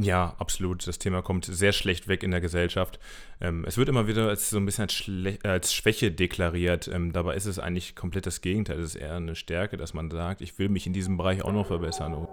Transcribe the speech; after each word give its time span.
Ja, 0.00 0.36
absolut. 0.38 0.86
Das 0.86 1.00
Thema 1.00 1.22
kommt 1.22 1.44
sehr 1.44 1.72
schlecht 1.72 2.06
weg 2.06 2.22
in 2.22 2.30
der 2.30 2.40
Gesellschaft. 2.40 3.00
Ähm, 3.40 3.64
es 3.66 3.76
wird 3.76 3.88
immer 3.88 4.06
wieder 4.06 4.28
als 4.28 4.48
so 4.48 4.56
ein 4.56 4.64
bisschen 4.64 4.82
als, 4.82 4.94
Schle 4.94 5.38
als 5.42 5.74
Schwäche 5.74 6.12
deklariert. 6.12 6.86
Ähm, 6.86 7.12
dabei 7.12 7.34
ist 7.34 7.46
es 7.46 7.58
eigentlich 7.58 7.96
komplett 7.96 8.24
das 8.24 8.40
Gegenteil. 8.40 8.78
Es 8.78 8.94
ist 8.94 9.00
eher 9.02 9.16
eine 9.16 9.34
Stärke, 9.34 9.76
dass 9.76 9.94
man 9.94 10.08
sagt, 10.08 10.40
ich 10.40 10.56
will 10.56 10.68
mich 10.68 10.86
in 10.86 10.92
diesem 10.92 11.16
Bereich 11.16 11.42
auch 11.44 11.52
noch 11.52 11.66
verbessern. 11.66 12.28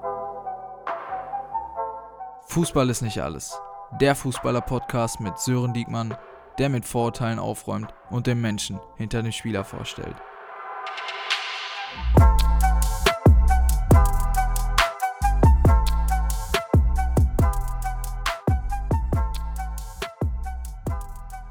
Fußball 2.50 2.88
ist 2.92 3.02
nicht 3.02 3.20
alles. 3.24 3.58
Der 4.00 4.14
Fußballer-Podcast 4.14 5.20
mit 5.20 5.40
Sören 5.40 5.74
Diekmann, 5.74 6.16
der 6.60 6.70
mit 6.70 6.86
Vorurteilen 6.86 7.40
aufräumt 7.40 7.92
und 8.12 8.28
den 8.28 8.42
Menschen 8.42 8.80
hinter 8.96 9.24
dem 9.24 9.32
Spieler 9.32 9.64
vorstellt. 9.64 10.16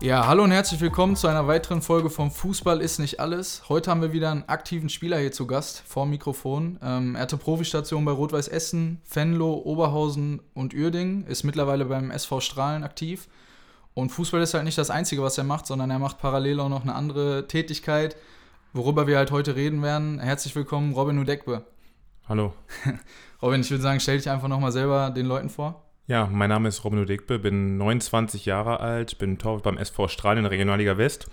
Ja, 0.04 0.26
hallo 0.26 0.44
und 0.44 0.50
herzlich 0.50 0.82
willkommen 0.82 1.16
zu 1.16 1.28
einer 1.28 1.46
weiteren 1.46 1.80
Folge 1.80 2.10
vom 2.10 2.30
Fußball 2.30 2.82
ist 2.82 2.98
nicht 2.98 3.20
alles. 3.20 3.70
Heute 3.70 3.90
haben 3.90 4.02
wir 4.02 4.12
wieder 4.12 4.30
einen 4.30 4.46
aktiven 4.46 4.90
Spieler 4.90 5.16
hier 5.16 5.32
zu 5.32 5.46
Gast 5.46 5.82
vor 5.86 6.04
Mikrofon. 6.04 6.78
Ähm, 6.82 7.14
er 7.14 7.22
hatte 7.22 7.38
Profistation 7.38 8.04
bei 8.04 8.12
Rot-Weiß 8.12 8.48
Essen, 8.48 9.00
Venlo, 9.10 9.54
Oberhausen 9.64 10.42
und 10.52 10.74
Uerdingen, 10.74 11.26
ist 11.26 11.42
mittlerweile 11.42 11.86
beim 11.86 12.10
SV 12.10 12.40
Strahlen 12.40 12.84
aktiv. 12.84 13.28
Und 13.94 14.10
Fußball 14.10 14.42
ist 14.42 14.52
halt 14.52 14.64
nicht 14.64 14.76
das 14.76 14.90
Einzige, 14.90 15.22
was 15.22 15.38
er 15.38 15.44
macht, 15.44 15.66
sondern 15.66 15.90
er 15.90 15.98
macht 15.98 16.18
parallel 16.18 16.60
auch 16.60 16.68
noch 16.68 16.82
eine 16.82 16.94
andere 16.94 17.48
Tätigkeit, 17.48 18.14
worüber 18.74 19.06
wir 19.06 19.16
halt 19.16 19.30
heute 19.30 19.56
reden 19.56 19.80
werden. 19.80 20.20
Herzlich 20.20 20.54
willkommen, 20.54 20.92
Robin 20.92 21.18
Udekbe. 21.18 21.64
Hallo. 22.28 22.52
Robin, 23.40 23.62
ich 23.62 23.70
würde 23.70 23.82
sagen, 23.82 24.00
stell 24.00 24.18
dich 24.18 24.28
einfach 24.28 24.48
nochmal 24.48 24.70
selber 24.70 25.08
den 25.08 25.24
Leuten 25.24 25.48
vor. 25.48 25.83
Ja, 26.06 26.28
mein 26.30 26.50
Name 26.50 26.68
ist 26.68 26.84
Robin 26.84 26.98
Udekbe, 26.98 27.38
bin 27.38 27.78
29 27.78 28.44
Jahre 28.44 28.80
alt, 28.80 29.16
bin 29.16 29.38
Torwart 29.38 29.62
beim 29.62 29.78
SV 29.78 30.08
Strahlen 30.08 30.38
in 30.38 30.44
der 30.44 30.50
Regionalliga 30.50 30.98
West. 30.98 31.30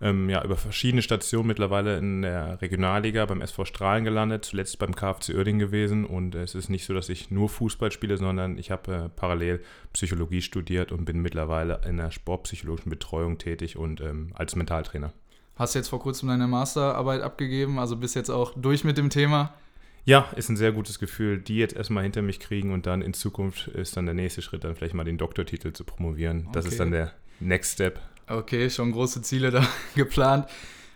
Ähm, 0.00 0.28
ja, 0.28 0.42
über 0.44 0.56
verschiedene 0.56 1.02
Stationen 1.02 1.46
mittlerweile 1.46 1.98
in 1.98 2.22
der 2.22 2.60
Regionalliga 2.60 3.26
beim 3.26 3.42
SV 3.42 3.64
Strahlen 3.64 4.02
gelandet, 4.02 4.44
zuletzt 4.44 4.80
beim 4.80 4.96
KFC 4.96 5.34
Oerding 5.36 5.60
gewesen 5.60 6.04
und 6.04 6.34
es 6.34 6.56
ist 6.56 6.68
nicht 6.68 6.84
so, 6.84 6.94
dass 6.94 7.08
ich 7.08 7.30
nur 7.30 7.48
Fußball 7.48 7.92
spiele, 7.92 8.16
sondern 8.16 8.58
ich 8.58 8.72
habe 8.72 8.92
äh, 8.92 9.08
parallel 9.08 9.62
Psychologie 9.92 10.42
studiert 10.42 10.90
und 10.90 11.04
bin 11.04 11.20
mittlerweile 11.20 11.80
in 11.88 11.96
der 11.96 12.10
sportpsychologischen 12.10 12.90
Betreuung 12.90 13.38
tätig 13.38 13.76
und 13.76 14.00
ähm, 14.00 14.32
als 14.34 14.56
Mentaltrainer. 14.56 15.12
Hast 15.54 15.74
jetzt 15.74 15.88
vor 15.88 16.00
kurzem 16.00 16.28
deine 16.28 16.48
Masterarbeit 16.48 17.22
abgegeben, 17.22 17.78
also 17.78 17.96
bist 17.96 18.16
jetzt 18.16 18.30
auch 18.30 18.52
durch 18.56 18.82
mit 18.82 18.98
dem 18.98 19.10
Thema. 19.10 19.54
Ja, 20.04 20.30
ist 20.36 20.48
ein 20.48 20.56
sehr 20.56 20.72
gutes 20.72 20.98
Gefühl, 20.98 21.38
die 21.38 21.56
jetzt 21.56 21.76
erstmal 21.76 22.02
hinter 22.02 22.22
mich 22.22 22.40
kriegen 22.40 22.72
und 22.72 22.86
dann 22.86 23.02
in 23.02 23.14
Zukunft 23.14 23.68
ist 23.68 23.96
dann 23.96 24.06
der 24.06 24.14
nächste 24.14 24.42
Schritt, 24.42 24.64
dann 24.64 24.74
vielleicht 24.74 24.94
mal 24.94 25.04
den 25.04 25.18
Doktortitel 25.18 25.72
zu 25.72 25.84
promovieren. 25.84 26.48
Das 26.52 26.64
okay. 26.64 26.72
ist 26.72 26.80
dann 26.80 26.90
der 26.90 27.12
Next 27.40 27.74
Step. 27.74 28.00
Okay, 28.26 28.70
schon 28.70 28.92
große 28.92 29.22
Ziele 29.22 29.50
da 29.50 29.66
geplant. 29.94 30.46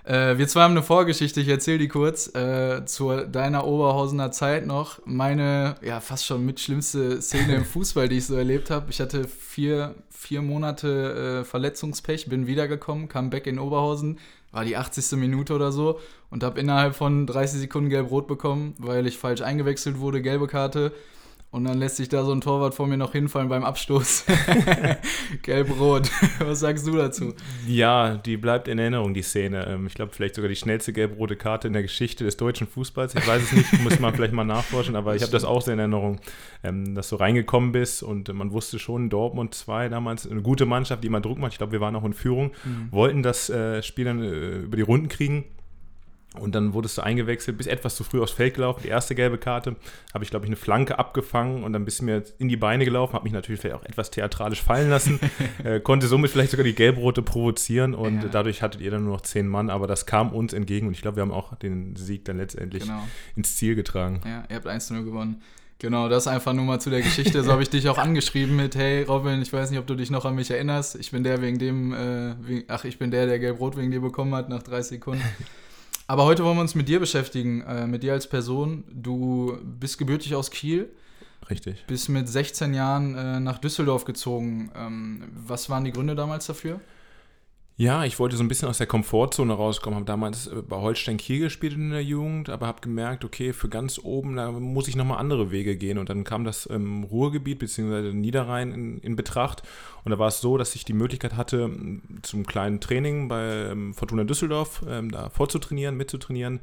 Äh, 0.04 0.36
wir 0.36 0.48
zwei 0.48 0.62
haben 0.62 0.72
eine 0.72 0.82
Vorgeschichte, 0.82 1.40
ich 1.40 1.48
erzähle 1.48 1.78
die 1.78 1.88
kurz. 1.88 2.34
Äh, 2.34 2.84
zu 2.86 3.24
deiner 3.26 3.66
Oberhausener 3.66 4.32
Zeit 4.32 4.66
noch. 4.66 5.00
Meine, 5.04 5.76
ja, 5.82 6.00
fast 6.00 6.26
schon 6.26 6.44
mit 6.44 6.60
schlimmste 6.60 7.22
Szene 7.22 7.56
im 7.56 7.64
Fußball, 7.66 8.08
die 8.08 8.18
ich 8.18 8.26
so 8.26 8.34
erlebt 8.34 8.70
habe. 8.70 8.90
Ich 8.90 9.00
hatte 9.00 9.28
vier, 9.28 9.94
vier 10.10 10.42
Monate 10.42 11.42
äh, 11.42 11.44
Verletzungspech, 11.44 12.28
bin 12.28 12.46
wiedergekommen, 12.46 13.08
kam 13.08 13.30
back 13.30 13.46
in 13.46 13.58
Oberhausen, 13.58 14.18
war 14.52 14.64
die 14.64 14.76
80. 14.76 15.18
Minute 15.18 15.54
oder 15.54 15.72
so 15.72 15.98
und 16.30 16.44
habe 16.44 16.60
innerhalb 16.60 16.94
von 16.94 17.26
30 17.26 17.60
Sekunden 17.60 17.90
gelb-rot 17.90 18.28
bekommen, 18.28 18.74
weil 18.78 19.06
ich 19.06 19.18
falsch 19.18 19.40
eingewechselt 19.40 19.98
wurde, 19.98 20.22
gelbe 20.22 20.46
Karte. 20.46 20.92
Und 21.52 21.64
dann 21.64 21.76
lässt 21.76 21.96
sich 21.96 22.08
da 22.08 22.24
so 22.24 22.32
ein 22.32 22.40
Torwart 22.40 22.72
vor 22.72 22.86
mir 22.86 22.96
noch 22.96 23.12
hinfallen 23.12 23.50
beim 23.50 23.62
Abstoß. 23.62 24.24
Gelb-Rot. 25.42 26.10
Was 26.38 26.60
sagst 26.60 26.86
du 26.86 26.96
dazu? 26.96 27.34
Ja, 27.68 28.14
die 28.14 28.38
bleibt 28.38 28.68
in 28.68 28.78
Erinnerung, 28.78 29.12
die 29.12 29.20
Szene. 29.20 29.66
Ähm, 29.66 29.86
ich 29.86 29.92
glaube, 29.92 30.12
vielleicht 30.14 30.34
sogar 30.34 30.48
die 30.48 30.56
schnellste 30.56 30.94
gelb-rote 30.94 31.36
Karte 31.36 31.66
in 31.66 31.74
der 31.74 31.82
Geschichte 31.82 32.24
des 32.24 32.38
deutschen 32.38 32.66
Fußballs. 32.66 33.14
Ich 33.16 33.28
weiß 33.28 33.42
es 33.42 33.52
nicht, 33.52 33.82
muss 33.82 34.00
man 34.00 34.14
vielleicht 34.14 34.32
mal 34.32 34.44
nachforschen, 34.44 34.96
aber 34.96 35.14
ich 35.14 35.20
habe 35.20 35.30
das 35.30 35.44
auch 35.44 35.60
sehr 35.60 35.74
in 35.74 35.80
Erinnerung, 35.80 36.20
ähm, 36.64 36.94
dass 36.94 37.10
du 37.10 37.16
reingekommen 37.16 37.70
bist 37.70 38.02
und 38.02 38.32
man 38.32 38.52
wusste 38.52 38.78
schon, 38.78 39.10
Dortmund 39.10 39.54
2 39.54 39.90
damals, 39.90 40.26
eine 40.26 40.40
gute 40.40 40.64
Mannschaft, 40.64 41.02
die 41.02 41.08
immer 41.08 41.20
Druck 41.20 41.38
macht. 41.38 41.52
Ich 41.52 41.58
glaube, 41.58 41.72
wir 41.72 41.82
waren 41.82 41.94
auch 41.96 42.04
in 42.04 42.14
Führung, 42.14 42.52
mhm. 42.64 42.88
wollten 42.90 43.22
das 43.22 43.50
äh, 43.50 43.82
Spiel 43.82 44.06
dann 44.06 44.22
äh, 44.22 44.60
über 44.60 44.78
die 44.78 44.82
Runden 44.82 45.08
kriegen 45.08 45.44
und 46.38 46.54
dann 46.54 46.72
wurdest 46.72 46.96
du 46.96 47.02
eingewechselt, 47.02 47.58
bist 47.58 47.68
etwas 47.68 47.94
zu 47.94 48.04
früh 48.04 48.20
aufs 48.20 48.32
Feld 48.32 48.54
gelaufen. 48.54 48.80
Die 48.82 48.88
erste 48.88 49.14
gelbe 49.14 49.36
Karte 49.36 49.76
habe 50.14 50.24
ich, 50.24 50.30
glaube 50.30 50.46
ich, 50.46 50.48
eine 50.48 50.56
Flanke 50.56 50.98
abgefangen 50.98 51.62
und 51.62 51.72
dann 51.72 51.84
bist 51.84 52.00
du 52.00 52.04
mir 52.04 52.22
in 52.38 52.48
die 52.48 52.56
Beine 52.56 52.84
gelaufen, 52.84 53.12
habe 53.12 53.24
mich 53.24 53.32
natürlich 53.32 53.60
vielleicht 53.60 53.76
auch 53.76 53.84
etwas 53.84 54.10
theatralisch 54.10 54.62
fallen 54.62 54.88
lassen, 54.88 55.20
äh, 55.64 55.80
konnte 55.80 56.06
somit 56.06 56.30
vielleicht 56.30 56.50
sogar 56.50 56.64
die 56.64 56.74
gelb-rote 56.74 57.22
provozieren 57.22 57.94
und 57.94 58.22
ja. 58.22 58.28
dadurch 58.28 58.62
hattet 58.62 58.80
ihr 58.80 58.90
dann 58.90 59.04
nur 59.04 59.14
noch 59.14 59.20
zehn 59.20 59.46
Mann, 59.46 59.68
aber 59.68 59.86
das 59.86 60.06
kam 60.06 60.32
uns 60.32 60.52
entgegen 60.52 60.86
und 60.86 60.94
ich 60.94 61.02
glaube, 61.02 61.18
wir 61.18 61.22
haben 61.22 61.32
auch 61.32 61.54
den 61.56 61.96
Sieg 61.96 62.24
dann 62.24 62.38
letztendlich 62.38 62.84
genau. 62.84 63.02
ins 63.36 63.56
Ziel 63.56 63.74
getragen. 63.74 64.22
Ja, 64.24 64.44
ihr 64.48 64.56
habt 64.56 64.66
1-0 64.66 65.04
gewonnen. 65.04 65.42
Genau, 65.82 66.08
das 66.08 66.28
einfach 66.28 66.52
nur 66.52 66.64
mal 66.64 66.80
zu 66.80 66.90
der 66.90 67.02
Geschichte. 67.02 67.42
So 67.42 67.50
habe 67.50 67.62
ich 67.62 67.68
dich 67.68 67.88
auch 67.88 67.98
angeschrieben 67.98 68.54
mit, 68.54 68.76
hey 68.76 69.02
Robin, 69.02 69.42
ich 69.42 69.52
weiß 69.52 69.70
nicht, 69.70 69.80
ob 69.80 69.86
du 69.88 69.96
dich 69.96 70.12
noch 70.12 70.24
an 70.24 70.36
mich 70.36 70.48
erinnerst. 70.48 70.94
Ich 70.94 71.10
bin 71.10 71.24
der 71.24 71.42
wegen 71.42 71.58
dem, 71.58 71.92
äh, 71.92 72.36
wegen, 72.40 72.64
ach, 72.68 72.84
ich 72.84 73.00
bin 73.00 73.10
der, 73.10 73.26
der 73.26 73.40
gelb-rot 73.40 73.76
wegen 73.76 73.90
dir 73.90 74.00
bekommen 74.00 74.32
hat 74.36 74.48
nach 74.48 74.62
30 74.62 75.00
Sekunden. 75.00 75.24
Aber 76.12 76.26
heute 76.26 76.44
wollen 76.44 76.58
wir 76.58 76.60
uns 76.60 76.74
mit 76.74 76.90
dir 76.90 77.00
beschäftigen, 77.00 77.62
äh, 77.62 77.86
mit 77.86 78.02
dir 78.02 78.12
als 78.12 78.26
Person. 78.26 78.84
Du 78.92 79.56
bist 79.64 79.96
gebürtig 79.96 80.34
aus 80.34 80.50
Kiel. 80.50 80.90
Richtig. 81.48 81.86
Bist 81.86 82.10
mit 82.10 82.28
16 82.28 82.74
Jahren 82.74 83.14
äh, 83.14 83.40
nach 83.40 83.56
Düsseldorf 83.56 84.04
gezogen. 84.04 84.70
Ähm, 84.76 85.24
was 85.32 85.70
waren 85.70 85.84
die 85.84 85.90
Gründe 85.90 86.14
damals 86.14 86.44
dafür? 86.44 86.82
Ja, 87.76 88.04
ich 88.04 88.18
wollte 88.18 88.36
so 88.36 88.44
ein 88.44 88.48
bisschen 88.48 88.68
aus 88.68 88.78
der 88.78 88.86
Komfortzone 88.86 89.54
rauskommen. 89.54 89.96
Habe 89.96 90.06
damals 90.06 90.46
äh, 90.46 90.62
bei 90.62 90.76
Holstein 90.76 91.16
Kiel 91.16 91.40
gespielt 91.40 91.72
in 91.72 91.90
der 91.90 92.04
Jugend, 92.04 92.50
aber 92.50 92.66
habe 92.66 92.82
gemerkt, 92.82 93.24
okay, 93.24 93.52
für 93.52 93.68
ganz 93.68 93.98
oben, 93.98 94.36
da 94.36 94.52
muss 94.52 94.88
ich 94.88 94.96
nochmal 94.96 95.18
andere 95.18 95.50
Wege 95.50 95.76
gehen. 95.76 95.98
Und 95.98 96.10
dann 96.10 96.24
kam 96.24 96.44
das 96.44 96.68
ähm, 96.70 97.04
Ruhrgebiet 97.04 97.58
bzw. 97.58 98.12
Niederrhein 98.12 98.72
in, 98.72 98.98
in, 98.98 99.16
Betracht. 99.16 99.62
Und 100.04 100.10
da 100.10 100.18
war 100.18 100.28
es 100.28 100.40
so, 100.40 100.58
dass 100.58 100.74
ich 100.74 100.84
die 100.84 100.92
Möglichkeit 100.92 101.36
hatte, 101.36 101.70
zum 102.20 102.46
kleinen 102.46 102.80
Training 102.80 103.28
bei 103.28 103.70
ähm, 103.70 103.94
Fortuna 103.94 104.24
Düsseldorf 104.24 104.84
ähm, 104.86 105.10
da 105.10 105.30
vorzutrainieren, 105.30 105.96
mitzutrainieren 105.96 106.60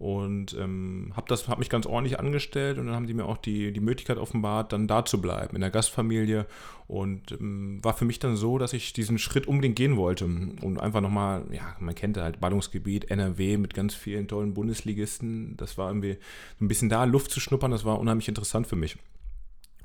und 0.00 0.56
ähm, 0.58 1.12
habe 1.14 1.34
hab 1.34 1.58
mich 1.58 1.68
ganz 1.68 1.84
ordentlich 1.84 2.18
angestellt 2.18 2.78
und 2.78 2.86
dann 2.86 2.94
haben 2.94 3.06
die 3.06 3.12
mir 3.12 3.26
auch 3.26 3.36
die, 3.36 3.70
die 3.70 3.80
Möglichkeit 3.80 4.16
offenbart, 4.16 4.72
dann 4.72 4.88
da 4.88 5.04
zu 5.04 5.20
bleiben, 5.20 5.54
in 5.54 5.60
der 5.60 5.68
Gastfamilie. 5.68 6.46
Und 6.86 7.32
ähm, 7.32 7.80
war 7.82 7.92
für 7.92 8.06
mich 8.06 8.18
dann 8.18 8.34
so, 8.34 8.56
dass 8.56 8.72
ich 8.72 8.94
diesen 8.94 9.18
Schritt 9.18 9.46
unbedingt 9.46 9.76
gehen 9.76 9.98
wollte 9.98 10.24
und 10.24 10.80
einfach 10.80 11.02
nochmal, 11.02 11.44
ja, 11.52 11.76
man 11.80 11.94
kennt 11.94 12.16
halt 12.16 12.40
Ballungsgebiet, 12.40 13.10
NRW 13.10 13.58
mit 13.58 13.74
ganz 13.74 13.94
vielen 13.94 14.26
tollen 14.26 14.54
Bundesligisten. 14.54 15.58
Das 15.58 15.76
war 15.76 15.90
irgendwie 15.90 16.16
ein 16.62 16.68
bisschen 16.68 16.88
da, 16.88 17.04
Luft 17.04 17.30
zu 17.30 17.38
schnuppern, 17.38 17.70
das 17.70 17.84
war 17.84 18.00
unheimlich 18.00 18.28
interessant 18.28 18.66
für 18.66 18.76
mich. 18.76 18.96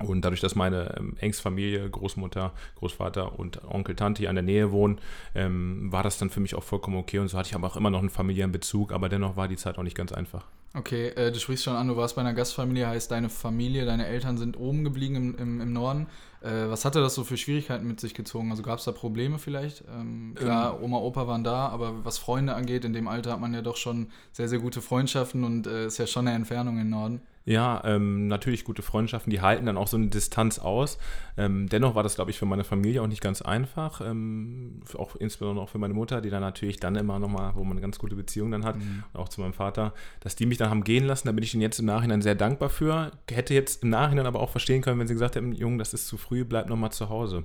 Und 0.04 0.24
dadurch, 0.24 0.40
dass 0.40 0.54
meine 0.54 0.94
ähm, 0.98 1.16
Engstfamilie, 1.18 1.88
Großmutter, 1.88 2.52
Großvater 2.76 3.38
und 3.38 3.64
Onkel, 3.64 3.96
Tante 3.96 4.20
hier 4.20 4.30
an 4.30 4.36
der 4.36 4.44
Nähe 4.44 4.70
wohnen, 4.70 4.98
ähm, 5.34 5.90
war 5.90 6.02
das 6.02 6.18
dann 6.18 6.30
für 6.30 6.40
mich 6.40 6.54
auch 6.54 6.62
vollkommen 6.62 6.96
okay. 6.96 7.18
Und 7.18 7.28
so 7.28 7.38
hatte 7.38 7.48
ich 7.48 7.54
aber 7.54 7.66
auch 7.66 7.76
immer 7.76 7.90
noch 7.90 8.00
einen 8.00 8.10
familiären 8.10 8.52
Bezug, 8.52 8.92
aber 8.92 9.08
dennoch 9.08 9.36
war 9.36 9.48
die 9.48 9.56
Zeit 9.56 9.78
auch 9.78 9.82
nicht 9.82 9.96
ganz 9.96 10.12
einfach. 10.12 10.44
Okay, 10.74 11.08
äh, 11.08 11.32
du 11.32 11.40
sprichst 11.40 11.64
schon 11.64 11.74
an, 11.74 11.88
du 11.88 11.96
warst 11.96 12.16
bei 12.16 12.20
einer 12.20 12.34
Gastfamilie, 12.34 12.86
heißt 12.86 13.10
deine 13.10 13.30
Familie, 13.30 13.86
deine 13.86 14.06
Eltern 14.06 14.36
sind 14.36 14.58
oben 14.58 14.84
geblieben 14.84 15.16
im, 15.16 15.38
im, 15.38 15.60
im 15.62 15.72
Norden. 15.72 16.06
Äh, 16.42 16.68
was 16.68 16.84
hatte 16.84 17.00
das 17.00 17.14
so 17.14 17.24
für 17.24 17.38
Schwierigkeiten 17.38 17.88
mit 17.88 17.98
sich 17.98 18.12
gezogen? 18.12 18.50
Also 18.50 18.62
gab 18.62 18.78
es 18.78 18.84
da 18.84 18.92
Probleme 18.92 19.38
vielleicht? 19.38 19.84
Ähm, 19.90 20.34
klar, 20.34 20.76
ähm, 20.76 20.84
Oma, 20.84 20.98
Opa 20.98 21.26
waren 21.26 21.44
da, 21.44 21.68
aber 21.68 22.04
was 22.04 22.18
Freunde 22.18 22.54
angeht, 22.54 22.84
in 22.84 22.92
dem 22.92 23.08
Alter 23.08 23.32
hat 23.32 23.40
man 23.40 23.54
ja 23.54 23.62
doch 23.62 23.76
schon 23.76 24.08
sehr, 24.32 24.48
sehr 24.48 24.58
gute 24.58 24.82
Freundschaften 24.82 25.44
und 25.44 25.66
äh, 25.66 25.86
ist 25.86 25.96
ja 25.96 26.06
schon 26.06 26.28
eine 26.28 26.36
Entfernung 26.36 26.78
im 26.78 26.90
Norden. 26.90 27.22
Ja, 27.48 27.80
ähm, 27.84 28.26
natürlich 28.26 28.64
gute 28.64 28.82
Freundschaften, 28.82 29.30
die 29.30 29.40
halten 29.40 29.66
dann 29.66 29.76
auch 29.76 29.86
so 29.86 29.96
eine 29.96 30.08
Distanz 30.08 30.58
aus. 30.58 30.98
Ähm, 31.36 31.68
dennoch 31.68 31.94
war 31.94 32.02
das, 32.02 32.16
glaube 32.16 32.32
ich, 32.32 32.38
für 32.38 32.44
meine 32.44 32.64
Familie 32.64 33.00
auch 33.02 33.06
nicht 33.06 33.20
ganz 33.20 33.40
einfach. 33.40 34.00
Ähm, 34.00 34.80
auch 34.98 35.14
insbesondere 35.14 35.62
auch 35.64 35.68
für 35.68 35.78
meine 35.78 35.94
Mutter, 35.94 36.20
die 36.20 36.28
dann 36.28 36.40
natürlich 36.40 36.78
dann 36.78 36.96
immer 36.96 37.20
nochmal, 37.20 37.52
wo 37.54 37.62
man 37.62 37.74
eine 37.74 37.82
ganz 37.82 38.00
gute 38.00 38.16
Beziehung 38.16 38.50
dann 38.50 38.64
hat, 38.64 38.76
mhm. 38.76 39.04
auch 39.12 39.28
zu 39.28 39.40
meinem 39.40 39.52
Vater, 39.52 39.94
dass 40.18 40.34
die 40.34 40.44
mich 40.44 40.58
dann 40.58 40.70
haben 40.70 40.82
gehen 40.82 41.06
lassen. 41.06 41.28
Da 41.28 41.32
bin 41.32 41.44
ich 41.44 41.54
ihnen 41.54 41.62
jetzt 41.62 41.78
im 41.78 41.86
Nachhinein 41.86 42.20
sehr 42.20 42.34
dankbar 42.34 42.68
für. 42.68 43.12
Hätte 43.30 43.54
jetzt 43.54 43.84
im 43.84 43.90
Nachhinein 43.90 44.26
aber 44.26 44.40
auch 44.40 44.50
verstehen 44.50 44.82
können, 44.82 44.98
wenn 44.98 45.06
sie 45.06 45.14
gesagt 45.14 45.36
hätten, 45.36 45.52
Junge, 45.52 45.78
das 45.78 45.94
ist 45.94 46.08
zu 46.08 46.16
früh, 46.16 46.44
bleib 46.44 46.68
nochmal 46.68 46.90
zu 46.90 47.10
Hause. 47.10 47.44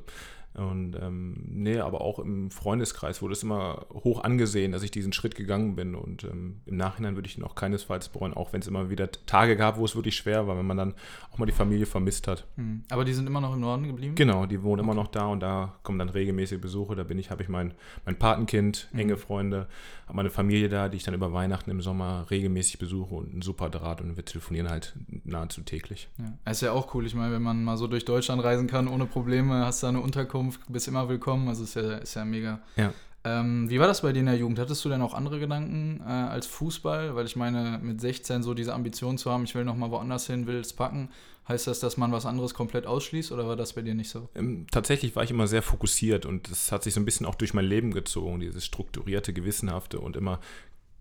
Und 0.54 0.98
ähm, 1.02 1.46
nee, 1.48 1.80
aber 1.80 2.02
auch 2.02 2.20
im 2.20 2.52
Freundeskreis 2.52 3.22
wurde 3.22 3.34
es 3.34 3.44
immer 3.44 3.86
hoch 3.94 4.24
angesehen, 4.24 4.74
dass 4.74 4.84
ich 4.84 4.92
diesen 4.92 5.14
Schritt 5.14 5.36
gegangen 5.36 5.76
bin. 5.76 5.96
Und 5.96 6.26
ähm, 6.26 6.62
im 6.66 6.76
Nachhinein 6.76 7.16
würde 7.16 7.28
ich 7.28 7.38
ihn 7.38 7.44
auch 7.44 7.56
keinesfalls 7.56 8.10
bereuen, 8.10 8.34
auch 8.34 8.52
wenn 8.52 8.62
es 8.62 8.68
immer 8.68 8.90
wieder 8.90 9.10
Tage 9.26 9.56
gab, 9.56 9.78
wo 9.78 9.86
es 9.86 9.96
wirklich 9.96 10.18
schwer 10.18 10.48
war, 10.48 10.58
wenn 10.58 10.66
man 10.66 10.78
dann 10.78 10.94
auch 11.32 11.38
mal 11.38 11.46
die 11.46 11.54
Familie 11.54 11.86
vermisst 11.86 12.28
hat. 12.28 12.48
Mhm. 12.58 12.84
Aber 12.90 13.06
die 13.06 13.14
sind 13.14 13.28
immer 13.28 13.40
noch 13.40 13.54
im 13.54 13.62
Norden 13.62 13.88
geblieben? 13.88 14.16
Genau, 14.16 14.46
die 14.46 14.62
wohnen 14.62 14.82
okay. 14.82 14.90
immer 14.90 15.02
noch 15.02 15.08
da 15.08 15.28
und 15.28 15.40
da 15.40 15.76
kommen 15.84 16.00
dann 16.00 16.10
regelmäßige 16.10 16.60
Besuche. 16.60 16.96
Da 16.96 17.04
bin 17.04 17.18
ich, 17.18 17.32
habe 17.32 17.44
ich 17.44 17.50
mein, 17.50 17.74
mein 18.06 18.18
Patenkind, 18.18 18.90
mhm. 18.92 19.00
enge 19.00 19.18
Freunde, 19.18 19.68
habe 20.08 20.18
meine 20.18 20.30
Familie 20.30 20.68
da, 20.68 20.90
die 20.90 20.98
ich 20.98 21.04
dann 21.04 21.14
über 21.14 21.32
Weihnachten 21.32 21.72
im 21.72 21.82
Sommer 21.82 22.26
regelmäßig 22.30 22.78
besuche 22.78 23.16
und 23.16 23.34
ein 23.34 23.42
super 23.42 23.70
Draht 23.70 24.02
und 24.02 24.18
wir 24.18 24.26
telefonieren 24.26 24.70
halt 24.70 24.96
nahezu 25.24 25.62
täglich. 25.62 26.10
Ja. 26.18 26.52
Ist 26.52 26.62
ja 26.62 26.74
auch 26.74 26.94
cool. 26.94 27.06
Ich 27.06 27.16
meine, 27.16 27.34
wenn 27.34 27.42
man 27.42 27.64
mal 27.64 27.78
so 27.78 27.88
durch 27.88 28.04
Deutschland 28.04 28.44
reisen 28.44 28.68
kann 28.68 28.90
ohne 28.90 29.06
Probleme, 29.06 29.66
hast 29.66 29.84
du 29.84 29.88
eine 29.88 30.02
Unterkunft, 30.02 30.41
bist 30.68 30.88
immer 30.88 31.08
willkommen. 31.10 31.48
Also 31.48 31.64
ist 31.64 31.76
ja, 31.76 31.98
ist 31.98 32.16
ja 32.16 32.26
mega. 32.26 32.60
Ja. 32.76 32.94
Ähm, 33.24 33.70
wie 33.70 33.80
war 33.80 33.88
das 33.88 34.02
bei 34.02 34.14
dir 34.14 34.22
in 34.22 34.26
der 34.26 34.38
Jugend? 34.38 34.58
Hattest 34.58 34.84
du 34.84 34.90
denn 34.90 35.02
auch 35.02 35.14
andere 35.14 35.40
Gedanken 35.40 36.02
äh, 36.02 36.10
als 36.10 36.48
Fußball? 36.48 37.16
Weil 37.16 37.26
ich 37.26 37.36
meine, 37.36 37.80
mit 37.82 38.02
16 38.02 38.42
so 38.42 38.54
diese 38.54 38.74
Ambition 38.74 39.18
zu 39.18 39.30
haben, 39.30 39.44
ich 39.44 39.54
will 39.54 39.64
nochmal 39.64 39.92
woanders 39.92 40.26
hin, 40.26 40.48
will 40.48 40.58
es 40.58 40.74
packen. 40.74 41.10
Heißt 41.48 41.68
das, 41.68 41.80
dass 41.80 41.98
man 41.98 42.12
was 42.12 42.26
anderes 42.26 42.54
komplett 42.54 42.86
ausschließt 42.86 43.32
oder 43.32 43.48
war 43.48 43.56
das 43.56 43.74
bei 43.74 43.82
dir 43.82 43.94
nicht 43.94 44.10
so? 44.10 44.30
Ähm, 44.36 44.68
tatsächlich 44.72 45.16
war 45.16 45.24
ich 45.24 45.32
immer 45.32 45.48
sehr 45.48 45.62
fokussiert 45.62 46.26
und 46.26 46.50
das 46.50 46.72
hat 46.72 46.84
sich 46.84 46.94
so 46.94 47.00
ein 47.00 47.06
bisschen 47.06 47.26
auch 47.26 47.36
durch 47.36 47.54
mein 47.54 47.66
Leben 47.66 47.92
gezogen, 47.92 48.40
dieses 48.40 48.66
strukturierte, 48.66 49.34
gewissenhafte 49.34 50.00
und 50.00 50.16
immer 50.16 50.40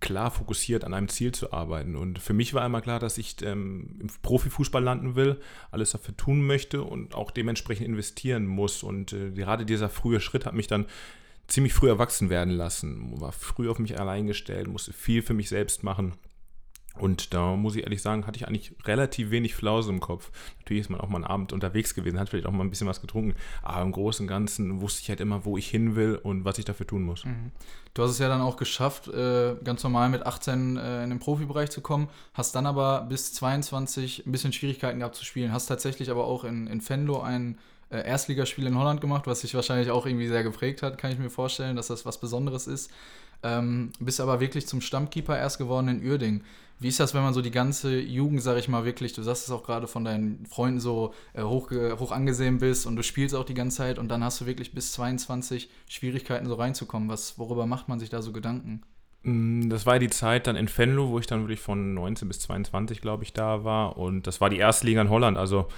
klar 0.00 0.30
fokussiert 0.30 0.84
an 0.84 0.94
einem 0.94 1.08
Ziel 1.08 1.32
zu 1.32 1.52
arbeiten. 1.52 1.96
Und 1.96 2.18
für 2.18 2.32
mich 2.32 2.54
war 2.54 2.64
immer 2.64 2.80
klar, 2.80 2.98
dass 2.98 3.18
ich 3.18 3.36
ähm, 3.42 3.98
im 4.00 4.08
Profifußball 4.22 4.82
landen 4.82 5.14
will, 5.14 5.40
alles 5.70 5.92
dafür 5.92 6.16
tun 6.16 6.46
möchte 6.46 6.82
und 6.82 7.14
auch 7.14 7.30
dementsprechend 7.30 7.86
investieren 7.86 8.46
muss. 8.46 8.82
Und 8.82 9.12
äh, 9.12 9.30
gerade 9.30 9.66
dieser 9.66 9.88
frühe 9.88 10.20
Schritt 10.20 10.46
hat 10.46 10.54
mich 10.54 10.66
dann 10.66 10.86
ziemlich 11.46 11.74
früh 11.74 11.88
erwachsen 11.88 12.30
werden 12.30 12.54
lassen, 12.54 13.20
war 13.20 13.32
früh 13.32 13.68
auf 13.68 13.78
mich 13.78 13.98
allein 13.98 14.26
gestellt, 14.26 14.68
musste 14.68 14.92
viel 14.92 15.22
für 15.22 15.34
mich 15.34 15.48
selbst 15.48 15.82
machen. 15.82 16.14
Und 16.98 17.32
da 17.32 17.56
muss 17.56 17.76
ich 17.76 17.84
ehrlich 17.84 18.02
sagen, 18.02 18.26
hatte 18.26 18.36
ich 18.36 18.46
eigentlich 18.46 18.72
relativ 18.84 19.30
wenig 19.30 19.54
Flause 19.54 19.90
im 19.90 20.00
Kopf. 20.00 20.30
Natürlich 20.58 20.82
ist 20.82 20.90
man 20.90 21.00
auch 21.00 21.08
mal 21.08 21.16
einen 21.16 21.24
Abend 21.24 21.52
unterwegs 21.52 21.94
gewesen, 21.94 22.18
hat 22.18 22.28
vielleicht 22.28 22.46
auch 22.46 22.52
mal 22.52 22.64
ein 22.64 22.70
bisschen 22.70 22.86
was 22.86 23.00
getrunken. 23.00 23.34
Aber 23.62 23.82
im 23.82 23.92
Großen 23.92 24.24
und 24.24 24.28
Ganzen 24.28 24.80
wusste 24.80 25.02
ich 25.02 25.08
halt 25.08 25.20
immer, 25.20 25.44
wo 25.44 25.56
ich 25.56 25.68
hin 25.68 25.96
will 25.96 26.16
und 26.16 26.44
was 26.44 26.58
ich 26.58 26.64
dafür 26.64 26.86
tun 26.86 27.02
muss. 27.02 27.24
Mhm. 27.24 27.52
Du 27.94 28.02
hast 28.02 28.10
es 28.10 28.18
ja 28.18 28.28
dann 28.28 28.40
auch 28.40 28.56
geschafft, 28.56 29.08
äh, 29.08 29.56
ganz 29.64 29.82
normal 29.82 30.08
mit 30.10 30.26
18 30.26 30.76
äh, 30.76 31.04
in 31.04 31.10
den 31.10 31.18
Profibereich 31.18 31.70
zu 31.70 31.80
kommen, 31.80 32.08
hast 32.34 32.54
dann 32.54 32.66
aber 32.66 33.02
bis 33.02 33.32
22 33.34 34.26
ein 34.26 34.32
bisschen 34.32 34.52
Schwierigkeiten 34.52 34.98
gehabt 34.98 35.16
zu 35.16 35.24
spielen, 35.24 35.52
hast 35.52 35.66
tatsächlich 35.66 36.10
aber 36.10 36.24
auch 36.24 36.44
in, 36.44 36.66
in 36.66 36.86
Venlo 36.86 37.20
ein 37.20 37.58
äh, 37.90 38.06
Erstligaspiel 38.06 38.66
in 38.66 38.78
Holland 38.78 39.00
gemacht, 39.00 39.26
was 39.26 39.40
sich 39.40 39.54
wahrscheinlich 39.54 39.90
auch 39.90 40.06
irgendwie 40.06 40.28
sehr 40.28 40.44
geprägt 40.44 40.82
hat, 40.82 40.98
kann 40.98 41.10
ich 41.10 41.18
mir 41.18 41.30
vorstellen, 41.30 41.76
dass 41.76 41.88
das 41.88 42.06
was 42.06 42.18
Besonderes 42.18 42.66
ist. 42.66 42.90
Ähm, 43.42 43.90
bist 43.98 44.20
aber 44.20 44.38
wirklich 44.40 44.66
zum 44.66 44.80
Stammkeeper 44.80 45.36
erst 45.36 45.58
geworden 45.58 45.88
in 45.88 46.06
Uerding. 46.08 46.44
Wie 46.80 46.88
ist 46.88 46.98
das, 46.98 47.14
wenn 47.14 47.22
man 47.22 47.34
so 47.34 47.42
die 47.42 47.50
ganze 47.50 48.00
Jugend, 48.00 48.42
sag 48.42 48.58
ich 48.58 48.66
mal, 48.66 48.86
wirklich, 48.86 49.12
du 49.12 49.22
sagst 49.22 49.44
es 49.44 49.50
auch 49.50 49.62
gerade 49.62 49.86
von 49.86 50.02
deinen 50.04 50.46
Freunden 50.46 50.80
so 50.80 51.12
äh, 51.34 51.42
hoch, 51.42 51.70
hoch 51.70 52.10
angesehen 52.10 52.58
bist 52.58 52.86
und 52.86 52.96
du 52.96 53.02
spielst 53.02 53.34
auch 53.34 53.44
die 53.44 53.54
ganze 53.54 53.76
Zeit 53.76 53.98
und 53.98 54.08
dann 54.08 54.24
hast 54.24 54.40
du 54.40 54.46
wirklich 54.46 54.72
bis 54.72 54.92
22 54.92 55.68
Schwierigkeiten 55.88 56.46
so 56.46 56.54
reinzukommen. 56.54 57.10
Was, 57.10 57.38
worüber 57.38 57.66
macht 57.66 57.88
man 57.88 58.00
sich 58.00 58.08
da 58.08 58.22
so 58.22 58.32
Gedanken? 58.32 58.82
Mm, 59.22 59.68
das 59.68 59.84
war 59.84 59.98
die 59.98 60.08
Zeit 60.08 60.46
dann 60.46 60.56
in 60.56 60.68
Venlo, 60.74 61.10
wo 61.10 61.18
ich 61.18 61.26
dann 61.26 61.40
wirklich 61.40 61.60
von 61.60 61.94
19 61.94 62.28
bis 62.28 62.40
22, 62.40 63.02
glaube 63.02 63.24
ich, 63.24 63.34
da 63.34 63.62
war. 63.62 63.98
Und 63.98 64.26
das 64.26 64.40
war 64.40 64.48
die 64.48 64.58
erste 64.58 64.86
Liga 64.86 65.02
in 65.02 65.10
Holland. 65.10 65.36
Also 65.36 65.68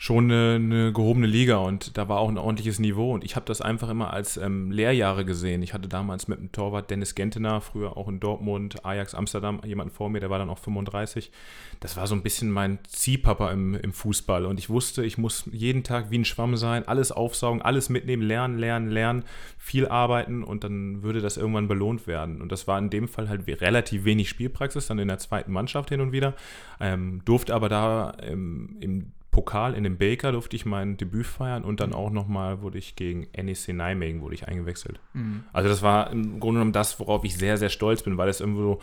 schon 0.00 0.30
eine, 0.30 0.54
eine, 0.54 0.92
gehobene 0.92 1.26
Liga 1.26 1.56
und 1.56 1.98
da 1.98 2.08
war 2.08 2.20
auch 2.20 2.28
ein 2.28 2.38
ordentliches 2.38 2.78
Niveau 2.78 3.12
und 3.12 3.24
ich 3.24 3.34
habe 3.34 3.46
das 3.46 3.60
einfach 3.60 3.88
immer 3.88 4.12
als 4.12 4.36
ähm, 4.36 4.70
Lehrjahre 4.70 5.24
gesehen. 5.24 5.60
Ich 5.60 5.74
hatte 5.74 5.88
damals 5.88 6.28
mit 6.28 6.38
dem 6.38 6.52
Torwart 6.52 6.88
Dennis 6.88 7.16
Gentener, 7.16 7.60
früher 7.60 7.96
auch 7.96 8.06
in 8.06 8.20
Dortmund, 8.20 8.84
Ajax 8.86 9.16
Amsterdam, 9.16 9.60
jemanden 9.64 9.92
vor 9.92 10.08
mir, 10.08 10.20
der 10.20 10.30
war 10.30 10.38
dann 10.38 10.50
auch 10.50 10.58
35. 10.58 11.32
Das 11.80 11.96
war 11.96 12.06
so 12.06 12.14
ein 12.14 12.22
bisschen 12.22 12.48
mein 12.48 12.78
Ziehpapa 12.86 13.50
im, 13.50 13.74
im 13.74 13.92
Fußball 13.92 14.46
und 14.46 14.60
ich 14.60 14.70
wusste, 14.70 15.04
ich 15.04 15.18
muss 15.18 15.50
jeden 15.50 15.82
Tag 15.82 16.12
wie 16.12 16.18
ein 16.18 16.24
Schwamm 16.24 16.56
sein, 16.56 16.86
alles 16.86 17.10
aufsaugen, 17.10 17.60
alles 17.60 17.88
mitnehmen, 17.88 18.22
lernen, 18.22 18.56
lernen, 18.56 18.90
lernen, 18.90 19.24
viel 19.58 19.88
arbeiten 19.88 20.44
und 20.44 20.62
dann 20.62 21.02
würde 21.02 21.20
das 21.20 21.36
irgendwann 21.36 21.66
belohnt 21.66 22.06
werden. 22.06 22.40
Und 22.40 22.52
das 22.52 22.68
war 22.68 22.78
in 22.78 22.90
dem 22.90 23.08
Fall 23.08 23.28
halt 23.28 23.48
relativ 23.48 24.04
wenig 24.04 24.28
Spielpraxis, 24.28 24.86
dann 24.86 25.00
in 25.00 25.08
der 25.08 25.18
zweiten 25.18 25.50
Mannschaft 25.50 25.88
hin 25.88 26.00
und 26.00 26.12
wieder, 26.12 26.34
ähm, 26.78 27.20
durfte 27.24 27.52
aber 27.52 27.68
da 27.68 28.16
ähm, 28.22 28.76
im 28.78 29.12
Pokal 29.38 29.74
in 29.74 29.84
dem 29.84 29.98
Baker 29.98 30.32
durfte 30.32 30.56
ich 30.56 30.66
mein 30.66 30.96
Debüt 30.96 31.24
feiern 31.24 31.62
und 31.62 31.78
dann 31.78 31.94
auch 31.94 32.10
nochmal 32.10 32.60
wurde 32.60 32.76
ich 32.76 32.96
gegen 32.96 33.28
NEC 33.36 33.68
Nijmegen 33.68 34.20
wurde 34.20 34.34
ich 34.34 34.48
eingewechselt. 34.48 34.98
Mhm. 35.12 35.44
Also 35.52 35.68
das 35.68 35.80
war 35.80 36.10
im 36.10 36.40
Grunde 36.40 36.58
genommen 36.58 36.72
das, 36.72 36.98
worauf 36.98 37.22
ich 37.22 37.36
sehr, 37.36 37.56
sehr 37.56 37.68
stolz 37.68 38.02
bin, 38.02 38.18
weil 38.18 38.26
das 38.26 38.40
irgendwo 38.40 38.80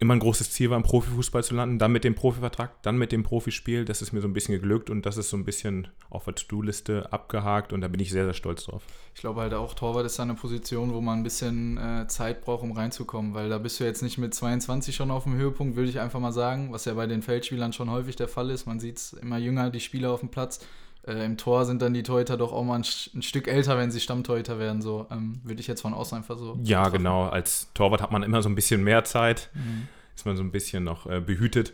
immer 0.00 0.14
ein 0.14 0.20
großes 0.20 0.50
Ziel 0.50 0.70
war, 0.70 0.78
im 0.78 0.82
Profifußball 0.82 1.44
zu 1.44 1.54
landen, 1.54 1.78
dann 1.78 1.92
mit 1.92 2.04
dem 2.04 2.14
Profivertrag, 2.14 2.82
dann 2.82 2.96
mit 2.96 3.12
dem 3.12 3.22
Profispiel. 3.22 3.84
Das 3.84 4.00
ist 4.00 4.12
mir 4.12 4.22
so 4.22 4.28
ein 4.28 4.32
bisschen 4.32 4.54
geglückt 4.54 4.88
und 4.88 5.04
das 5.04 5.18
ist 5.18 5.28
so 5.28 5.36
ein 5.36 5.44
bisschen 5.44 5.88
auf 6.08 6.24
der 6.24 6.34
To-Do-Liste 6.34 7.12
abgehakt 7.12 7.74
und 7.74 7.82
da 7.82 7.88
bin 7.88 8.00
ich 8.00 8.10
sehr, 8.10 8.24
sehr 8.24 8.32
stolz 8.32 8.64
drauf. 8.64 8.82
Ich 9.14 9.20
glaube 9.20 9.42
halt 9.42 9.52
auch, 9.52 9.74
Torwart 9.74 10.06
ist 10.06 10.18
eine 10.18 10.34
Position, 10.34 10.94
wo 10.94 11.02
man 11.02 11.18
ein 11.18 11.22
bisschen 11.22 11.76
äh, 11.76 12.06
Zeit 12.08 12.40
braucht, 12.40 12.62
um 12.62 12.72
reinzukommen, 12.72 13.34
weil 13.34 13.50
da 13.50 13.58
bist 13.58 13.78
du 13.78 13.84
jetzt 13.84 14.02
nicht 14.02 14.16
mit 14.16 14.32
22 14.32 14.96
schon 14.96 15.10
auf 15.10 15.24
dem 15.24 15.34
Höhepunkt, 15.34 15.76
würde 15.76 15.90
ich 15.90 16.00
einfach 16.00 16.18
mal 16.18 16.32
sagen, 16.32 16.72
was 16.72 16.86
ja 16.86 16.94
bei 16.94 17.06
den 17.06 17.20
Feldspielern 17.20 17.74
schon 17.74 17.90
häufig 17.90 18.16
der 18.16 18.28
Fall 18.28 18.48
ist. 18.48 18.66
Man 18.66 18.80
sieht 18.80 18.96
es 18.96 19.12
immer 19.12 19.36
jünger, 19.36 19.68
die 19.68 19.80
Spieler 19.80 20.12
auf 20.12 20.20
dem 20.20 20.30
Platz. 20.30 20.60
Äh, 21.06 21.24
Im 21.24 21.36
Tor 21.36 21.64
sind 21.64 21.82
dann 21.82 21.94
die 21.94 22.02
Torhüter 22.02 22.36
doch 22.36 22.52
auch 22.52 22.64
mal 22.64 22.76
ein, 22.76 22.84
ein 23.14 23.22
Stück 23.22 23.48
älter, 23.48 23.78
wenn 23.78 23.90
sie 23.90 24.00
Stammtorhüter 24.00 24.58
werden. 24.58 24.82
So 24.82 25.06
ähm, 25.10 25.40
würde 25.44 25.60
ich 25.60 25.66
jetzt 25.66 25.80
von 25.80 25.94
außen 25.94 26.18
einfach 26.18 26.38
so. 26.38 26.58
Ja, 26.62 26.84
betrachten. 26.84 26.98
genau. 26.98 27.28
Als 27.28 27.70
Torwart 27.74 28.02
hat 28.02 28.12
man 28.12 28.22
immer 28.22 28.42
so 28.42 28.48
ein 28.48 28.54
bisschen 28.54 28.84
mehr 28.84 29.04
Zeit. 29.04 29.50
Mhm 29.54 29.88
ist 30.20 30.26
man 30.26 30.36
so 30.36 30.42
ein 30.42 30.52
bisschen 30.52 30.84
noch 30.84 31.06
äh, 31.06 31.20
behütet. 31.20 31.72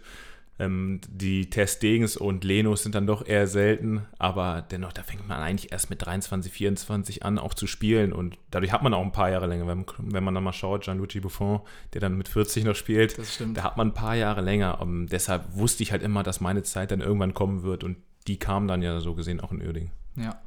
Ähm, 0.59 1.03
die 1.07 1.51
Testdegens 1.51 2.17
und 2.17 2.43
Lenos 2.43 2.83
sind 2.83 2.95
dann 2.95 3.07
doch 3.07 3.27
eher 3.27 3.47
selten, 3.47 4.07
aber 4.19 4.65
dennoch, 4.71 4.95
da 4.95 5.03
fängt 5.03 5.29
man 5.29 5.39
eigentlich 5.39 5.71
erst 5.71 5.91
mit 5.91 6.07
23, 6.07 6.51
24 6.51 7.23
an, 7.25 7.39
auch 7.39 7.53
zu 7.53 7.67
spielen 7.67 8.15
und 8.15 8.39
dadurch 8.51 8.73
hat 8.73 8.83
man 8.83 8.95
auch 8.95 9.03
ein 9.03 9.13
paar 9.13 9.31
Jahre 9.31 9.47
länger. 9.47 9.67
Wenn, 9.67 9.85
wenn 9.99 10.25
man 10.25 10.35
dann 10.35 10.45
mal 10.45 10.55
schaut, 10.55 10.85
Gianluigi 10.85 11.21
Buffon, 11.21 11.61
der 11.93 12.01
dann 12.01 12.17
mit 12.17 12.29
40 12.29 12.65
noch 12.65 12.75
spielt, 12.75 13.19
da 13.53 13.65
hat 13.65 13.77
man 13.77 13.89
ein 13.89 13.95
paar 13.95 14.15
Jahre 14.15 14.41
länger. 14.41 14.81
Um, 14.81 15.03
ähm, 15.03 15.07
deshalb 15.09 15.45
wusste 15.55 15.83
ich 15.83 15.93
halt 15.93 16.03
immer, 16.03 16.23
dass 16.23 16.41
meine 16.41 16.63
Zeit 16.63 16.91
dann 16.91 17.03
irgendwann 17.03 17.35
kommen 17.35 17.63
wird 17.63 17.85
und 17.85 17.99
die 18.27 18.39
kam 18.39 18.69
dann 18.69 18.83
ja 18.83 19.01
so 19.01 19.15
gesehen 19.15 19.41
auch 19.41 19.53
in 19.53 19.63
Uerdingen. 19.63 19.91
Ja. 20.17 20.41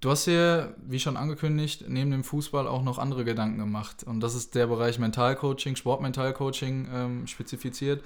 Du 0.00 0.10
hast 0.10 0.24
hier, 0.24 0.74
wie 0.86 1.00
schon 1.00 1.16
angekündigt, 1.16 1.84
neben 1.88 2.10
dem 2.10 2.22
Fußball 2.22 2.68
auch 2.68 2.82
noch 2.82 2.98
andere 2.98 3.24
Gedanken 3.24 3.58
gemacht. 3.58 4.04
Und 4.04 4.20
das 4.20 4.34
ist 4.34 4.54
der 4.54 4.66
Bereich 4.66 4.98
Mentalcoaching, 4.98 5.74
Sportmentalcoaching 5.74 6.88
ähm, 6.92 7.26
spezifiziert. 7.26 8.04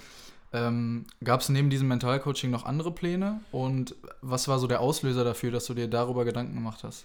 Ähm, 0.53 1.07
Gab 1.23 1.41
es 1.41 1.49
neben 1.49 1.69
diesem 1.69 1.89
Mentalcoaching 1.89 2.51
noch 2.51 2.65
andere 2.65 2.93
Pläne? 2.93 3.41
Und 3.51 3.97
was 4.23 4.49
war 4.49 4.59
so 4.59 4.67
der 4.67 4.81
Auslöser 4.81 5.25
dafür, 5.25 5.51
dass 5.51 5.67
du 5.67 5.75
dir 5.75 5.89
darüber 5.89 6.25
Gedanken 6.25 6.55
gemacht 6.55 6.85
hast? 6.85 7.05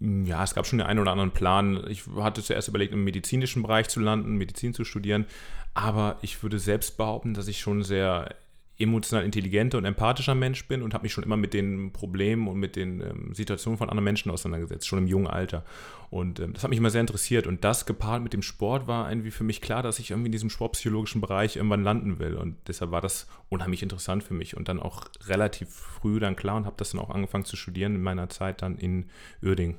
Ja, 0.00 0.42
es 0.42 0.54
gab 0.54 0.66
schon 0.66 0.78
den 0.78 0.88
einen 0.88 0.98
oder 0.98 1.12
anderen 1.12 1.30
Plan. 1.30 1.84
Ich 1.88 2.04
hatte 2.16 2.42
zuerst 2.42 2.68
überlegt, 2.68 2.92
im 2.92 3.04
medizinischen 3.04 3.62
Bereich 3.62 3.88
zu 3.88 4.00
landen, 4.00 4.36
Medizin 4.36 4.74
zu 4.74 4.84
studieren. 4.84 5.26
Aber 5.74 6.18
ich 6.22 6.42
würde 6.42 6.58
selbst 6.58 6.96
behaupten, 6.96 7.34
dass 7.34 7.48
ich 7.48 7.60
schon 7.60 7.82
sehr 7.82 8.34
emotional 8.82 9.24
intelligenter 9.24 9.78
und 9.78 9.84
empathischer 9.84 10.34
Mensch 10.34 10.66
bin 10.66 10.82
und 10.82 10.94
habe 10.94 11.04
mich 11.04 11.12
schon 11.12 11.24
immer 11.24 11.36
mit 11.36 11.54
den 11.54 11.92
Problemen 11.92 12.48
und 12.48 12.58
mit 12.58 12.76
den 12.76 13.00
ähm, 13.00 13.34
Situationen 13.34 13.78
von 13.78 13.88
anderen 13.88 14.04
Menschen 14.04 14.30
auseinandergesetzt, 14.30 14.86
schon 14.86 14.98
im 14.98 15.06
jungen 15.06 15.26
Alter. 15.26 15.64
Und 16.10 16.40
ähm, 16.40 16.52
das 16.52 16.62
hat 16.62 16.70
mich 16.70 16.78
immer 16.78 16.90
sehr 16.90 17.00
interessiert. 17.00 17.46
Und 17.46 17.64
das 17.64 17.86
gepaart 17.86 18.22
mit 18.22 18.32
dem 18.32 18.42
Sport 18.42 18.86
war 18.86 19.10
irgendwie 19.10 19.30
für 19.30 19.44
mich 19.44 19.60
klar, 19.60 19.82
dass 19.82 19.98
ich 19.98 20.10
irgendwie 20.10 20.26
in 20.26 20.32
diesem 20.32 20.50
sportpsychologischen 20.50 21.20
Bereich 21.20 21.56
irgendwann 21.56 21.84
landen 21.84 22.18
will. 22.18 22.34
Und 22.34 22.56
deshalb 22.66 22.90
war 22.90 23.00
das 23.00 23.28
unheimlich 23.48 23.82
interessant 23.82 24.22
für 24.22 24.34
mich 24.34 24.56
und 24.56 24.68
dann 24.68 24.80
auch 24.80 25.06
relativ 25.26 25.70
früh 25.70 26.20
dann 26.20 26.36
klar 26.36 26.56
und 26.56 26.66
habe 26.66 26.76
das 26.76 26.90
dann 26.90 27.00
auch 27.00 27.10
angefangen 27.10 27.44
zu 27.44 27.56
studieren 27.56 27.94
in 27.94 28.02
meiner 28.02 28.28
Zeit 28.28 28.62
dann 28.62 28.76
in 28.76 29.06
Uerdingen. 29.42 29.78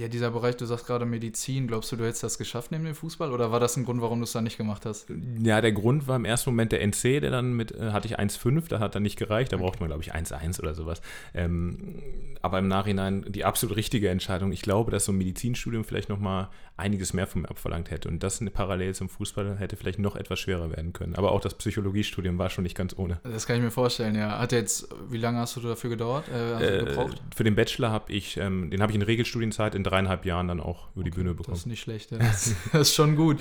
Ja, 0.00 0.08
dieser 0.08 0.30
Bereich, 0.30 0.56
du 0.56 0.64
sagst 0.64 0.86
gerade 0.86 1.04
Medizin, 1.04 1.66
glaubst 1.66 1.92
du, 1.92 1.96
du 1.96 2.06
hättest 2.06 2.22
das 2.22 2.38
geschafft 2.38 2.72
neben 2.72 2.86
dem 2.86 2.94
Fußball 2.94 3.30
oder 3.32 3.52
war 3.52 3.60
das 3.60 3.76
ein 3.76 3.84
Grund, 3.84 4.00
warum 4.00 4.20
du 4.20 4.24
es 4.24 4.32
dann 4.32 4.44
nicht 4.44 4.56
gemacht 4.56 4.86
hast? 4.86 5.12
Ja, 5.42 5.60
der 5.60 5.72
Grund 5.72 6.08
war 6.08 6.16
im 6.16 6.24
ersten 6.24 6.48
Moment 6.48 6.72
der 6.72 6.80
NC, 6.80 7.20
der 7.20 7.30
dann 7.30 7.52
mit, 7.52 7.72
äh, 7.72 7.90
hatte 7.90 8.08
ich 8.08 8.18
1,5, 8.18 8.66
da 8.68 8.78
hat 8.78 8.94
dann 8.94 9.02
nicht 9.02 9.18
gereicht, 9.18 9.52
da 9.52 9.56
okay. 9.56 9.66
braucht 9.66 9.80
man, 9.80 9.90
glaube 9.90 10.02
ich, 10.02 10.14
1,1 10.14 10.58
oder 10.58 10.74
sowas. 10.74 11.02
Ähm, 11.34 12.00
aber 12.40 12.60
im 12.60 12.68
Nachhinein 12.68 13.26
die 13.28 13.44
absolut 13.44 13.76
richtige 13.76 14.08
Entscheidung. 14.08 14.52
Ich 14.52 14.62
glaube, 14.62 14.90
dass 14.90 15.04
so 15.04 15.12
ein 15.12 15.18
Medizinstudium 15.18 15.84
vielleicht 15.84 16.08
nochmal 16.08 16.48
einiges 16.80 17.12
mehr 17.12 17.28
von 17.28 17.42
mir 17.42 17.50
abverlangt 17.50 17.90
hätte 17.90 18.08
und 18.08 18.22
das 18.22 18.42
parallel 18.52 18.94
zum 18.94 19.08
Fußball 19.08 19.58
hätte 19.58 19.76
vielleicht 19.76 20.00
noch 20.00 20.16
etwas 20.16 20.40
schwerer 20.40 20.70
werden 20.70 20.92
können. 20.92 21.14
Aber 21.14 21.32
auch 21.32 21.40
das 21.40 21.54
Psychologiestudium 21.54 22.38
war 22.38 22.50
schon 22.50 22.64
nicht 22.64 22.76
ganz 22.76 22.94
ohne. 22.96 23.20
Das 23.22 23.46
kann 23.46 23.56
ich 23.56 23.62
mir 23.62 23.70
vorstellen, 23.70 24.16
ja. 24.16 24.38
Hat 24.40 24.52
jetzt, 24.52 24.88
wie 25.08 25.18
lange 25.18 25.38
hast 25.38 25.54
du 25.56 25.60
dafür 25.60 25.90
gedauert? 25.90 26.24
Äh, 26.28 26.78
äh, 26.78 27.08
für 27.34 27.44
den 27.44 27.54
Bachelor 27.54 27.90
habe 27.90 28.12
ich, 28.12 28.36
ähm, 28.36 28.70
den 28.70 28.82
habe 28.82 28.90
ich 28.90 28.96
in 28.96 29.02
Regelstudienzeit 29.02 29.74
in 29.74 29.84
drei 29.84 30.00
dreieinhalb 30.00 30.24
Jahren 30.24 30.48
dann 30.48 30.60
auch 30.60 30.88
über 30.94 31.04
die 31.04 31.10
Bühne 31.10 31.34
bekommen. 31.34 31.54
Das 31.54 31.60
ist 31.60 31.66
nicht 31.66 31.80
schlecht, 31.80 32.10
ja. 32.10 32.18
das, 32.18 32.54
das 32.72 32.88
ist 32.88 32.94
schon 32.94 33.16
gut. 33.16 33.38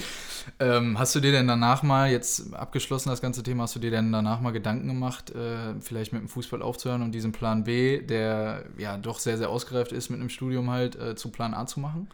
Ähm, 0.59 0.99
hast 0.99 1.15
du 1.15 1.19
dir 1.19 1.31
denn 1.31 1.47
danach 1.47 1.83
mal, 1.83 2.11
jetzt 2.11 2.53
abgeschlossen 2.53 3.09
das 3.09 3.21
ganze 3.21 3.43
Thema, 3.43 3.63
hast 3.63 3.75
du 3.75 3.79
dir 3.79 3.91
denn 3.91 4.11
danach 4.11 4.41
mal 4.41 4.51
Gedanken 4.51 4.87
gemacht, 4.87 5.31
äh, 5.31 5.79
vielleicht 5.81 6.13
mit 6.13 6.21
dem 6.21 6.27
Fußball 6.27 6.61
aufzuhören 6.61 7.01
und 7.01 7.11
diesen 7.13 7.31
Plan 7.31 7.63
B, 7.63 8.01
der 8.01 8.65
ja 8.77 8.97
doch 8.97 9.19
sehr, 9.19 9.37
sehr 9.37 9.49
ausgereift 9.49 9.91
ist, 9.91 10.09
mit 10.09 10.19
einem 10.19 10.29
Studium 10.29 10.69
halt 10.69 10.95
äh, 10.95 11.15
zu 11.15 11.31
Plan 11.31 11.53
A 11.53 11.65
zu 11.65 11.79
machen? 11.79 12.07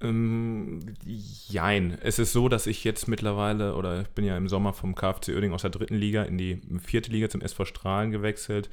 Ähm, 0.00 0.80
jein. 1.04 1.96
Es 2.02 2.18
ist 2.18 2.32
so, 2.32 2.48
dass 2.48 2.66
ich 2.66 2.84
jetzt 2.84 3.08
mittlerweile, 3.08 3.74
oder 3.74 4.02
ich 4.02 4.08
bin 4.08 4.24
ja 4.24 4.36
im 4.36 4.48
Sommer 4.48 4.72
vom 4.72 4.94
KfC 4.94 5.34
Oerding 5.34 5.52
aus 5.52 5.62
der 5.62 5.70
dritten 5.70 5.96
Liga 5.96 6.22
in 6.22 6.36
die 6.36 6.60
vierte 6.84 7.10
Liga 7.10 7.30
zum 7.30 7.40
SV 7.40 7.64
Strahlen 7.64 8.10
gewechselt 8.10 8.68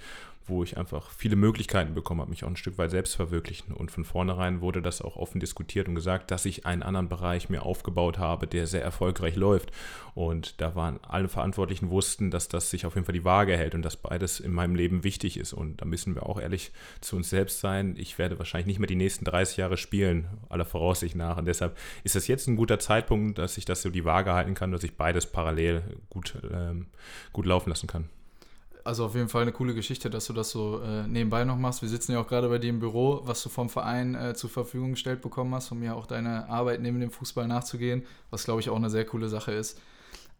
wo 0.48 0.64
ich 0.64 0.78
einfach 0.78 1.10
viele 1.12 1.36
Möglichkeiten 1.36 1.94
bekommen 1.94 2.22
habe, 2.22 2.30
mich 2.30 2.44
auch 2.44 2.50
ein 2.50 2.56
Stück 2.56 2.78
weit 2.78 2.92
selbst 2.92 3.16
verwirklichen. 3.16 3.74
Und 3.74 3.92
von 3.92 4.04
vornherein 4.04 4.62
wurde 4.62 4.82
das 4.82 5.02
auch 5.02 5.16
offen 5.16 5.40
diskutiert 5.40 5.88
und 5.88 5.96
gesagt, 5.96 6.32
dass 6.32 6.46
ich 6.46 6.66
einen 6.66 6.84
anderen 6.84 7.10
Bereich 7.10 7.50
mir 7.50 7.64
aufgebaut 7.64 8.18
habe, 8.18 8.48
der 8.48 8.68
sehr 8.68 8.84
erfolgreich 8.84 9.36
läuft. 9.36 9.72
Und 10.16 10.62
da 10.62 10.76
waren 10.76 11.00
alle 11.04 11.28
Verantwortlichen 11.28 11.90
wussten, 11.90 12.32
dass 12.32 12.48
das 12.48 12.70
sich 12.70 12.86
auf 12.86 12.96
jeden 12.96 13.06
Fall 13.06 13.14
die 13.14 13.26
Waage 13.26 13.58
hält 13.58 13.76
und 13.76 13.82
dass 13.84 13.98
beides 13.98 14.40
in 14.40 14.52
meinem 14.52 14.76
Leben 14.76 15.04
wichtig 15.04 15.38
ist. 15.38 15.54
Und 15.54 15.82
da 15.82 15.86
müssen 15.86 16.16
wir 16.16 16.28
auch 16.28 16.40
ehrlich 16.40 16.72
zu 17.02 17.16
uns 17.16 17.30
selbst 17.30 17.60
sein. 17.60 17.96
Ich 17.98 18.18
werde 18.18 18.38
wahrscheinlich 18.38 18.68
nicht 18.68 18.80
mehr 18.80 18.88
die 18.88 18.96
nächsten 18.96 19.26
30 19.26 19.58
Jahre 19.58 19.78
spielen, 19.78 20.28
aller 20.50 20.66
Voraussicht 20.66 21.16
nach. 21.16 21.38
Und 21.38 21.46
deshalb 21.46 21.78
ist 22.04 22.16
das 22.16 22.28
jetzt 22.28 22.48
ein 22.48 22.56
guter 22.56 22.80
Zeitpunkt, 22.80 23.38
dass 23.38 23.58
ich 23.58 23.66
das 23.66 23.82
so 23.82 23.90
die 23.90 24.06
Waage 24.06 24.34
halten 24.34 24.54
kann, 24.54 24.72
dass 24.72 24.84
ich 24.84 24.96
beides 24.96 25.26
parallel 25.26 25.84
gut, 26.10 26.36
ähm, 26.52 26.88
gut 27.32 27.46
laufen 27.46 27.70
lassen 27.70 27.88
kann 27.88 28.10
also 28.84 29.06
auf 29.06 29.16
jeden 29.16 29.30
Fall 29.30 29.44
eine 29.44 29.52
coole 29.52 29.74
Geschichte, 29.74 30.10
dass 30.10 30.26
du 30.26 30.34
das 30.34 30.52
so 30.52 30.82
äh, 30.82 31.08
nebenbei 31.08 31.46
noch 31.46 31.58
machst. 31.58 31.82
Wir 31.82 31.90
sitzen 31.90 32.12
ja 32.12 32.20
auch 32.20 32.28
gerade 32.28 32.50
bei 32.50 32.58
dir 32.58 32.70
im 32.70 32.80
Büro, 32.80 33.22
was 33.24 33.42
du 33.42 33.50
vom 33.50 33.70
Verein 33.70 34.16
äh, 34.16 34.34
zur 34.34 34.50
Verfügung 34.50 34.92
gestellt 34.92 35.22
bekommen 35.22 35.54
hast, 35.56 35.72
um 35.72 35.82
ja 35.84 35.94
auch 35.94 36.06
deine 36.06 36.50
Arbeit 36.50 36.82
neben 36.82 37.00
dem 37.00 37.12
Fußball 37.12 37.48
nachzugehen, 37.48 38.06
was 38.30 38.44
glaube 38.44 38.62
ich 38.62 38.70
auch 38.70 38.76
eine 38.76 38.90
sehr 38.90 39.06
coole 39.06 39.30
Sache 39.30 39.54
ist. 39.54 39.80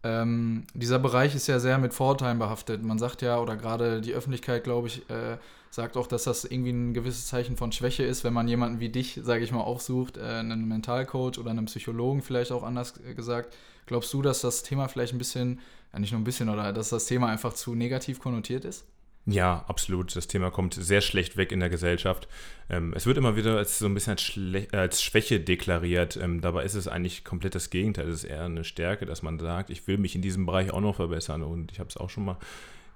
Ähm, 0.02 0.64
dieser 0.74 0.98
Bereich 0.98 1.34
ist 1.34 1.46
ja 1.46 1.58
sehr 1.58 1.78
mit 1.78 1.94
Vorurteilen 1.94 2.38
behaftet. 2.38 2.82
Man 2.82 2.98
sagt 2.98 3.22
ja, 3.22 3.38
oder 3.38 3.56
gerade 3.56 4.02
die 4.02 4.12
Öffentlichkeit, 4.12 4.62
glaube 4.62 4.88
ich, 4.88 5.08
äh, 5.08 5.38
sagt 5.70 5.96
auch, 5.96 6.06
dass 6.06 6.24
das 6.24 6.44
irgendwie 6.44 6.72
ein 6.72 6.92
gewisses 6.92 7.26
Zeichen 7.26 7.56
von 7.56 7.72
Schwäche 7.72 8.04
ist, 8.04 8.22
wenn 8.22 8.34
man 8.34 8.46
jemanden 8.46 8.80
wie 8.80 8.90
dich, 8.90 9.18
sage 9.22 9.42
ich 9.42 9.50
mal, 9.50 9.62
aufsucht, 9.62 10.18
äh, 10.18 10.20
einen 10.20 10.68
Mentalcoach 10.68 11.38
oder 11.38 11.50
einen 11.50 11.64
Psychologen 11.64 12.20
vielleicht 12.20 12.52
auch 12.52 12.62
anders 12.62 13.00
äh, 13.00 13.14
gesagt. 13.14 13.56
Glaubst 13.86 14.12
du, 14.12 14.20
dass 14.20 14.42
das 14.42 14.62
Thema 14.62 14.88
vielleicht 14.88 15.14
ein 15.14 15.18
bisschen 15.18 15.60
ja, 15.94 16.00
nicht 16.00 16.12
nur 16.12 16.20
ein 16.20 16.24
bisschen, 16.24 16.48
oder 16.48 16.72
dass 16.72 16.88
das 16.88 17.06
Thema 17.06 17.28
einfach 17.28 17.54
zu 17.54 17.74
negativ 17.74 18.18
konnotiert 18.18 18.64
ist? 18.64 18.84
Ja, 19.26 19.64
absolut. 19.68 20.14
Das 20.14 20.26
Thema 20.26 20.50
kommt 20.50 20.74
sehr 20.74 21.00
schlecht 21.00 21.38
weg 21.38 21.50
in 21.50 21.60
der 21.60 21.70
Gesellschaft. 21.70 22.28
Ähm, 22.68 22.92
es 22.94 23.06
wird 23.06 23.16
immer 23.16 23.36
wieder 23.36 23.56
als 23.56 23.78
so 23.78 23.86
ein 23.86 23.94
bisschen 23.94 24.12
als, 24.12 24.22
Schle 24.22 24.66
als 24.72 25.02
Schwäche 25.02 25.40
deklariert. 25.40 26.18
Ähm, 26.18 26.42
dabei 26.42 26.64
ist 26.64 26.74
es 26.74 26.88
eigentlich 26.88 27.24
komplett 27.24 27.54
das 27.54 27.70
Gegenteil. 27.70 28.08
Es 28.08 28.16
ist 28.16 28.24
eher 28.24 28.44
eine 28.44 28.64
Stärke, 28.64 29.06
dass 29.06 29.22
man 29.22 29.38
sagt, 29.38 29.70
ich 29.70 29.86
will 29.86 29.96
mich 29.96 30.14
in 30.14 30.20
diesem 30.20 30.44
Bereich 30.44 30.72
auch 30.72 30.82
noch 30.82 30.96
verbessern. 30.96 31.42
Und 31.42 31.72
ich 31.72 31.80
habe 31.80 31.88
es 31.88 31.96
auch 31.96 32.10
schon 32.10 32.26
mal 32.26 32.36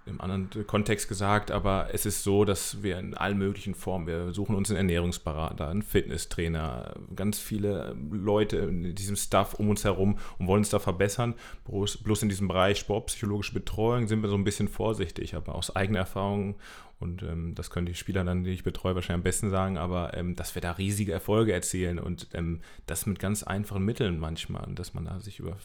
im 0.08 0.20
anderen 0.20 0.48
Kontext 0.66 1.08
gesagt, 1.08 1.50
aber 1.50 1.88
es 1.92 2.06
ist 2.06 2.22
so, 2.22 2.44
dass 2.44 2.82
wir 2.82 2.98
in 2.98 3.14
allen 3.14 3.38
möglichen 3.38 3.74
Formen, 3.74 4.06
wir 4.06 4.32
suchen 4.32 4.56
uns 4.56 4.70
einen 4.70 4.78
Ernährungsberater, 4.78 5.68
einen 5.68 5.82
Fitnesstrainer, 5.82 6.94
ganz 7.14 7.38
viele 7.38 7.96
Leute 8.10 8.56
in 8.58 8.94
diesem 8.94 9.16
Stuff 9.16 9.54
um 9.54 9.68
uns 9.68 9.84
herum 9.84 10.18
und 10.38 10.46
wollen 10.46 10.60
uns 10.60 10.70
da 10.70 10.78
verbessern. 10.78 11.34
Bloß, 11.66 12.22
in 12.22 12.28
diesem 12.28 12.48
Bereich 12.48 12.78
sportpsychologische 12.78 13.54
Betreuung 13.54 14.08
sind 14.08 14.22
wir 14.22 14.28
so 14.28 14.36
ein 14.36 14.44
bisschen 14.44 14.68
vorsichtig, 14.68 15.34
aber 15.34 15.54
aus 15.54 15.74
eigener 15.74 16.00
Erfahrung 16.00 16.56
und 17.00 17.22
ähm, 17.22 17.54
das 17.54 17.70
können 17.70 17.86
die 17.86 17.94
Spieler 17.94 18.24
dann, 18.24 18.42
die 18.44 18.50
ich 18.50 18.64
betreue, 18.64 18.94
wahrscheinlich 18.94 19.20
am 19.20 19.22
besten 19.22 19.50
sagen, 19.50 19.78
aber 19.78 20.14
ähm, 20.14 20.34
dass 20.34 20.54
wir 20.54 20.62
da 20.62 20.72
riesige 20.72 21.12
Erfolge 21.12 21.52
erzielen 21.52 21.98
und 21.98 22.28
ähm, 22.34 22.60
das 22.86 23.06
mit 23.06 23.18
ganz 23.20 23.44
einfachen 23.44 23.84
Mitteln 23.84 24.18
manchmal, 24.18 24.68
dass 24.74 24.94
man 24.94 25.04
da 25.04 25.20
sich 25.20 25.38
über 25.38 25.56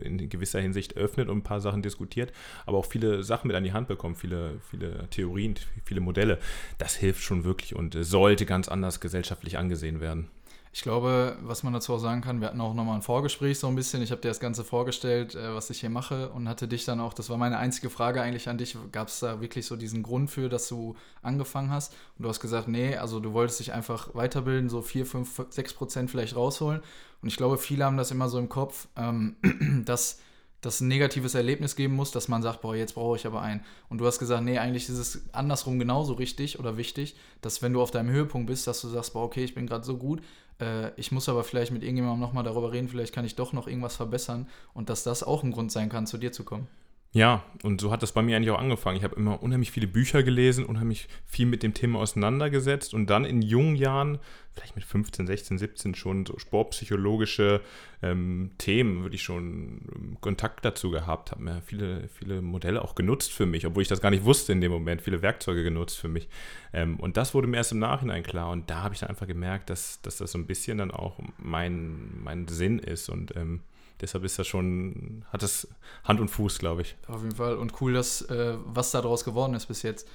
in 0.00 0.28
gewisser 0.28 0.60
Hinsicht 0.60 0.96
öffnet 0.96 1.28
und 1.28 1.38
ein 1.38 1.42
paar 1.42 1.60
Sachen 1.60 1.82
diskutiert, 1.82 2.32
aber 2.66 2.78
auch 2.78 2.86
viele 2.86 3.22
Sachen 3.22 3.48
mit 3.48 3.56
an 3.56 3.64
die 3.64 3.72
Hand 3.72 3.88
bekommt, 3.88 4.18
viele, 4.18 4.60
viele 4.70 5.08
Theorien, 5.10 5.54
viele 5.84 6.00
Modelle. 6.00 6.38
Das 6.78 6.94
hilft 6.94 7.22
schon 7.22 7.44
wirklich 7.44 7.74
und 7.74 7.96
sollte 8.00 8.46
ganz 8.46 8.68
anders 8.68 9.00
gesellschaftlich 9.00 9.58
angesehen 9.58 10.00
werden. 10.00 10.28
Ich 10.72 10.82
glaube, 10.82 11.36
was 11.42 11.64
man 11.64 11.72
dazu 11.72 11.94
auch 11.94 11.98
sagen 11.98 12.20
kann, 12.20 12.40
wir 12.40 12.46
hatten 12.46 12.60
auch 12.60 12.74
nochmal 12.74 12.94
ein 12.94 13.02
Vorgespräch 13.02 13.58
so 13.58 13.66
ein 13.66 13.74
bisschen. 13.74 14.02
Ich 14.02 14.12
habe 14.12 14.20
dir 14.20 14.28
das 14.28 14.38
Ganze 14.38 14.62
vorgestellt, 14.62 15.34
äh, 15.34 15.52
was 15.52 15.68
ich 15.70 15.80
hier 15.80 15.90
mache 15.90 16.28
und 16.30 16.48
hatte 16.48 16.68
dich 16.68 16.84
dann 16.84 17.00
auch, 17.00 17.12
das 17.12 17.28
war 17.28 17.36
meine 17.38 17.58
einzige 17.58 17.90
Frage 17.90 18.22
eigentlich 18.22 18.48
an 18.48 18.56
dich, 18.56 18.76
gab 18.92 19.08
es 19.08 19.18
da 19.18 19.40
wirklich 19.40 19.66
so 19.66 19.74
diesen 19.74 20.04
Grund 20.04 20.30
für, 20.30 20.48
dass 20.48 20.68
du 20.68 20.94
angefangen 21.22 21.70
hast? 21.70 21.92
Und 22.16 22.22
du 22.22 22.28
hast 22.28 22.38
gesagt, 22.38 22.68
nee, 22.68 22.96
also 22.96 23.18
du 23.18 23.32
wolltest 23.32 23.58
dich 23.58 23.72
einfach 23.72 24.14
weiterbilden, 24.14 24.68
so 24.68 24.80
4, 24.80 25.06
5, 25.06 25.46
6 25.50 25.74
Prozent 25.74 26.10
vielleicht 26.10 26.36
rausholen. 26.36 26.82
Und 27.20 27.28
ich 27.28 27.36
glaube, 27.36 27.58
viele 27.58 27.84
haben 27.84 27.96
das 27.96 28.12
immer 28.12 28.28
so 28.28 28.38
im 28.38 28.48
Kopf, 28.48 28.86
ähm, 28.96 29.36
dass 29.84 30.20
das 30.60 30.80
ein 30.80 30.88
negatives 30.88 31.34
Erlebnis 31.34 31.74
geben 31.74 31.94
muss, 31.94 32.10
dass 32.10 32.28
man 32.28 32.42
sagt, 32.42 32.60
boah, 32.60 32.76
jetzt 32.76 32.94
brauche 32.94 33.16
ich 33.16 33.26
aber 33.26 33.40
einen. 33.40 33.62
Und 33.88 33.98
du 33.98 34.06
hast 34.06 34.18
gesagt, 34.18 34.44
nee, 34.44 34.58
eigentlich 34.58 34.88
ist 34.88 34.98
es 34.98 35.22
andersrum 35.32 35.78
genauso 35.78 36.12
richtig 36.12 36.58
oder 36.58 36.76
wichtig, 36.76 37.16
dass 37.40 37.62
wenn 37.62 37.72
du 37.72 37.80
auf 37.80 37.90
deinem 37.90 38.10
Höhepunkt 38.10 38.46
bist, 38.46 38.66
dass 38.66 38.80
du 38.82 38.88
sagst, 38.88 39.14
boah, 39.14 39.24
okay, 39.24 39.42
ich 39.42 39.54
bin 39.54 39.66
gerade 39.66 39.84
so 39.84 39.96
gut, 39.96 40.20
äh, 40.60 40.92
ich 40.96 41.12
muss 41.12 41.28
aber 41.28 41.44
vielleicht 41.44 41.72
mit 41.72 41.82
irgendjemandem 41.82 42.20
nochmal 42.20 42.44
darüber 42.44 42.72
reden, 42.72 42.88
vielleicht 42.88 43.14
kann 43.14 43.24
ich 43.24 43.36
doch 43.36 43.52
noch 43.52 43.66
irgendwas 43.66 43.96
verbessern 43.96 44.48
und 44.74 44.88
dass 44.88 45.04
das 45.04 45.22
auch 45.22 45.42
ein 45.42 45.52
Grund 45.52 45.72
sein 45.72 45.88
kann, 45.88 46.06
zu 46.06 46.18
dir 46.18 46.32
zu 46.32 46.44
kommen. 46.44 46.68
Ja, 47.12 47.42
und 47.64 47.80
so 47.80 47.90
hat 47.90 48.04
das 48.04 48.12
bei 48.12 48.22
mir 48.22 48.36
eigentlich 48.36 48.52
auch 48.52 48.60
angefangen. 48.60 48.96
Ich 48.96 49.02
habe 49.02 49.16
immer 49.16 49.42
unheimlich 49.42 49.72
viele 49.72 49.88
Bücher 49.88 50.22
gelesen, 50.22 50.64
unheimlich 50.64 51.08
viel 51.26 51.46
mit 51.46 51.64
dem 51.64 51.74
Thema 51.74 51.98
auseinandergesetzt 51.98 52.94
und 52.94 53.10
dann 53.10 53.24
in 53.24 53.42
jungen 53.42 53.74
Jahren, 53.74 54.20
vielleicht 54.54 54.76
mit 54.76 54.84
15, 54.84 55.26
16, 55.26 55.58
17 55.58 55.94
schon 55.96 56.24
so 56.24 56.38
sportpsychologische 56.38 57.62
ähm, 58.00 58.52
Themen, 58.58 59.02
würde 59.02 59.16
ich 59.16 59.24
schon 59.24 59.88
ähm, 59.92 60.18
Kontakt 60.20 60.64
dazu 60.64 60.92
gehabt, 60.92 61.32
habe 61.32 61.42
mir 61.42 61.62
viele, 61.62 62.08
viele 62.08 62.42
Modelle 62.42 62.80
auch 62.84 62.94
genutzt 62.94 63.32
für 63.32 63.46
mich, 63.46 63.66
obwohl 63.66 63.82
ich 63.82 63.88
das 63.88 64.00
gar 64.00 64.10
nicht 64.10 64.24
wusste 64.24 64.52
in 64.52 64.60
dem 64.60 64.70
Moment, 64.70 65.02
viele 65.02 65.20
Werkzeuge 65.20 65.64
genutzt 65.64 65.98
für 65.98 66.08
mich. 66.08 66.28
Ähm, 66.72 67.00
und 67.00 67.16
das 67.16 67.34
wurde 67.34 67.48
mir 67.48 67.56
erst 67.56 67.72
im 67.72 67.80
Nachhinein 67.80 68.22
klar 68.22 68.50
und 68.52 68.70
da 68.70 68.84
habe 68.84 68.94
ich 68.94 69.00
dann 69.00 69.10
einfach 69.10 69.26
gemerkt, 69.26 69.68
dass, 69.68 70.00
dass 70.02 70.18
das 70.18 70.30
so 70.30 70.38
ein 70.38 70.46
bisschen 70.46 70.78
dann 70.78 70.92
auch 70.92 71.18
mein, 71.38 72.22
mein 72.22 72.46
Sinn 72.46 72.78
ist 72.78 73.08
und 73.08 73.34
ähm, 73.34 73.62
deshalb 74.00 74.24
ist 74.24 74.38
das 74.38 74.46
schon, 74.46 75.24
hat 75.32 75.42
es 75.42 75.68
Hand 76.04 76.20
und 76.20 76.28
Fuß, 76.28 76.58
glaube 76.58 76.82
ich. 76.82 76.96
Auf 77.08 77.22
jeden 77.22 77.36
Fall. 77.36 77.56
Und 77.56 77.80
cool, 77.80 77.92
dass, 77.92 78.22
äh, 78.22 78.56
was 78.64 78.90
daraus 78.90 79.24
geworden 79.24 79.54
ist 79.54 79.66
bis 79.66 79.82
jetzt. 79.82 80.08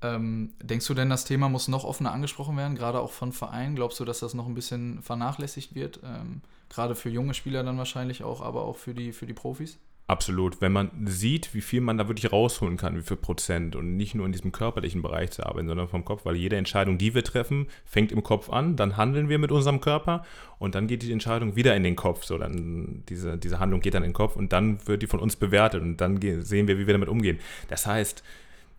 Ähm, 0.00 0.52
denkst 0.62 0.86
du 0.86 0.94
denn, 0.94 1.10
das 1.10 1.24
Thema 1.24 1.48
muss 1.48 1.66
noch 1.66 1.84
offener 1.84 2.12
angesprochen 2.12 2.56
werden, 2.56 2.76
gerade 2.76 3.00
auch 3.00 3.10
von 3.10 3.32
Vereinen? 3.32 3.74
Glaubst 3.74 3.98
du, 3.98 4.04
dass 4.04 4.20
das 4.20 4.34
noch 4.34 4.46
ein 4.46 4.54
bisschen 4.54 5.02
vernachlässigt 5.02 5.74
wird? 5.74 6.00
Ähm, 6.04 6.42
gerade 6.68 6.94
für 6.94 7.08
junge 7.08 7.34
Spieler 7.34 7.64
dann 7.64 7.78
wahrscheinlich 7.78 8.22
auch, 8.22 8.40
aber 8.40 8.62
auch 8.62 8.76
für 8.76 8.94
die, 8.94 9.12
für 9.12 9.26
die 9.26 9.34
Profis? 9.34 9.78
Absolut. 10.08 10.62
Wenn 10.62 10.72
man 10.72 10.90
sieht, 11.04 11.52
wie 11.52 11.60
viel 11.60 11.82
man 11.82 11.98
da 11.98 12.08
wirklich 12.08 12.32
rausholen 12.32 12.78
kann, 12.78 12.96
wie 12.96 13.02
viel 13.02 13.18
Prozent 13.18 13.76
und 13.76 13.98
nicht 13.98 14.14
nur 14.14 14.24
in 14.24 14.32
diesem 14.32 14.52
körperlichen 14.52 15.02
Bereich 15.02 15.32
zu 15.32 15.44
arbeiten, 15.44 15.68
sondern 15.68 15.86
vom 15.86 16.02
Kopf, 16.02 16.24
weil 16.24 16.34
jede 16.34 16.56
Entscheidung, 16.56 16.96
die 16.96 17.14
wir 17.14 17.22
treffen, 17.22 17.66
fängt 17.84 18.10
im 18.10 18.22
Kopf 18.22 18.48
an, 18.48 18.74
dann 18.74 18.96
handeln 18.96 19.28
wir 19.28 19.38
mit 19.38 19.52
unserem 19.52 19.82
Körper 19.82 20.24
und 20.58 20.74
dann 20.74 20.86
geht 20.86 21.02
die 21.02 21.12
Entscheidung 21.12 21.56
wieder 21.56 21.76
in 21.76 21.82
den 21.82 21.94
Kopf. 21.94 22.24
So, 22.24 22.38
dann 22.38 23.02
diese, 23.10 23.36
diese 23.36 23.60
Handlung 23.60 23.82
geht 23.82 23.92
dann 23.92 24.02
in 24.02 24.08
den 24.08 24.14
Kopf 24.14 24.34
und 24.34 24.54
dann 24.54 24.78
wird 24.86 25.02
die 25.02 25.06
von 25.06 25.20
uns 25.20 25.36
bewertet 25.36 25.82
und 25.82 25.98
dann 25.98 26.18
sehen 26.42 26.68
wir, 26.68 26.78
wie 26.78 26.86
wir 26.86 26.94
damit 26.94 27.10
umgehen. 27.10 27.38
Das 27.68 27.86
heißt, 27.86 28.24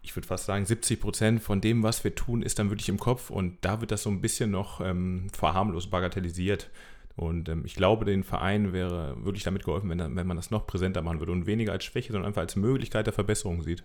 ich 0.02 0.16
würde 0.16 0.28
fast 0.28 0.46
sagen, 0.46 0.66
70 0.66 1.00
Prozent 1.00 1.44
von 1.44 1.62
dem, 1.62 1.84
was 1.84 2.04
wir 2.04 2.16
tun, 2.16 2.42
ist 2.42 2.58
dann 2.58 2.72
wirklich 2.72 2.90
im 2.90 2.98
Kopf 2.98 3.30
und 3.30 3.58
da 3.62 3.82
wird 3.82 3.92
das 3.92 4.02
so 4.02 4.10
ein 4.10 4.22
bisschen 4.22 4.50
noch 4.50 4.82
ähm, 4.82 5.28
verharmlos, 5.32 5.92
bagatellisiert. 5.92 6.72
Und 7.20 7.50
ähm, 7.50 7.64
ich 7.66 7.76
glaube, 7.76 8.06
den 8.06 8.24
Verein 8.24 8.72
wäre 8.72 9.14
wirklich 9.26 9.44
damit 9.44 9.66
geholfen, 9.66 9.90
wenn, 9.90 10.00
wenn 10.00 10.26
man 10.26 10.38
das 10.38 10.52
noch 10.52 10.66
präsenter 10.66 11.02
machen 11.02 11.20
würde 11.20 11.34
und 11.34 11.48
weniger 11.48 11.74
als 11.74 11.84
Schwäche, 11.84 12.14
sondern 12.14 12.30
einfach 12.30 12.42
als 12.42 12.56
Möglichkeit 12.56 13.08
der 13.08 13.14
Verbesserung 13.14 13.62
sieht. 13.62 13.84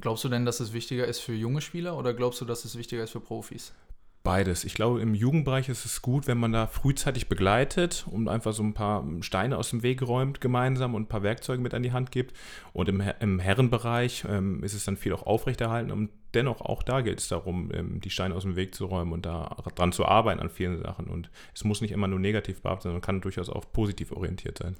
Glaubst 0.00 0.24
du 0.24 0.30
denn, 0.30 0.46
dass 0.46 0.58
es 0.58 0.72
wichtiger 0.72 1.06
ist 1.06 1.18
für 1.18 1.34
junge 1.34 1.60
Spieler 1.60 1.98
oder 1.98 2.14
glaubst 2.14 2.40
du, 2.40 2.46
dass 2.46 2.64
es 2.64 2.78
wichtiger 2.78 3.04
ist 3.04 3.10
für 3.10 3.20
Profis? 3.20 3.74
Beides. 4.24 4.62
Ich 4.62 4.74
glaube, 4.74 5.00
im 5.00 5.14
Jugendbereich 5.14 5.68
ist 5.68 5.84
es 5.84 6.00
gut, 6.00 6.28
wenn 6.28 6.38
man 6.38 6.52
da 6.52 6.68
frühzeitig 6.68 7.28
begleitet 7.28 8.06
und 8.08 8.28
einfach 8.28 8.52
so 8.52 8.62
ein 8.62 8.72
paar 8.72 9.04
Steine 9.20 9.58
aus 9.58 9.70
dem 9.70 9.82
Weg 9.82 10.00
räumt 10.00 10.40
gemeinsam 10.40 10.94
und 10.94 11.02
ein 11.02 11.08
paar 11.08 11.24
Werkzeuge 11.24 11.60
mit 11.60 11.74
an 11.74 11.82
die 11.82 11.90
Hand 11.90 12.12
gibt. 12.12 12.32
Und 12.72 12.88
im, 12.88 13.02
im 13.18 13.40
Herrenbereich 13.40 14.24
ähm, 14.28 14.62
ist 14.62 14.74
es 14.74 14.84
dann 14.84 14.96
viel 14.96 15.12
auch 15.12 15.26
aufrechterhalten 15.26 15.90
und 15.90 16.10
dennoch 16.34 16.60
auch 16.60 16.84
da 16.84 17.00
gilt 17.00 17.18
es 17.18 17.26
darum, 17.26 17.70
ähm, 17.74 18.00
die 18.00 18.10
Steine 18.10 18.36
aus 18.36 18.44
dem 18.44 18.54
Weg 18.54 18.76
zu 18.76 18.86
räumen 18.86 19.12
und 19.12 19.26
da 19.26 19.56
dran 19.74 19.90
zu 19.90 20.06
arbeiten 20.06 20.38
an 20.38 20.50
vielen 20.50 20.80
Sachen. 20.80 21.06
Und 21.06 21.28
es 21.52 21.64
muss 21.64 21.80
nicht 21.80 21.90
immer 21.90 22.06
nur 22.06 22.20
negativ 22.20 22.62
behaftet 22.62 22.84
sein, 22.84 22.92
man 22.92 23.00
kann 23.00 23.20
durchaus 23.22 23.48
auch 23.48 23.64
positiv 23.72 24.12
orientiert 24.12 24.58
sein. 24.58 24.76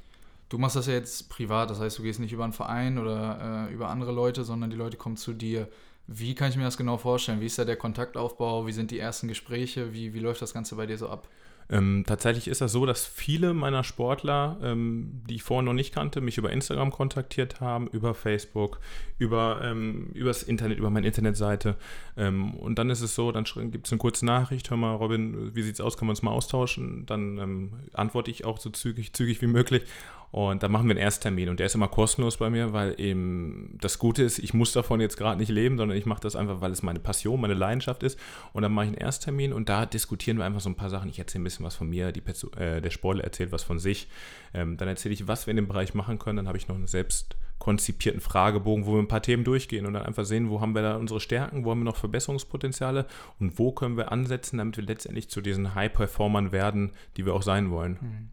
Du 0.50 0.58
machst 0.58 0.76
das 0.76 0.86
ja 0.86 0.92
jetzt 0.92 1.30
privat, 1.30 1.70
das 1.70 1.80
heißt, 1.80 1.98
du 1.98 2.02
gehst 2.04 2.20
nicht 2.20 2.32
über 2.32 2.44
einen 2.44 2.52
Verein 2.52 2.98
oder 2.98 3.68
äh, 3.68 3.74
über 3.74 3.88
andere 3.88 4.12
Leute, 4.12 4.44
sondern 4.44 4.70
die 4.70 4.76
Leute 4.76 4.98
kommen 4.98 5.16
zu 5.16 5.32
dir. 5.32 5.66
Wie 6.14 6.34
kann 6.34 6.50
ich 6.50 6.56
mir 6.56 6.64
das 6.64 6.76
genau 6.76 6.98
vorstellen? 6.98 7.40
Wie 7.40 7.46
ist 7.46 7.58
da 7.58 7.64
der 7.64 7.76
Kontaktaufbau? 7.76 8.66
Wie 8.66 8.72
sind 8.72 8.90
die 8.90 8.98
ersten 8.98 9.28
Gespräche? 9.28 9.92
Wie, 9.94 10.12
wie 10.12 10.18
läuft 10.18 10.42
das 10.42 10.52
Ganze 10.52 10.76
bei 10.76 10.86
dir 10.86 10.98
so 10.98 11.08
ab? 11.08 11.28
Ähm, 11.70 12.04
tatsächlich 12.06 12.48
ist 12.48 12.60
das 12.60 12.72
so, 12.72 12.84
dass 12.84 13.06
viele 13.06 13.54
meiner 13.54 13.82
Sportler, 13.82 14.58
ähm, 14.62 15.22
die 15.26 15.36
ich 15.36 15.42
vorher 15.42 15.62
noch 15.62 15.72
nicht 15.72 15.94
kannte, 15.94 16.20
mich 16.20 16.36
über 16.36 16.50
Instagram 16.50 16.90
kontaktiert 16.90 17.60
haben, 17.60 17.86
über 17.86 18.14
Facebook, 18.14 18.78
über 19.18 19.60
ähm, 19.62 20.10
übers 20.12 20.42
Internet, 20.42 20.78
über 20.78 20.90
meine 20.90 21.06
Internetseite. 21.06 21.76
Ähm, 22.16 22.54
und 22.54 22.78
dann 22.78 22.90
ist 22.90 23.00
es 23.00 23.14
so, 23.14 23.32
dann 23.32 23.44
gibt 23.70 23.86
es 23.86 23.92
eine 23.92 23.98
kurze 23.98 24.26
Nachricht, 24.26 24.68
hör 24.68 24.76
mal, 24.76 24.94
Robin, 24.94 25.54
wie 25.54 25.62
sieht's 25.62 25.80
aus, 25.80 25.96
können 25.96 26.08
wir 26.08 26.12
uns 26.12 26.22
mal 26.22 26.32
austauschen? 26.32 27.06
Dann 27.06 27.38
ähm, 27.38 27.72
antworte 27.94 28.30
ich 28.30 28.44
auch 28.44 28.58
so 28.58 28.68
zügig, 28.68 29.14
zügig 29.14 29.40
wie 29.40 29.46
möglich. 29.46 29.84
Und 30.32 30.62
dann 30.62 30.72
machen 30.72 30.86
wir 30.86 30.92
einen 30.92 31.04
Ersttermin 31.04 31.50
und 31.50 31.60
der 31.60 31.66
ist 31.66 31.74
immer 31.74 31.88
kostenlos 31.88 32.38
bei 32.38 32.48
mir, 32.48 32.72
weil 32.72 32.98
eben 32.98 33.76
das 33.82 33.98
Gute 33.98 34.22
ist, 34.22 34.38
ich 34.38 34.54
muss 34.54 34.72
davon 34.72 34.98
jetzt 34.98 35.18
gerade 35.18 35.38
nicht 35.38 35.50
leben, 35.50 35.76
sondern 35.76 35.96
ich 35.96 36.06
mache 36.06 36.22
das 36.22 36.36
einfach, 36.36 36.62
weil 36.62 36.72
es 36.72 36.82
meine 36.82 37.00
Passion, 37.00 37.38
meine 37.38 37.52
Leidenschaft 37.52 38.02
ist. 38.02 38.18
Und 38.54 38.62
dann 38.62 38.72
mache 38.72 38.86
ich 38.86 38.92
einen 38.92 38.98
Ersttermin 38.98 39.52
und 39.52 39.68
da 39.68 39.84
diskutieren 39.84 40.38
wir 40.38 40.46
einfach 40.46 40.62
so 40.62 40.70
ein 40.70 40.74
paar 40.74 40.88
Sachen. 40.88 41.10
Ich 41.10 41.18
erzähle 41.18 41.42
ein 41.42 41.44
bisschen 41.44 41.66
was 41.66 41.76
von 41.76 41.90
mir, 41.90 42.12
die, 42.12 42.22
äh, 42.56 42.80
der 42.80 42.90
Sportler 42.90 43.24
erzählt 43.24 43.52
was 43.52 43.62
von 43.62 43.78
sich. 43.78 44.08
Ähm, 44.54 44.78
dann 44.78 44.88
erzähle 44.88 45.12
ich, 45.12 45.28
was 45.28 45.46
wir 45.46 45.50
in 45.50 45.56
dem 45.56 45.68
Bereich 45.68 45.92
machen 45.92 46.18
können. 46.18 46.38
Dann 46.38 46.48
habe 46.48 46.56
ich 46.56 46.66
noch 46.66 46.76
einen 46.76 46.86
selbst 46.86 47.36
konzipierten 47.58 48.22
Fragebogen, 48.22 48.86
wo 48.86 48.94
wir 48.94 49.00
ein 49.00 49.08
paar 49.08 49.22
Themen 49.22 49.44
durchgehen 49.44 49.84
und 49.84 49.92
dann 49.92 50.02
einfach 50.02 50.24
sehen, 50.24 50.48
wo 50.48 50.62
haben 50.62 50.74
wir 50.74 50.80
da 50.80 50.96
unsere 50.96 51.20
Stärken, 51.20 51.66
wo 51.66 51.70
haben 51.70 51.80
wir 51.80 51.84
noch 51.84 51.96
Verbesserungspotenziale 51.96 53.06
und 53.38 53.58
wo 53.58 53.70
können 53.72 53.98
wir 53.98 54.10
ansetzen, 54.10 54.56
damit 54.56 54.78
wir 54.78 54.84
letztendlich 54.84 55.28
zu 55.28 55.42
diesen 55.42 55.74
High-Performern 55.74 56.52
werden, 56.52 56.92
die 57.18 57.26
wir 57.26 57.34
auch 57.34 57.42
sein 57.42 57.70
wollen. 57.70 57.98
Mhm. 58.00 58.30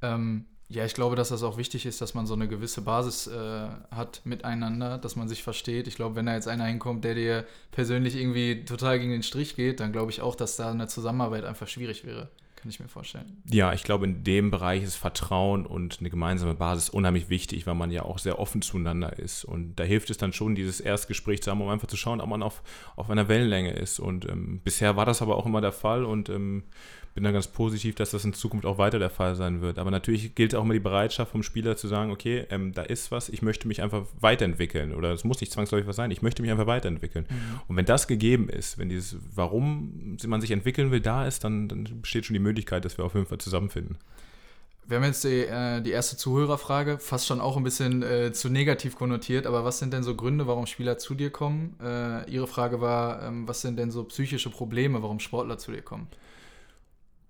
Ähm 0.00 0.44
ja, 0.74 0.84
ich 0.84 0.94
glaube, 0.94 1.14
dass 1.14 1.28
das 1.28 1.44
auch 1.44 1.56
wichtig 1.56 1.86
ist, 1.86 2.00
dass 2.00 2.14
man 2.14 2.26
so 2.26 2.34
eine 2.34 2.48
gewisse 2.48 2.82
Basis 2.82 3.28
äh, 3.28 3.68
hat 3.90 4.22
miteinander, 4.24 4.98
dass 4.98 5.14
man 5.14 5.28
sich 5.28 5.42
versteht. 5.42 5.86
Ich 5.86 5.94
glaube, 5.94 6.16
wenn 6.16 6.26
da 6.26 6.34
jetzt 6.34 6.48
einer 6.48 6.64
hinkommt, 6.64 7.04
der 7.04 7.14
dir 7.14 7.46
persönlich 7.70 8.16
irgendwie 8.16 8.64
total 8.64 8.98
gegen 8.98 9.12
den 9.12 9.22
Strich 9.22 9.54
geht, 9.54 9.78
dann 9.78 9.92
glaube 9.92 10.10
ich 10.10 10.20
auch, 10.20 10.34
dass 10.34 10.56
da 10.56 10.70
eine 10.70 10.88
Zusammenarbeit 10.88 11.44
einfach 11.44 11.68
schwierig 11.68 12.04
wäre. 12.04 12.28
Kann 12.56 12.70
ich 12.70 12.80
mir 12.80 12.88
vorstellen. 12.88 13.42
Ja, 13.50 13.72
ich 13.74 13.84
glaube, 13.84 14.06
in 14.06 14.24
dem 14.24 14.50
Bereich 14.50 14.82
ist 14.82 14.96
Vertrauen 14.96 15.66
und 15.66 15.98
eine 16.00 16.10
gemeinsame 16.10 16.54
Basis 16.54 16.88
unheimlich 16.88 17.28
wichtig, 17.28 17.66
weil 17.66 17.74
man 17.74 17.90
ja 17.90 18.02
auch 18.02 18.18
sehr 18.18 18.38
offen 18.38 18.62
zueinander 18.62 19.18
ist. 19.18 19.44
Und 19.44 19.76
da 19.76 19.84
hilft 19.84 20.08
es 20.08 20.16
dann 20.16 20.32
schon, 20.32 20.54
dieses 20.54 20.80
Erstgespräch 20.80 21.42
zu 21.42 21.50
haben, 21.50 21.60
um 21.60 21.68
einfach 21.68 21.88
zu 21.88 21.98
schauen, 21.98 22.22
ob 22.22 22.28
man 22.30 22.42
auf, 22.42 22.62
auf 22.96 23.10
einer 23.10 23.28
Wellenlänge 23.28 23.74
ist. 23.74 24.00
Und 24.00 24.28
ähm, 24.28 24.60
bisher 24.64 24.96
war 24.96 25.04
das 25.04 25.20
aber 25.20 25.36
auch 25.36 25.46
immer 25.46 25.60
der 25.60 25.72
Fall 25.72 26.04
und 26.04 26.30
ähm, 26.30 26.64
bin 27.14 27.22
da 27.22 27.30
ganz 27.30 27.46
positiv, 27.46 27.94
dass 27.94 28.10
das 28.10 28.24
in 28.24 28.32
Zukunft 28.32 28.66
auch 28.66 28.76
weiter 28.76 28.98
der 28.98 29.10
Fall 29.10 29.36
sein 29.36 29.60
wird. 29.60 29.78
Aber 29.78 29.92
natürlich 29.92 30.34
gilt 30.34 30.54
auch 30.54 30.64
immer 30.64 30.74
die 30.74 30.80
Bereitschaft 30.80 31.30
vom 31.30 31.44
Spieler 31.44 31.76
zu 31.76 31.86
sagen, 31.86 32.10
okay, 32.10 32.44
ähm, 32.50 32.72
da 32.72 32.82
ist 32.82 33.12
was, 33.12 33.28
ich 33.28 33.40
möchte 33.40 33.68
mich 33.68 33.82
einfach 33.82 34.04
weiterentwickeln 34.20 34.92
oder 34.92 35.12
es 35.12 35.22
muss 35.22 35.40
nicht 35.40 35.52
zwangsläufig 35.52 35.86
was 35.86 35.94
sein, 35.94 36.10
ich 36.10 36.22
möchte 36.22 36.42
mich 36.42 36.50
einfach 36.50 36.66
weiterentwickeln. 36.66 37.26
Mhm. 37.30 37.60
Und 37.68 37.76
wenn 37.76 37.84
das 37.84 38.08
gegeben 38.08 38.48
ist, 38.48 38.78
wenn 38.78 38.88
dieses, 38.88 39.16
warum 39.32 40.16
man 40.26 40.40
sich 40.40 40.50
entwickeln 40.50 40.90
will, 40.90 41.00
da 41.00 41.26
ist, 41.26 41.44
dann, 41.44 41.68
dann 41.68 41.84
besteht 42.02 42.26
schon 42.26 42.34
die 42.34 42.40
Möglichkeit, 42.40 42.84
dass 42.84 42.98
wir 42.98 43.04
auf 43.04 43.14
jeden 43.14 43.26
Fall 43.26 43.38
zusammenfinden. 43.38 43.96
Wir 44.86 44.98
haben 44.98 45.04
jetzt 45.04 45.22
die, 45.24 45.46
äh, 45.46 45.80
die 45.80 45.92
erste 45.92 46.16
Zuhörerfrage, 46.16 46.98
fast 46.98 47.26
schon 47.26 47.40
auch 47.40 47.56
ein 47.56 47.62
bisschen 47.62 48.02
äh, 48.02 48.32
zu 48.32 48.50
negativ 48.50 48.96
konnotiert, 48.96 49.46
aber 49.46 49.64
was 49.64 49.78
sind 49.78 49.94
denn 49.94 50.02
so 50.02 50.16
Gründe, 50.16 50.48
warum 50.48 50.66
Spieler 50.66 50.98
zu 50.98 51.14
dir 51.14 51.30
kommen? 51.30 51.76
Äh, 51.80 52.28
ihre 52.30 52.48
Frage 52.48 52.80
war, 52.80 53.22
ähm, 53.22 53.46
was 53.48 53.62
sind 53.62 53.78
denn 53.78 53.92
so 53.92 54.02
psychische 54.04 54.50
Probleme, 54.50 55.00
warum 55.00 55.20
Sportler 55.20 55.58
zu 55.58 55.70
dir 55.70 55.80
kommen? 55.80 56.08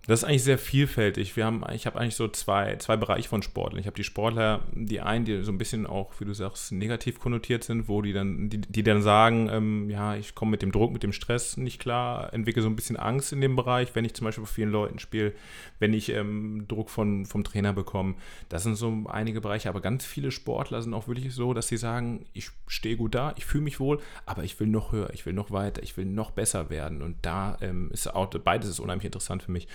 Das 0.07 0.21
ist 0.21 0.25
eigentlich 0.25 0.45
sehr 0.45 0.59
vielfältig. 0.59 1.35
Wir 1.35 1.47
haben, 1.47 1.65
ich 1.73 1.87
habe 1.87 1.99
eigentlich 1.99 2.17
so 2.17 2.29
zwei, 2.29 2.77
zwei 2.77 2.97
Bereiche 2.97 3.27
von 3.27 3.41
Sportlern. 3.41 3.81
Ich 3.81 3.87
habe 3.87 3.97
die 3.97 4.05
Sportler, 4.05 4.61
die 4.73 5.01
einen, 5.01 5.25
die 5.25 5.43
so 5.43 5.51
ein 5.51 5.57
bisschen 5.57 5.87
auch, 5.87 6.13
wie 6.19 6.27
du 6.27 6.35
sagst, 6.35 6.73
negativ 6.73 7.19
konnotiert 7.19 7.65
sind, 7.65 7.89
wo 7.89 8.03
die 8.03 8.13
dann, 8.13 8.51
die, 8.51 8.61
die 8.61 8.83
dann 8.83 9.01
sagen, 9.01 9.49
ähm, 9.51 9.89
ja, 9.89 10.15
ich 10.15 10.35
komme 10.35 10.51
mit 10.51 10.63
dem 10.63 10.73
Druck, 10.73 10.93
mit 10.93 11.03
dem 11.03 11.15
Stress 11.15 11.57
nicht 11.57 11.81
klar, 11.81 12.35
entwickle 12.35 12.63
so 12.63 12.69
ein 12.69 12.77
bisschen 12.77 12.99
Angst 12.99 13.33
in 13.33 13.41
dem 13.41 13.57
Bereich, 13.57 13.95
wenn 13.95 14.05
ich 14.05 14.13
zum 14.13 14.27
Beispiel 14.27 14.45
bei 14.45 14.51
vielen 14.51 14.71
Leuten 14.71 14.99
spiele, 14.99 15.33
wenn 15.79 15.95
ich 15.95 16.11
ähm, 16.11 16.67
Druck 16.69 16.91
von, 16.91 17.25
vom 17.25 17.43
Trainer 17.43 17.73
bekomme. 17.73 18.17
Das 18.51 18.65
sind 18.65 18.77
so 18.77 19.05
einige 19.09 19.41
Bereiche, 19.41 19.71
aber 19.71 19.81
ganz 19.81 20.05
viele 20.05 20.31
Sportler 20.31 20.83
sind 20.83 20.93
auch 20.93 21.09
wirklich 21.09 21.35
so, 21.35 21.55
dass 21.55 21.69
sie 21.69 21.79
sagen, 21.79 22.27
ich 22.35 22.51
stehe 22.67 22.99
gut 22.99 23.15
da, 23.15 23.33
ich 23.37 23.47
fühle 23.47 23.65
mich 23.65 23.81
wohl, 23.81 24.01
aber 24.27 24.45
ich 24.45 24.61
will 24.61 24.67
noch 24.67 24.93
höher, 24.93 25.09
ich 25.15 25.25
will 25.25 25.33
noch 25.33 25.51
weiter, 25.51 25.83
ich 25.83 25.97
will 25.97 26.05
noch 26.05 26.31
besser 26.31 26.69
werden. 26.69 27.01
Und 27.01 27.17
da 27.23 27.57
ähm, 27.63 27.91
ist 27.91 28.15
auch, 28.15 28.27
beides 28.27 28.69
ist 28.69 28.81
unheimlich 28.81 29.07
interessant 29.07 29.43
für 29.43 29.51
mich. 29.51 29.67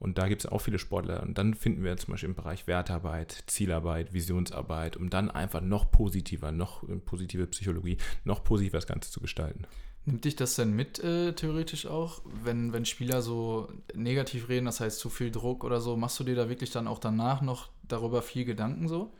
Und 0.00 0.16
da 0.16 0.28
gibt 0.28 0.44
es 0.44 0.50
auch 0.50 0.60
viele 0.60 0.78
Sportler. 0.78 1.22
Und 1.22 1.36
dann 1.36 1.54
finden 1.54 1.84
wir 1.84 1.96
zum 1.98 2.12
Beispiel 2.12 2.30
im 2.30 2.34
Bereich 2.34 2.66
Wertarbeit, 2.66 3.44
Zielarbeit, 3.46 4.14
Visionsarbeit, 4.14 4.96
um 4.96 5.10
dann 5.10 5.30
einfach 5.30 5.60
noch 5.60 5.92
positiver, 5.92 6.52
noch 6.52 6.88
äh, 6.88 6.96
positive 6.96 7.46
Psychologie, 7.46 7.98
noch 8.24 8.42
positiver 8.42 8.78
das 8.78 8.86
Ganze 8.86 9.10
zu 9.10 9.20
gestalten. 9.20 9.66
Nimmt 10.06 10.24
dich 10.24 10.34
das 10.34 10.56
denn 10.56 10.74
mit, 10.74 10.98
äh, 11.04 11.34
theoretisch 11.34 11.86
auch, 11.86 12.22
wenn, 12.42 12.72
wenn 12.72 12.86
Spieler 12.86 13.20
so 13.20 13.68
negativ 13.94 14.48
reden, 14.48 14.64
das 14.64 14.80
heißt 14.80 14.98
zu 14.98 15.10
viel 15.10 15.30
Druck 15.30 15.62
oder 15.62 15.82
so, 15.82 15.98
machst 15.98 16.18
du 16.18 16.24
dir 16.24 16.34
da 16.34 16.48
wirklich 16.48 16.70
dann 16.70 16.88
auch 16.88 16.98
danach 16.98 17.42
noch 17.42 17.68
darüber 17.82 18.22
viel 18.22 18.46
Gedanken 18.46 18.88
so? 18.88 19.12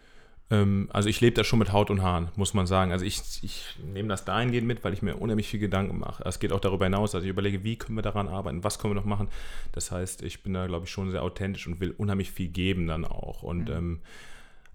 Ähm, 0.51 0.89
also 0.93 1.09
ich 1.09 1.21
lebe 1.21 1.35
da 1.35 1.45
schon 1.45 1.59
mit 1.59 1.73
Haut 1.73 1.91
und 1.91 2.03
Haaren, 2.03 2.29
muss 2.37 2.55
man 2.55 2.67
sagen. 2.67 2.93
Also 2.93 3.05
ich, 3.05 3.21
ich 3.43 3.79
nehme 3.85 4.09
das 4.09 4.25
dahingehend 4.25 4.67
mit, 4.67 4.83
weil 4.85 4.93
ich 4.93 5.03
mir 5.03 5.17
unheimlich 5.17 5.49
viel 5.49 5.61
Gedanken 5.61 5.99
mache. 5.99 6.25
Es 6.25 6.41
geht 6.41 6.53
auch 6.53 6.61
darüber 6.61 6.87
hinaus. 6.87 7.15
Also 7.15 7.25
ich 7.25 7.31
überlege, 7.31 7.63
wie 7.65 7.77
können 7.77 7.97
wir 7.97 8.03
daran 8.03 8.29
arbeiten, 8.29 8.65
was 8.65 8.79
können 8.79 8.95
wir 8.95 9.01
noch 9.01 9.07
machen. 9.07 9.29
Das 9.73 9.91
heißt, 9.91 10.23
ich 10.23 10.43
bin 10.43 10.55
da, 10.55 10.67
glaube 10.67 10.87
ich, 10.87 10.91
schon 10.91 11.11
sehr 11.11 11.23
authentisch 11.23 11.67
und 11.67 11.81
will 11.81 11.95
unheimlich 11.97 12.33
viel 12.33 12.49
geben 12.49 12.87
dann 12.87 13.05
auch. 13.05 13.43
Und 13.43 13.69
mhm. 13.69 13.75
ähm, 13.75 14.01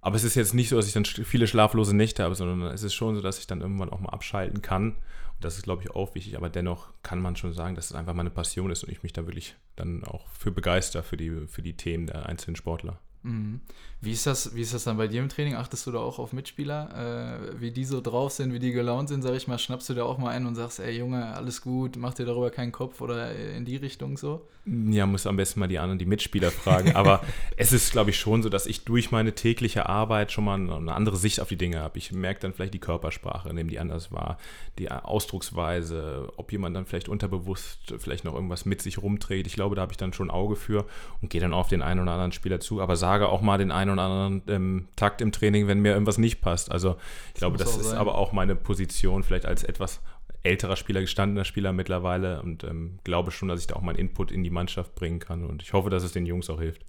aber 0.06 0.18
es 0.18 0.24
ist 0.24 0.36
jetzt 0.36 0.54
nicht 0.54 0.70
so, 0.70 0.76
dass 0.76 0.86
ich 0.86 0.94
dann 0.94 1.04
viele 1.04 1.48
schlaflose 1.48 1.96
Nächte 1.96 2.22
habe, 2.22 2.36
sondern 2.36 2.72
es 2.72 2.84
ist 2.84 2.94
schon 2.94 3.16
so, 3.16 3.22
dass 3.22 3.40
ich 3.40 3.48
dann 3.48 3.62
irgendwann 3.62 3.90
auch 3.90 4.00
mal 4.00 4.12
abschalten 4.12 4.62
kann. 4.62 4.92
Und 4.92 5.44
das 5.44 5.58
ist, 5.58 5.64
glaube 5.64 5.82
ich, 5.82 5.90
auch 5.90 6.14
wichtig. 6.14 6.38
Aber 6.38 6.48
dennoch 6.48 6.90
kann 7.02 7.20
man 7.20 7.36
schon 7.36 7.54
sagen, 7.54 7.74
dass 7.74 7.90
es 7.90 7.96
einfach 7.96 8.14
meine 8.14 8.30
Passion 8.30 8.70
ist 8.70 8.84
und 8.84 8.92
ich 8.92 9.02
mich 9.02 9.14
da 9.14 9.26
wirklich 9.26 9.56
dann 9.76 10.04
auch 10.04 10.28
für 10.30 10.52
begeister, 10.52 11.02
für 11.02 11.18
die, 11.18 11.48
für 11.48 11.64
die 11.64 11.76
Themen 11.76 12.06
der 12.06 12.28
einzelnen 12.28 12.56
Sportler. 12.56 13.00
Mhm. 13.26 13.60
Wie 14.02 14.12
ist, 14.12 14.28
das, 14.28 14.54
wie 14.54 14.62
ist 14.62 14.72
das 14.74 14.84
dann 14.84 14.98
bei 14.98 15.08
dir 15.08 15.20
im 15.20 15.30
Training? 15.30 15.56
Achtest 15.56 15.88
du 15.88 15.92
da 15.92 15.98
auch 15.98 16.20
auf 16.20 16.32
Mitspieler, 16.32 17.50
äh, 17.50 17.60
wie 17.60 17.72
die 17.72 17.86
so 17.86 18.02
drauf 18.02 18.32
sind, 18.32 18.54
wie 18.54 18.60
die 18.60 18.72
gelaunt 18.72 19.10
sind, 19.10 19.24
sag 19.24 19.34
ich 19.34 19.48
mal? 19.48 19.58
Schnappst 19.58 19.90
du 19.90 19.96
da 19.96 20.04
auch 20.04 20.20
mal 20.20 20.30
ein 20.30 20.46
und 20.46 20.54
sagst, 20.54 20.80
ey 20.80 20.96
Junge, 20.96 21.34
alles 21.34 21.62
gut, 21.62 21.96
mach 21.98 22.14
dir 22.14 22.26
darüber 22.26 22.52
keinen 22.52 22.72
Kopf 22.72 23.02
oder 23.02 23.34
in 23.34 23.66
die 23.66 23.78
Richtung 23.78 24.16
so? 24.16 24.48
Ja, 24.68 25.06
muss 25.06 25.26
am 25.26 25.38
besten 25.38 25.60
mal 25.60 25.68
die 25.68 25.80
anderen, 25.80 25.98
die 25.98 26.06
Mitspieler 26.06 26.52
fragen. 26.52 26.96
Aber 26.96 27.22
es 27.58 27.72
ist, 27.72 27.92
glaube 27.92 28.12
ich, 28.12 28.20
schon 28.20 28.44
so, 28.44 28.50
dass 28.50 28.68
ich 28.68 28.84
durch 28.84 29.12
meine 29.12 29.34
tägliche 29.34 29.88
Arbeit 29.88 30.32
schon 30.32 30.44
mal 30.44 30.60
eine 30.60 30.94
andere 30.94 31.18
Sicht 31.18 31.40
auf 31.40 31.48
die 31.48 31.58
Dinge 31.58 31.80
habe. 31.80 31.98
Ich 31.98 32.12
merke 32.12 32.42
dann 32.42 32.54
vielleicht 32.54 32.74
die 32.74 32.80
Körpersprache, 32.80 33.54
nehme 33.54 33.70
die 33.70 33.80
anders 33.80 34.12
wahr, 34.12 34.38
die 34.78 34.92
Ausdrucksweise, 34.92 36.32
ob 36.38 36.52
jemand 36.52 36.76
dann 36.76 36.86
vielleicht 36.86 37.10
unterbewusst 37.10 37.94
vielleicht 37.98 38.24
noch 38.24 38.34
irgendwas 38.34 38.66
mit 38.66 38.82
sich 38.82 39.02
rumträgt. 39.02 39.48
Ich 39.48 39.54
glaube, 39.54 39.76
da 39.76 39.84
habe 39.84 39.94
ich 39.94 39.98
dann 39.98 40.14
schon 40.14 40.28
ein 40.28 40.36
Auge 40.36 40.56
für 40.56 40.86
und 41.22 41.30
gehe 41.30 41.42
dann 41.42 41.54
auf 41.54 41.70
den 41.70 41.82
einen 41.82 42.02
oder 42.02 42.12
anderen 42.12 42.32
Spieler 42.32 42.60
zu, 42.60 42.82
aber 42.82 42.96
sage 42.96 43.15
auch 43.22 43.42
mal 43.42 43.58
den 43.58 43.72
einen 43.72 43.92
oder 43.92 44.04
anderen 44.04 44.42
ähm, 44.48 44.88
Takt 44.96 45.22
im 45.22 45.32
Training, 45.32 45.68
wenn 45.68 45.80
mir 45.80 45.94
irgendwas 45.94 46.18
nicht 46.18 46.42
passt. 46.42 46.72
Also 46.72 46.98
ich 47.28 47.34
das 47.34 47.40
glaube, 47.40 47.58
das 47.58 47.78
ist 47.78 47.90
sein. 47.90 47.98
aber 47.98 48.16
auch 48.16 48.32
meine 48.32 48.56
Position, 48.56 49.24
vielleicht 49.24 49.46
als 49.46 49.64
etwas 49.64 50.02
älterer 50.44 50.76
Spieler, 50.76 51.02
gestandener 51.02 51.44
Spieler 51.44 51.74
mittlerweile 51.74 52.42
und 52.42 52.64
ähm, 52.64 53.00
glaube 53.04 53.32
schon, 53.32 53.48
dass 53.48 53.60
ich 53.60 53.68
da 53.68 53.76
auch 53.76 53.82
meinen 53.82 53.98
Input 53.98 54.32
in 54.32 54.44
die 54.44 54.52
Mannschaft 54.52 54.96
bringen 54.96 55.20
kann 55.20 55.44
und 55.44 55.64
ich 55.64 55.74
hoffe, 55.74 55.90
dass 55.90 56.04
es 56.04 56.12
den 56.12 56.26
Jungs 56.26 56.50
auch 56.50 56.60
hilft. 56.60 56.86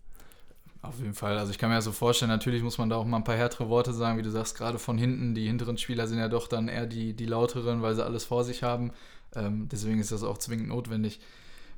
Auf 0.83 1.01
jeden 1.01 1.15
Fall. 1.15 1.37
Also 1.39 1.51
ich 1.51 1.59
kann 1.59 1.71
mir 1.71 1.77
ja 1.77 1.81
so 1.81 1.91
vorstellen, 1.91 2.31
natürlich 2.31 2.63
muss 2.63 2.79
man 2.79 2.89
da 2.89 2.97
auch 2.97 3.05
mal 3.05 3.17
ein 3.17 3.25
paar 3.25 3.35
härtere 3.35 3.69
Worte 3.69 3.93
sagen, 3.93 4.19
wie 4.19 4.23
du 4.23 4.31
sagst, 4.31 4.57
gerade 4.57 4.79
von 4.79 4.99
hinten. 4.99 5.35
Die 5.35 5.47
hinteren 5.47 5.79
Spieler 5.79 6.07
sind 6.07 6.19
ja 6.19 6.29
doch 6.29 6.47
dann 6.47 6.69
eher 6.69 6.87
die, 6.87 7.15
die 7.15 7.27
lauteren, 7.27 7.83
weil 7.83 7.95
sie 7.95 8.05
alles 8.05 8.25
vor 8.25 8.45
sich 8.45 8.63
haben. 8.63 8.93
Ähm, 9.35 9.69
deswegen 9.71 9.99
ist 9.99 10.13
das 10.13 10.23
auch 10.23 10.39
zwingend 10.39 10.69
notwendig. 10.69 11.19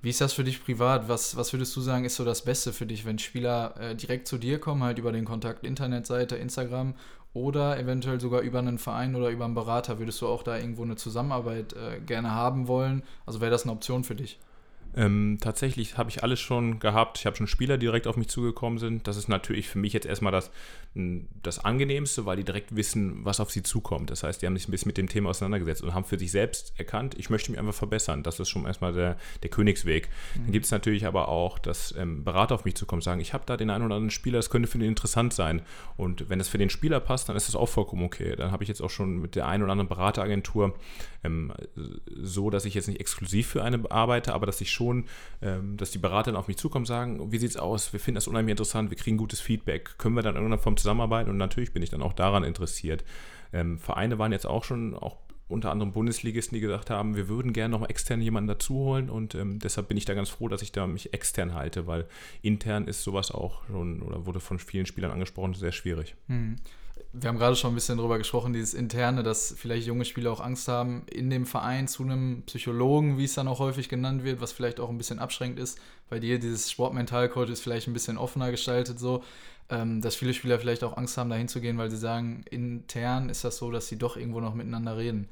Wie 0.01 0.11
ist 0.11 0.21
das 0.21 0.33
für 0.33 0.45
dich 0.45 0.65
privat? 0.65 1.09
Was, 1.09 1.37
was 1.37 1.53
würdest 1.53 1.75
du 1.75 1.81
sagen, 1.81 2.05
ist 2.05 2.17
so 2.17 2.25
das 2.25 2.43
Beste 2.43 2.73
für 2.73 2.87
dich, 2.87 3.05
wenn 3.05 3.19
Spieler 3.19 3.75
äh, 3.81 3.97
direkt 3.97 4.29
zu 4.29 4.39
dir 4.39 4.61
kommen, 4.61 4.85
halt 4.85 4.99
über 4.99 5.11
den 5.11 5.25
Kontakt 5.25 5.65
Internetseite, 5.65 6.37
Instagram 6.37 6.95
oder 7.35 7.79
eventuell 7.79 8.21
sogar 8.21 8.41
über 8.43 8.61
einen 8.61 8.79
Verein 8.79 9.17
oder 9.17 9.31
über 9.31 9.45
einen 9.45 9.55
Berater. 9.55 9.99
Würdest 9.99 10.21
du 10.23 10.29
auch 10.29 10.45
da 10.45 10.57
irgendwo 10.57 10.85
eine 10.85 10.97
Zusammenarbeit 10.97 11.73
äh, 11.73 12.01
gerne 12.01 12.33
haben 12.33 12.69
wollen? 12.69 13.03
Also 13.27 13.41
wäre 13.41 13.51
das 13.51 13.65
eine 13.65 13.73
Option 13.73 14.05
für 14.05 14.15
dich? 14.15 14.39
Ähm, 14.97 15.39
tatsächlich 15.41 15.97
habe 15.97 16.11
ich 16.11 16.23
alles 16.23 16.41
schon 16.41 16.79
gehabt. 16.81 17.19
Ich 17.19 17.27
habe 17.27 17.37
schon 17.37 17.47
Spieler, 17.47 17.79
die 17.79 17.87
direkt 17.87 18.07
auf 18.07 18.17
mich 18.17 18.29
zugekommen 18.29 18.79
sind. 18.79 19.07
Das 19.07 19.17
ist 19.17 19.29
natürlich 19.29 19.69
für 19.69 19.79
mich 19.79 19.93
jetzt 19.93 20.07
erstmal 20.07 20.33
das, 20.33 20.51
das 21.43 21.65
Angenehmste, 21.65 22.27
weil 22.27 22.37
die 22.37 22.45
direkt 22.45 22.75
wissen, 22.75 23.25
was 23.25 23.41
auf 23.41 23.51
sie 23.51 23.63
zukommt. 23.63 24.11
Das 24.11 24.23
heißt, 24.23 24.43
die 24.43 24.47
haben 24.47 24.57
sich 24.57 24.69
ein 24.69 24.71
bisschen 24.71 24.89
mit 24.89 24.97
dem 24.97 25.09
Thema 25.09 25.31
auseinandergesetzt 25.31 25.83
und 25.83 25.95
haben 25.95 26.05
für 26.05 26.19
sich 26.19 26.31
selbst 26.31 26.73
erkannt, 26.77 27.15
ich 27.19 27.31
möchte 27.31 27.51
mich 27.51 27.61
einfach 27.61 27.75
verbessern. 27.75 28.23
Das 28.23 28.41
ist 28.41 28.49
schon 28.49 28.67
erstmal 28.67 28.93
der, 28.93 29.17
der 29.43 29.51
Königsweg. 29.51 30.09
Mhm. 30.09 30.43
Dann 30.45 30.53
gibt 30.53 30.65
es 30.65 30.71
natürlich 30.71 31.07
aber 31.07 31.29
auch, 31.29 31.59
dass 31.59 31.95
ähm, 31.97 32.25
Berater 32.25 32.55
auf 32.55 32.65
mich 32.65 32.75
zukommen 32.75 32.99
und 32.99 33.05
sagen, 33.05 33.21
ich 33.21 33.33
habe 33.33 33.45
da 33.47 33.57
den 33.57 33.71
einen 33.71 33.85
oder 33.85 33.97
anderen 33.97 34.11
Spieler, 34.11 34.39
das 34.39 34.51
könnte 34.51 34.69
für 34.69 34.79
den 34.79 34.89
interessant 34.89 35.33
sein. 35.33 35.63
Und 35.97 36.29
wenn 36.29 36.41
es 36.41 36.49
für 36.49 36.59
den 36.59 36.71
Spieler 36.71 37.01
passt, 37.01 37.29
dann 37.29 37.37
ist 37.37 37.49
das 37.49 37.55
auch 37.57 37.69
vollkommen 37.69 38.05
okay. 38.05 38.35
Dann 38.37 38.51
habe 38.51 38.65
ich 38.65 38.69
jetzt 38.69 38.81
auch 38.81 38.91
schon 38.91 39.21
mit 39.21 39.37
der 39.37 39.47
einen 39.47 39.63
oder 39.63 39.73
anderen 39.73 39.89
Berateragentur 39.89 40.75
ähm, 41.25 41.53
so, 42.07 42.51
dass 42.51 42.65
ich 42.65 42.75
jetzt 42.75 42.89
nicht 42.89 43.01
exklusiv 43.01 43.49
für 43.49 43.63
eine 43.63 43.91
arbeite, 43.91 44.35
aber 44.35 44.47
dass 44.47 44.61
ich 44.61 44.71
schon, 44.71 45.07
ähm, 45.43 45.77
dass 45.77 45.91
die 45.91 45.99
Berater 45.99 46.31
dann 46.33 46.39
auf 46.39 46.49
mich 46.49 46.57
zukommen 46.57 46.83
und 46.83 46.87
sagen, 46.87 47.33
wie 47.33 47.39
sieht 47.39 47.51
es 47.51 47.57
aus? 47.57 47.93
Wir 47.93 48.01
finden 48.01 48.17
das 48.17 48.29
unheimlich 48.29 48.53
interessant, 48.53 48.91
wir 48.91 48.97
kriegen 48.97 49.17
gutes 49.17 49.41
Feedback. 49.41 49.99
Können 49.99 50.15
wir 50.15 50.23
dann 50.23 50.35
in 50.35 50.43
irgendeiner 50.43 50.63
Form 50.63 50.77
zusammenarbeiten? 50.77 51.31
Und 51.31 51.37
natürlich 51.37 51.73
bin 51.73 51.83
ich 51.83 51.91
dann 51.91 52.03
auch 52.03 52.13
daran 52.13 52.45
interessiert. 52.45 53.05
Ähm, 53.53 53.79
Vereine 53.79 54.19
waren 54.19 54.33
jetzt 54.33 54.47
auch 54.47 54.65
schon 54.65 54.95
auch 54.95 55.17
unter 55.49 55.71
anderem 55.71 55.93
Bundesligisten, 55.93 56.55
die 56.55 56.61
gesagt 56.61 56.91
haben, 56.91 57.17
wir 57.17 57.29
würden 57.29 57.53
gerne 57.53 57.77
noch 57.77 57.89
extern 57.89 58.21
jemanden 58.21 58.49
dazu 58.49 58.75
holen 58.75 59.09
und 59.09 59.35
ähm, 59.35 59.59
deshalb 59.59 59.89
bin 59.89 59.97
ich 59.97 60.05
da 60.05 60.13
ganz 60.13 60.29
froh, 60.29 60.49
dass 60.49 60.61
ich 60.61 60.73
da 60.73 60.87
mich 60.87 61.15
extern 61.15 61.55
halte, 61.55 61.87
weil 61.87 62.07
intern 62.43 62.87
ist 62.87 63.03
sowas 63.03 63.31
auch 63.31 63.67
schon, 63.67 64.03
oder 64.03 64.27
wurde 64.27 64.41
von 64.41 64.59
vielen 64.59 64.85
Spielern 64.85 65.11
angesprochen, 65.11 65.55
sehr 65.55 65.73
schwierig. 65.73 66.17
Hm. 66.27 66.57
Wir 67.13 67.29
haben 67.29 67.39
gerade 67.39 67.57
schon 67.57 67.73
ein 67.73 67.75
bisschen 67.75 67.99
darüber 67.99 68.19
gesprochen, 68.19 68.53
dieses 68.53 68.75
Interne, 68.75 69.23
dass 69.23 69.55
vielleicht 69.57 69.87
junge 69.87 70.05
Spieler 70.05 70.33
auch 70.33 70.41
Angst 70.41 70.69
haben, 70.69 71.05
in 71.11 71.31
dem 71.31 71.47
Verein 71.47 71.89
zu 71.89 72.03
einem 72.03 72.43
Psychologen, 72.43 73.19
wie 73.19 73.25
es 73.25 73.35
dann 73.35 73.49
auch 73.49 73.59
häufig 73.59 73.89
genannt 73.89 74.25
wird, 74.25 74.41
was 74.41 74.53
vielleicht 74.53 74.81
auch 74.81 74.89
ein 74.89 74.99
bisschen 74.99 75.19
abschränkend 75.19 75.61
ist. 75.61 75.79
Bei 76.09 76.19
dir, 76.19 76.39
dieses 76.39 76.71
Sportmentalcoach 76.71 77.49
ist 77.51 77.61
vielleicht 77.61 77.89
ein 77.89 77.93
bisschen 77.93 78.19
offener 78.19 78.51
gestaltet 78.51 78.99
so 78.99 79.23
ähm, 79.71 80.01
dass 80.01 80.17
viele 80.17 80.35
Spieler 80.35 80.59
vielleicht 80.59 80.85
auch 80.85 80.97
Angst 80.97 81.17
haben, 81.19 81.31
da 81.31 81.37
hinzugehen, 81.37 81.79
weil 81.79 81.91
sie 81.91 81.97
sagen, 81.97 82.45
intern 82.51 83.29
ist 83.29 83.45
das 83.45 83.59
so, 83.59 83.71
dass 83.71 83.89
sie 83.89 83.99
doch 83.99 84.17
irgendwo 84.17 84.41
noch 84.41 84.55
miteinander 84.55 84.97
reden. 84.97 85.29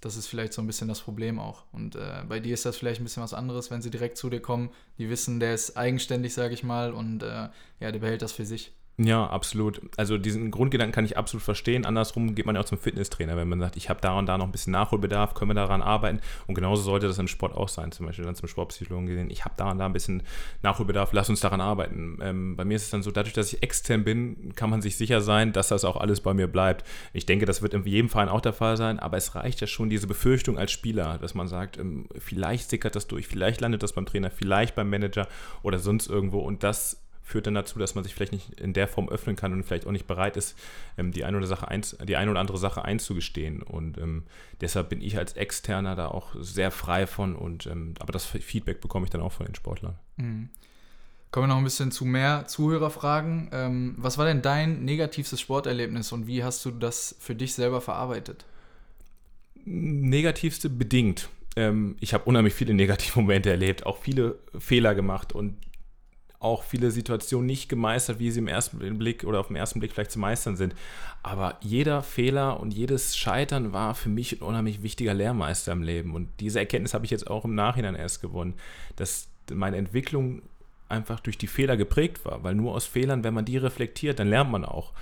Das 0.00 0.16
ist 0.16 0.26
vielleicht 0.26 0.52
so 0.52 0.60
ein 0.62 0.66
bisschen 0.66 0.88
das 0.88 1.00
Problem 1.00 1.38
auch. 1.38 1.64
Und 1.72 1.96
äh, 1.96 2.22
bei 2.28 2.40
dir 2.40 2.54
ist 2.54 2.66
das 2.66 2.76
vielleicht 2.76 3.00
ein 3.00 3.04
bisschen 3.04 3.22
was 3.22 3.34
anderes, 3.34 3.70
wenn 3.70 3.82
sie 3.82 3.90
direkt 3.90 4.18
zu 4.18 4.28
dir 4.28 4.40
kommen. 4.40 4.70
Die 4.98 5.08
wissen, 5.08 5.40
der 5.40 5.54
ist 5.54 5.76
eigenständig, 5.76 6.34
sage 6.34 6.54
ich 6.54 6.62
mal, 6.62 6.92
und 6.92 7.22
äh, 7.22 7.48
ja, 7.80 7.92
der 7.92 7.98
behält 7.98 8.22
das 8.22 8.32
für 8.32 8.44
sich. 8.44 8.72
Ja, 8.96 9.26
absolut. 9.26 9.80
Also 9.96 10.18
diesen 10.18 10.52
Grundgedanken 10.52 10.94
kann 10.94 11.04
ich 11.04 11.16
absolut 11.16 11.42
verstehen. 11.42 11.84
Andersrum 11.84 12.36
geht 12.36 12.46
man 12.46 12.54
ja 12.54 12.60
auch 12.60 12.64
zum 12.64 12.78
Fitnesstrainer, 12.78 13.36
wenn 13.36 13.48
man 13.48 13.58
sagt, 13.58 13.76
ich 13.76 13.90
habe 13.90 14.00
da 14.00 14.16
und 14.16 14.26
da 14.26 14.38
noch 14.38 14.44
ein 14.44 14.52
bisschen 14.52 14.70
Nachholbedarf, 14.70 15.34
können 15.34 15.50
wir 15.50 15.54
daran 15.56 15.82
arbeiten. 15.82 16.20
Und 16.46 16.54
genauso 16.54 16.82
sollte 16.82 17.08
das 17.08 17.18
im 17.18 17.26
Sport 17.26 17.56
auch 17.56 17.68
sein. 17.68 17.90
Zum 17.90 18.06
Beispiel 18.06 18.24
dann 18.24 18.36
zum 18.36 18.48
Sportpsychologen 18.48 19.06
gesehen, 19.06 19.30
ich 19.30 19.44
habe 19.44 19.54
da 19.56 19.72
und 19.72 19.78
da 19.78 19.86
ein 19.86 19.92
bisschen 19.92 20.22
Nachholbedarf, 20.62 21.12
lass 21.12 21.28
uns 21.28 21.40
daran 21.40 21.60
arbeiten. 21.60 22.18
Ähm, 22.22 22.54
bei 22.54 22.64
mir 22.64 22.76
ist 22.76 22.84
es 22.84 22.90
dann 22.90 23.02
so, 23.02 23.10
dadurch, 23.10 23.34
dass 23.34 23.52
ich 23.52 23.64
extern 23.64 24.04
bin, 24.04 24.52
kann 24.54 24.70
man 24.70 24.80
sich 24.80 24.96
sicher 24.96 25.20
sein, 25.20 25.52
dass 25.52 25.68
das 25.68 25.84
auch 25.84 25.96
alles 25.96 26.20
bei 26.20 26.32
mir 26.32 26.46
bleibt. 26.46 26.86
Ich 27.12 27.26
denke, 27.26 27.46
das 27.46 27.62
wird 27.62 27.74
in 27.74 27.84
jedem 27.84 28.08
Verein 28.08 28.28
auch 28.28 28.42
der 28.42 28.52
Fall 28.52 28.76
sein, 28.76 29.00
aber 29.00 29.16
es 29.16 29.34
reicht 29.34 29.60
ja 29.60 29.66
schon 29.66 29.90
diese 29.90 30.06
Befürchtung 30.06 30.56
als 30.56 30.70
Spieler, 30.70 31.18
dass 31.18 31.34
man 31.34 31.48
sagt, 31.48 31.78
ähm, 31.78 32.06
vielleicht 32.16 32.70
sickert 32.70 32.94
das 32.94 33.08
durch, 33.08 33.26
vielleicht 33.26 33.60
landet 33.60 33.82
das 33.82 33.92
beim 33.92 34.06
Trainer, 34.06 34.30
vielleicht 34.30 34.76
beim 34.76 34.88
Manager 34.88 35.26
oder 35.64 35.80
sonst 35.80 36.06
irgendwo. 36.08 36.38
Und 36.38 36.62
das 36.62 37.03
führt 37.24 37.46
dann 37.46 37.54
dazu, 37.54 37.78
dass 37.78 37.94
man 37.94 38.04
sich 38.04 38.14
vielleicht 38.14 38.32
nicht 38.32 38.60
in 38.60 38.74
der 38.74 38.86
Form 38.86 39.08
öffnen 39.08 39.34
kann 39.34 39.52
und 39.52 39.64
vielleicht 39.64 39.86
auch 39.86 39.92
nicht 39.92 40.06
bereit 40.06 40.36
ist, 40.36 40.56
ähm, 40.98 41.10
die, 41.10 41.24
eine 41.24 41.38
oder, 41.38 41.46
Sache 41.46 41.66
eins, 41.66 41.96
die 42.06 42.16
eine 42.16 42.30
oder 42.30 42.38
andere 42.38 42.58
Sache 42.58 42.84
einzugestehen. 42.84 43.62
Und 43.62 43.98
ähm, 43.98 44.24
deshalb 44.60 44.90
bin 44.90 45.00
ich 45.00 45.16
als 45.16 45.32
Externer 45.32 45.96
da 45.96 46.08
auch 46.08 46.34
sehr 46.38 46.70
frei 46.70 47.06
von. 47.06 47.34
Und, 47.34 47.66
ähm, 47.66 47.94
aber 47.98 48.12
das 48.12 48.26
Feedback 48.26 48.82
bekomme 48.82 49.06
ich 49.06 49.10
dann 49.10 49.22
auch 49.22 49.32
von 49.32 49.46
den 49.46 49.54
Sportlern. 49.54 49.94
Mhm. 50.16 50.50
Kommen 51.30 51.48
wir 51.48 51.54
noch 51.54 51.58
ein 51.58 51.64
bisschen 51.64 51.90
zu 51.90 52.04
mehr 52.04 52.46
Zuhörerfragen. 52.46 53.48
Ähm, 53.52 53.94
was 53.96 54.18
war 54.18 54.26
denn 54.26 54.42
dein 54.42 54.84
negativstes 54.84 55.40
Sporterlebnis 55.40 56.12
und 56.12 56.26
wie 56.26 56.44
hast 56.44 56.64
du 56.64 56.70
das 56.70 57.16
für 57.18 57.34
dich 57.34 57.54
selber 57.54 57.80
verarbeitet? 57.80 58.44
Negativste 59.64 60.68
bedingt. 60.68 61.30
Ähm, 61.56 61.96
ich 62.00 62.14
habe 62.14 62.24
unheimlich 62.24 62.54
viele 62.54 62.74
negative 62.74 63.18
Momente 63.20 63.50
erlebt, 63.50 63.86
auch 63.86 63.98
viele 63.98 64.38
Fehler 64.58 64.94
gemacht 64.94 65.32
und 65.32 65.56
auch 66.44 66.62
viele 66.62 66.90
Situationen 66.90 67.46
nicht 67.46 67.68
gemeistert, 67.68 68.18
wie 68.18 68.30
sie 68.30 68.40
im 68.40 68.48
ersten 68.48 68.98
Blick 68.98 69.24
oder 69.24 69.40
auf 69.40 69.48
den 69.48 69.56
ersten 69.56 69.80
Blick 69.80 69.92
vielleicht 69.92 70.10
zu 70.10 70.18
meistern 70.18 70.56
sind. 70.56 70.74
Aber 71.22 71.56
jeder 71.62 72.02
Fehler 72.02 72.60
und 72.60 72.74
jedes 72.74 73.16
Scheitern 73.16 73.72
war 73.72 73.94
für 73.94 74.10
mich 74.10 74.40
ein 74.40 74.42
unheimlich 74.42 74.82
wichtiger 74.82 75.14
Lehrmeister 75.14 75.72
im 75.72 75.82
Leben. 75.82 76.14
Und 76.14 76.28
diese 76.40 76.58
Erkenntnis 76.58 76.92
habe 76.92 77.06
ich 77.06 77.10
jetzt 77.10 77.30
auch 77.30 77.46
im 77.46 77.54
Nachhinein 77.54 77.94
erst 77.94 78.20
gewonnen, 78.20 78.54
dass 78.96 79.28
meine 79.50 79.78
Entwicklung 79.78 80.42
einfach 80.88 81.20
durch 81.20 81.38
die 81.38 81.46
Fehler 81.46 81.78
geprägt 81.78 82.24
war. 82.26 82.44
Weil 82.44 82.54
nur 82.54 82.74
aus 82.74 82.84
Fehlern, 82.84 83.24
wenn 83.24 83.34
man 83.34 83.46
die 83.46 83.56
reflektiert, 83.56 84.18
dann 84.18 84.28
lernt 84.28 84.50
man 84.50 84.66
auch. 84.66 84.92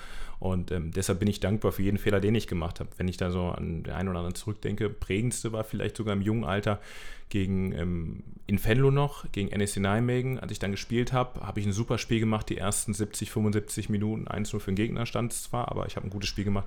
Und 0.42 0.72
ähm, 0.72 0.90
deshalb 0.90 1.20
bin 1.20 1.28
ich 1.28 1.38
dankbar 1.38 1.70
für 1.70 1.82
jeden 1.82 1.98
Fehler, 1.98 2.18
den 2.18 2.34
ich 2.34 2.48
gemacht 2.48 2.80
habe. 2.80 2.90
Wenn 2.96 3.06
ich 3.06 3.16
da 3.16 3.30
so 3.30 3.50
an 3.50 3.84
den 3.84 3.92
einen 3.92 4.08
oder 4.08 4.18
anderen 4.18 4.34
zurückdenke, 4.34 4.90
prägendste 4.90 5.52
war 5.52 5.62
vielleicht 5.62 5.96
sogar 5.96 6.14
im 6.14 6.20
jungen 6.20 6.42
Alter 6.42 6.80
gegen 7.28 7.70
ähm, 7.70 8.24
in 8.48 8.62
Venlo 8.62 8.90
noch, 8.90 9.30
gegen 9.30 9.52
NSC 9.52 9.78
Nijmegen. 9.78 10.40
Als 10.40 10.50
ich 10.50 10.58
dann 10.58 10.72
gespielt 10.72 11.12
habe, 11.12 11.46
habe 11.46 11.60
ich 11.60 11.66
ein 11.66 11.72
super 11.72 11.96
Spiel 11.96 12.18
gemacht. 12.18 12.48
Die 12.48 12.58
ersten 12.58 12.92
70, 12.92 13.30
75 13.30 13.88
Minuten, 13.88 14.26
1-0 14.26 14.58
für 14.58 14.72
den 14.72 14.74
Gegner 14.74 15.06
stand 15.06 15.32
es 15.32 15.44
zwar, 15.44 15.70
aber 15.70 15.86
ich 15.86 15.94
habe 15.94 16.08
ein 16.08 16.10
gutes 16.10 16.28
Spiel 16.28 16.44
gemacht. 16.44 16.66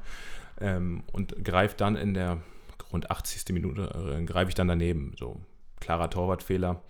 Ähm, 0.61 1.03
und 1.11 1.43
greife 1.43 1.75
dann 1.75 1.97
in 1.97 2.13
der 2.13 2.38
rund 2.93 3.11
80. 3.11 3.53
Minute, 3.53 4.17
äh, 4.17 4.23
greife 4.23 4.47
ich 4.47 4.55
dann 4.55 4.69
daneben. 4.69 5.11
So 5.19 5.41
klarer 5.81 6.09
Torwartfehler 6.09 6.81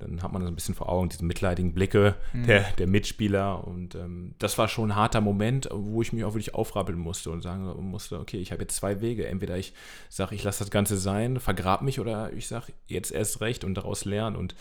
dann 0.00 0.22
hat 0.22 0.32
man 0.32 0.42
das 0.42 0.50
ein 0.50 0.54
bisschen 0.54 0.74
vor 0.74 0.88
Augen, 0.88 1.08
diese 1.08 1.24
mitleidigen 1.24 1.72
Blicke 1.72 2.16
mhm. 2.32 2.46
der, 2.46 2.62
der 2.72 2.86
Mitspieler. 2.86 3.66
Und 3.66 3.94
ähm, 3.94 4.34
das 4.38 4.58
war 4.58 4.68
schon 4.68 4.90
ein 4.90 4.96
harter 4.96 5.20
Moment, 5.20 5.68
wo 5.72 6.02
ich 6.02 6.12
mich 6.12 6.24
auch 6.24 6.34
wirklich 6.34 6.54
aufrappeln 6.54 6.98
musste 6.98 7.30
und 7.30 7.42
sagen 7.42 7.64
musste, 7.90 8.18
okay, 8.18 8.38
ich 8.38 8.52
habe 8.52 8.62
jetzt 8.62 8.76
zwei 8.76 9.00
Wege. 9.00 9.26
Entweder 9.26 9.56
ich 9.56 9.72
sage, 10.08 10.34
ich 10.34 10.42
lasse 10.42 10.60
das 10.60 10.70
Ganze 10.70 10.96
sein, 10.96 11.38
vergrab 11.38 11.82
mich, 11.82 12.00
oder 12.00 12.32
ich 12.32 12.48
sage, 12.48 12.72
jetzt 12.86 13.12
erst 13.12 13.40
recht 13.40 13.64
und 13.64 13.74
daraus 13.74 14.04
lernen. 14.04 14.36
Und 14.36 14.54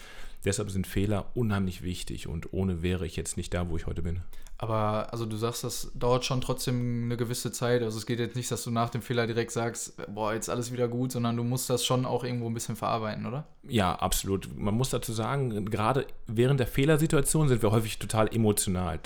deshalb 0.45 0.71
sind 0.71 0.87
Fehler 0.87 1.31
unheimlich 1.33 1.83
wichtig 1.83 2.27
und 2.27 2.53
ohne 2.53 2.81
wäre 2.81 3.05
ich 3.05 3.15
jetzt 3.15 3.37
nicht 3.37 3.53
da, 3.53 3.69
wo 3.69 3.77
ich 3.77 3.85
heute 3.85 4.01
bin. 4.01 4.21
Aber 4.61 5.13
also 5.13 5.25
du 5.25 5.37
sagst, 5.37 5.63
das 5.63 5.89
dauert 5.95 6.25
schon 6.25 6.41
trotzdem 6.41 7.05
eine 7.05 7.15
gewisse 7.15 7.49
Zeit. 7.53 7.81
Also 7.81 7.97
es 7.97 8.05
geht 8.05 8.19
jetzt 8.19 8.35
nicht, 8.35 8.51
dass 8.51 8.65
du 8.65 8.71
nach 8.71 8.89
dem 8.89 9.01
Fehler 9.01 9.25
direkt 9.25 9.51
sagst, 9.51 9.93
boah, 10.13 10.33
jetzt 10.33 10.49
alles 10.49 10.73
wieder 10.73 10.89
gut, 10.89 11.13
sondern 11.13 11.37
du 11.37 11.45
musst 11.45 11.69
das 11.69 11.85
schon 11.85 12.05
auch 12.05 12.25
irgendwo 12.25 12.47
ein 12.47 12.53
bisschen 12.53 12.75
verarbeiten, 12.75 13.25
oder? 13.25 13.47
Ja, 13.63 13.95
absolut. 13.95 14.49
Man 14.57 14.73
muss 14.75 14.89
dazu 14.89 15.13
sagen, 15.13 15.63
gerade 15.65 16.07
während 16.27 16.59
der 16.59 16.67
Fehlersituation 16.67 17.47
sind 17.47 17.61
wir 17.61 17.71
häufig 17.71 17.99
total 17.99 18.27
emotional, 18.35 18.99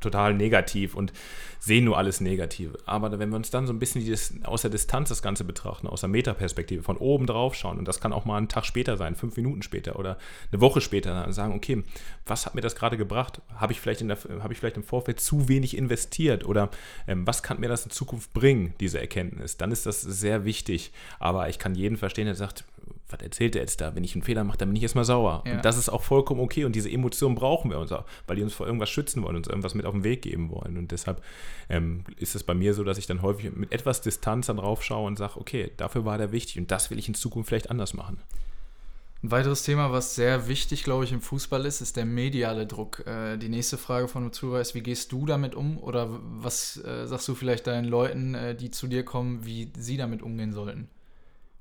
total 0.00 0.34
negativ 0.34 0.96
und 0.96 1.12
sehen 1.60 1.84
nur 1.84 1.98
alles 1.98 2.20
Negative. 2.20 2.76
Aber 2.86 3.16
wenn 3.18 3.30
wir 3.30 3.36
uns 3.36 3.50
dann 3.50 3.66
so 3.68 3.72
ein 3.72 3.78
bisschen 3.78 4.00
dieses, 4.00 4.34
aus 4.44 4.62
der 4.62 4.70
Distanz 4.70 5.08
das 5.08 5.22
Ganze 5.22 5.44
betrachten, 5.44 5.86
aus 5.86 6.00
der 6.00 6.08
Metaperspektive, 6.08 6.82
von 6.82 6.96
oben 6.96 7.26
drauf 7.26 7.54
schauen, 7.54 7.78
und 7.78 7.86
das 7.86 8.00
kann 8.00 8.12
auch 8.12 8.24
mal 8.24 8.38
einen 8.38 8.48
Tag 8.48 8.64
später 8.64 8.96
sein, 8.96 9.14
fünf 9.14 9.36
Minuten 9.36 9.62
später 9.62 9.98
oder 9.98 10.18
eine 10.50 10.60
Woche 10.60 10.75
später, 10.80 11.14
dann 11.14 11.32
sagen, 11.32 11.54
okay, 11.54 11.84
was 12.26 12.44
hat 12.44 12.54
mir 12.54 12.60
das 12.60 12.74
gerade 12.74 12.96
gebracht? 12.96 13.40
Habe 13.54 13.72
ich 13.72 13.80
vielleicht 13.80 14.00
in 14.00 14.08
der, 14.08 14.18
habe 14.40 14.52
ich 14.52 14.58
vielleicht 14.58 14.76
im 14.76 14.82
Vor 14.82 14.96
Vorfeld 14.96 15.20
zu 15.20 15.46
wenig 15.48 15.76
investiert 15.76 16.46
oder 16.46 16.70
ähm, 17.06 17.26
was 17.26 17.42
kann 17.42 17.60
mir 17.60 17.68
das 17.68 17.84
in 17.84 17.90
Zukunft 17.90 18.32
bringen, 18.32 18.72
diese 18.80 18.98
Erkenntnis, 18.98 19.58
dann 19.58 19.70
ist 19.70 19.84
das 19.84 20.00
sehr 20.00 20.46
wichtig. 20.46 20.90
Aber 21.18 21.50
ich 21.50 21.58
kann 21.58 21.74
jeden 21.74 21.98
verstehen, 21.98 22.24
der 22.24 22.34
sagt, 22.34 22.64
was 23.10 23.20
erzählt 23.20 23.54
er 23.56 23.60
jetzt 23.60 23.82
da? 23.82 23.94
Wenn 23.94 24.04
ich 24.04 24.14
einen 24.14 24.22
Fehler 24.22 24.42
mache, 24.42 24.56
dann 24.56 24.70
bin 24.70 24.76
ich 24.76 24.82
erstmal 24.82 25.04
sauer. 25.04 25.44
Ja. 25.46 25.56
Und 25.56 25.64
das 25.66 25.76
ist 25.76 25.90
auch 25.90 26.02
vollkommen 26.02 26.40
okay. 26.40 26.64
Und 26.64 26.74
diese 26.74 26.90
Emotionen 26.90 27.34
brauchen 27.34 27.70
wir 27.70 27.78
uns 27.78 27.92
auch, 27.92 28.06
weil 28.26 28.36
die 28.36 28.42
uns 28.42 28.54
vor 28.54 28.66
irgendwas 28.66 28.88
schützen 28.88 29.22
wollen, 29.22 29.36
uns 29.36 29.48
irgendwas 29.48 29.74
mit 29.74 29.84
auf 29.84 29.92
den 29.92 30.02
Weg 30.02 30.22
geben 30.22 30.50
wollen. 30.50 30.78
Und 30.78 30.92
deshalb 30.92 31.22
ähm, 31.68 32.04
ist 32.16 32.34
es 32.34 32.42
bei 32.42 32.54
mir 32.54 32.72
so, 32.72 32.82
dass 32.82 32.96
ich 32.96 33.06
dann 33.06 33.20
häufig 33.20 33.54
mit 33.54 33.70
etwas 33.70 34.00
Distanz 34.00 34.46
dann 34.46 34.56
drauf 34.56 34.82
schaue 34.82 35.06
und 35.06 35.18
sage, 35.18 35.38
okay, 35.38 35.72
dafür 35.76 36.06
war 36.06 36.16
der 36.16 36.32
wichtig 36.32 36.58
und 36.58 36.70
das 36.70 36.90
will 36.90 36.98
ich 36.98 37.06
in 37.06 37.14
Zukunft 37.14 37.50
vielleicht 37.50 37.70
anders 37.70 37.92
machen. 37.92 38.18
Ein 39.26 39.32
weiteres 39.32 39.64
Thema, 39.64 39.90
was 39.90 40.14
sehr 40.14 40.46
wichtig, 40.46 40.84
glaube 40.84 41.02
ich, 41.02 41.10
im 41.10 41.20
Fußball 41.20 41.66
ist, 41.66 41.80
ist 41.80 41.96
der 41.96 42.04
mediale 42.04 42.64
Druck. 42.64 43.04
Äh, 43.08 43.36
die 43.38 43.48
nächste 43.48 43.76
Frage 43.76 44.06
von 44.06 44.32
Zuhörer 44.32 44.60
ist, 44.60 44.76
wie 44.76 44.84
gehst 44.84 45.10
du 45.10 45.26
damit 45.26 45.56
um? 45.56 45.78
Oder 45.78 46.06
was 46.22 46.76
äh, 46.76 47.08
sagst 47.08 47.26
du 47.26 47.34
vielleicht 47.34 47.66
deinen 47.66 47.86
Leuten, 47.86 48.36
äh, 48.36 48.54
die 48.54 48.70
zu 48.70 48.86
dir 48.86 49.04
kommen, 49.04 49.44
wie 49.44 49.72
sie 49.76 49.96
damit 49.96 50.22
umgehen 50.22 50.52
sollten? 50.52 50.88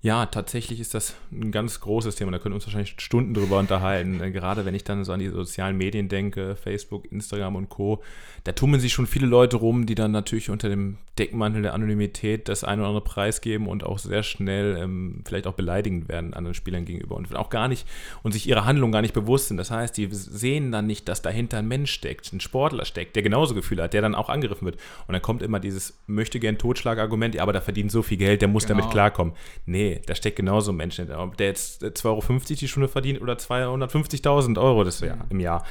Ja, 0.06 0.28
tatsächlich 0.28 0.80
ist 0.80 0.94
das 0.94 1.16
ein 1.32 1.52
ganz 1.52 1.80
großes 1.80 2.14
Thema. 2.16 2.32
Da 2.32 2.38
können 2.38 2.54
wir 2.54 2.58
uns 2.58 2.68
wahrscheinlich 2.68 2.94
Stunden 3.00 3.34
drüber 3.34 3.58
unterhalten. 3.58 4.22
Äh, 4.22 4.30
gerade 4.30 4.64
wenn 4.64 4.76
ich 4.76 4.84
dann 4.84 5.04
so 5.04 5.12
an 5.12 5.20
die 5.20 5.30
sozialen 5.30 5.76
Medien 5.78 6.10
denke, 6.10 6.56
Facebook, 6.56 7.12
Instagram 7.12 7.56
und 7.56 7.70
Co., 7.70 8.04
da 8.44 8.52
tummeln 8.52 8.80
sich 8.80 8.94
schon 8.94 9.08
viele 9.08 9.26
Leute 9.26 9.58
rum, 9.58 9.88
die 9.88 9.96
dann 9.96 10.12
natürlich 10.12 10.52
unter 10.52 10.70
dem 10.70 10.98
Deckmantel 11.18 11.64
der 11.64 11.74
Anonymität 11.74 12.50
das 12.50 12.64
eine 12.64 12.82
oder 12.82 12.90
andere 12.90 13.04
preisgeben 13.04 13.68
und 13.68 13.84
auch 13.84 13.98
sehr 13.98 14.22
schnell 14.22 14.78
ähm, 14.80 15.22
vielleicht 15.26 15.48
auch 15.48 15.54
beleidigend 15.54 16.10
werden 16.10 16.36
anderen 16.36 16.54
Spielern 16.54 16.86
gegenüber 16.86 17.16
und 17.16 17.34
auch 17.36 17.50
gar 17.50 17.68
nicht 17.68 17.88
und 18.22 18.34
sich 18.34 18.48
ihrer 18.48 18.66
Handlung 18.66 18.92
gar 18.92 19.02
nicht 19.02 19.14
bewusst 19.14 19.48
sind. 19.48 19.58
Das 19.58 19.72
heißt, 19.72 19.98
die 19.98 20.08
sehen 20.12 20.72
dann 20.72 20.86
nicht, 20.86 21.08
dass 21.08 21.24
dahinter 21.24 21.58
ein 21.58 21.68
Mensch 21.68 21.92
steckt, 21.92 22.32
ein 22.32 22.42
Sportler 22.42 22.86
steckt, 22.86 23.16
der 23.16 23.24
genauso 23.24 23.56
Gefühle 23.56 23.84
hat, 23.84 23.94
der 23.94 24.04
dann 24.04 24.14
auch 24.14 24.30
angegriffen 24.30 24.66
wird. 24.66 24.76
Und 25.08 25.14
dann 25.14 25.22
kommt 25.24 25.42
immer 25.42 25.60
dieses 25.60 25.98
möchte 26.06 26.40
gern 26.40 26.60
Totschlagargument, 26.60 27.34
ja, 27.34 27.42
aber 27.42 27.54
da 27.54 27.62
verdient 27.62 27.92
so 27.92 28.04
viel 28.04 28.18
Geld, 28.18 28.42
der 28.42 28.50
muss 28.50 28.68
genau. 28.68 28.80
damit 28.80 28.92
klarkommen. 28.92 29.34
Nee, 29.66 29.95
da 30.06 30.16
steckt 30.16 30.38
genauso 30.38 30.72
ein 30.72 30.78
Mensch 30.78 30.96
hinter. 30.96 31.22
Ob 31.22 31.38
der 31.38 31.48
jetzt 31.48 31.84
2,50 31.84 32.06
Euro 32.06 32.40
die 32.48 32.68
Stunde 32.68 32.88
verdient 32.88 33.22
oder 33.22 33.34
250.000 33.34 34.60
Euro 34.62 34.84
das 34.84 35.00
Jahr, 35.00 35.18
mhm. 35.18 35.32
im 35.32 35.40
Jahr. 35.40 35.64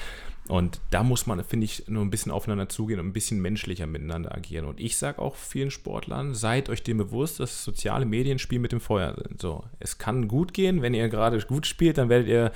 Und 0.47 0.81
da 0.91 1.03
muss 1.03 1.27
man, 1.27 1.43
finde 1.43 1.65
ich, 1.65 1.89
nur 1.89 2.03
ein 2.03 2.11
bisschen 2.11 2.31
aufeinander 2.31 2.69
zugehen 2.69 3.01
und 3.01 3.07
ein 3.07 3.13
bisschen 3.15 3.41
menschlicher 3.41 3.87
miteinander 3.87 4.35
agieren. 4.35 4.67
Und 4.67 4.79
ich 4.79 4.99
sage 4.99 5.19
auch 5.19 5.37
vielen 5.37 5.71
Sportlern, 5.71 6.35
seid 6.35 6.69
euch 6.69 6.83
dem 6.83 6.99
bewusst, 6.99 7.41
dass 7.41 7.65
soziale 7.65 8.05
Medien 8.05 8.39
Spiel 8.39 8.59
mit 8.59 8.73
dem 8.73 8.81
Feuer 8.81 9.15
sind. 9.15 9.41
So, 9.41 9.65
es 9.81 9.97
kann 9.97 10.29
gut 10.29 10.53
gehen, 10.53 10.83
wenn 10.83 10.93
ihr 10.93 11.09
gerade 11.09 11.39
gut 11.41 11.67
spielt, 11.67 11.97
dann 11.97 12.11
werdet 12.11 12.29
ihr 12.29 12.53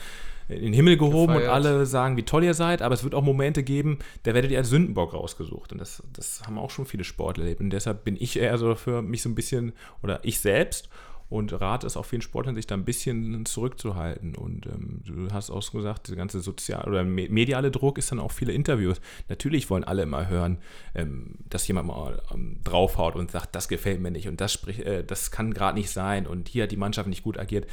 in 0.49 0.63
den 0.63 0.73
Himmel 0.73 0.97
gehoben 0.97 1.35
Gefeiert. 1.35 1.49
und 1.49 1.55
alle 1.55 1.87
sagen, 1.87 2.17
wie 2.17 2.23
toll 2.23 2.45
ihr 2.45 2.55
seid, 2.55 2.81
aber 2.83 2.95
es 2.95 3.05
wird 3.05 3.15
auch 3.15 3.23
Momente 3.23 3.63
geben, 3.63 3.99
da 4.23 4.35
werdet 4.35 4.51
ihr 4.51 4.59
als 4.59 4.71
Sündenbock 4.71 5.15
rausgesucht. 5.15 5.73
Und 5.73 5.79
das, 5.79 6.03
das 6.13 6.43
haben 6.47 6.59
auch 6.59 6.71
schon 6.71 6.87
viele 6.87 7.05
Sportler 7.05 7.45
erlebt. 7.45 7.61
Und 7.61 7.71
deshalb 7.71 8.05
bin 8.05 8.17
ich 8.19 8.39
eher 8.39 8.57
so 8.59 8.75
für 8.75 9.03
mich 9.03 9.23
so 9.23 9.29
ein 9.29 9.35
bisschen, 9.35 9.73
oder 10.03 10.21
ich 10.23 10.41
selbst 10.41 10.89
und 11.31 11.53
rate 11.61 11.87
es 11.87 11.97
auch 11.97 12.05
vielen 12.05 12.23
Sportlern, 12.23 12.55
sich 12.55 12.67
da 12.67 12.75
ein 12.75 12.85
bisschen 12.85 13.45
zurückzuhalten. 13.45 14.35
Und 14.35 14.67
ähm, 14.67 15.03
du 15.05 15.29
hast 15.33 15.51
auch 15.51 15.71
gesagt, 15.71 16.09
der 16.09 16.17
ganze 16.17 16.41
sozial 16.41 16.89
oder 16.89 17.05
mediale 17.05 17.71
Druck 17.71 17.99
ist 17.99 18.11
dann 18.11 18.21
auch 18.21 18.33
viele 18.33 18.53
Interviews. 18.53 19.01
Natürlich 19.29 19.69
wollen 19.69 19.85
alle 19.85 20.03
immer 20.03 20.29
hören, 20.29 20.59
ähm, 20.95 21.35
dass 21.49 21.69
jemand 21.69 21.89
mal 21.89 22.23
ähm, 22.33 22.61
draufhaut 22.65 23.15
und 23.15 23.31
sagt, 23.31 23.55
das 23.55 23.69
gefällt 23.69 24.01
mir 24.01 24.11
nicht 24.11 24.29
und 24.29 24.41
das, 24.41 24.53
sprich, 24.53 24.85
äh, 24.87 25.05
das 25.05 25.31
kann 25.31 25.53
gerade 25.53 25.79
nicht 25.79 25.91
sein 25.91 26.27
und 26.27 26.49
hier 26.49 26.65
hat 26.65 26.73
die 26.73 26.77
Mannschaft 26.77 27.09
nicht 27.09 27.23
gut 27.23 27.39
agiert. 27.39 27.67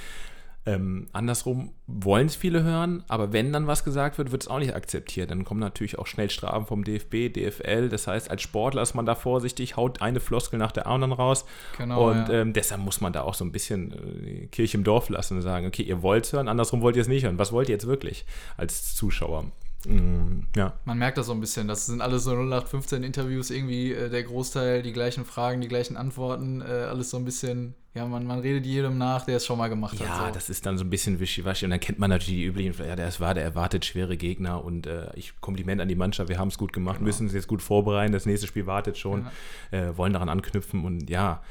Ähm, 0.67 1.07
andersrum 1.13 1.73
wollen 1.85 2.25
es 2.25 2.35
viele 2.35 2.63
hören, 2.63 3.03
aber 3.07 3.33
wenn 3.33 3.53
dann 3.53 3.67
was 3.67 3.83
gesagt 3.83 4.17
wird, 4.17 4.31
wird 4.31 4.41
es 4.41 4.47
auch 4.47 4.57
nicht 4.57 4.73
akzeptiert. 4.73 5.29
Dann 5.29 5.43
kommen 5.43 5.59
natürlich 5.59 5.99
auch 5.99 6.07
schnell 6.07 6.31
Strafen 6.31 6.65
vom 6.65 6.83
DFB, 6.83 7.31
DFL. 7.31 7.89
Das 7.89 8.07
heißt, 8.07 8.31
als 8.31 8.41
Sportler 8.41 8.81
ist 8.81 8.95
man 8.95 9.05
da 9.05 9.13
vorsichtig, 9.13 9.77
haut 9.77 10.01
eine 10.01 10.19
Floskel 10.19 10.57
nach 10.57 10.71
der 10.71 10.87
anderen 10.87 11.13
raus. 11.13 11.45
Genau, 11.77 12.09
und 12.09 12.29
ja. 12.29 12.41
ähm, 12.41 12.53
deshalb 12.53 12.81
muss 12.81 12.99
man 12.99 13.13
da 13.13 13.21
auch 13.21 13.35
so 13.35 13.45
ein 13.45 13.51
bisschen 13.51 13.93
äh, 13.93 14.47
Kirche 14.47 14.77
im 14.77 14.83
Dorf 14.83 15.09
lassen 15.09 15.35
und 15.37 15.43
sagen, 15.43 15.67
okay, 15.67 15.83
ihr 15.83 16.01
wollt 16.01 16.25
es 16.25 16.33
hören, 16.33 16.47
andersrum 16.47 16.81
wollt 16.81 16.95
ihr 16.95 17.03
es 17.03 17.07
nicht 17.07 17.25
hören. 17.25 17.37
Was 17.37 17.51
wollt 17.51 17.69
ihr 17.69 17.75
jetzt 17.75 17.85
wirklich 17.85 18.25
als 18.57 18.95
Zuschauer? 18.95 19.45
Mm, 19.87 20.41
ja. 20.55 20.73
Man 20.85 20.97
merkt 20.97 21.17
das 21.17 21.27
so 21.27 21.31
ein 21.31 21.39
bisschen. 21.39 21.67
Das 21.67 21.85
sind 21.85 22.01
alles 22.01 22.23
so 22.23 22.31
0815 22.31 23.03
Interviews, 23.03 23.51
irgendwie 23.51 23.93
äh, 23.93 24.09
der 24.09 24.23
Großteil, 24.23 24.81
die 24.81 24.93
gleichen 24.93 25.25
Fragen, 25.25 25.61
die 25.61 25.67
gleichen 25.67 25.97
Antworten, 25.97 26.61
äh, 26.61 26.65
alles 26.65 27.11
so 27.11 27.17
ein 27.17 27.25
bisschen, 27.25 27.75
ja, 27.93 28.05
man, 28.05 28.25
man 28.25 28.39
redet 28.39 28.65
jedem 28.65 28.97
nach, 28.97 29.25
der 29.25 29.37
es 29.37 29.45
schon 29.45 29.57
mal 29.57 29.67
gemacht 29.67 29.99
ja, 29.99 30.07
hat. 30.07 30.19
Ja, 30.19 30.27
so. 30.27 30.33
das 30.33 30.49
ist 30.49 30.65
dann 30.65 30.77
so 30.77 30.83
ein 30.83 30.89
bisschen 30.89 31.19
wischiwaschi 31.19 31.65
und 31.65 31.71
dann 31.71 31.79
kennt 31.79 31.99
man 31.99 32.09
natürlich 32.09 32.39
die 32.39 32.45
üblichen, 32.45 32.73
ja, 32.85 32.95
der 32.95 33.19
war, 33.19 33.33
der 33.33 33.43
erwartet 33.43 33.85
schwere 33.85 34.17
Gegner 34.17 34.63
und 34.63 34.87
äh, 34.87 35.09
ich 35.15 35.39
Kompliment 35.39 35.81
an 35.81 35.87
die 35.87 35.95
Mannschaft, 35.95 36.29
wir 36.29 36.39
haben 36.39 36.49
es 36.49 36.57
gut 36.57 36.73
gemacht, 36.73 36.97
genau. 36.97 37.07
müssen 37.07 37.27
es 37.27 37.33
jetzt 37.33 37.47
gut 37.47 37.61
vorbereiten, 37.61 38.11
das 38.11 38.25
nächste 38.25 38.47
Spiel 38.47 38.65
wartet 38.65 38.97
schon, 38.97 39.27
ja. 39.71 39.89
Äh, 39.89 39.97
wollen 39.97 40.13
daran 40.13 40.29
anknüpfen 40.29 40.83
und 40.83 41.09
ja. 41.09 41.43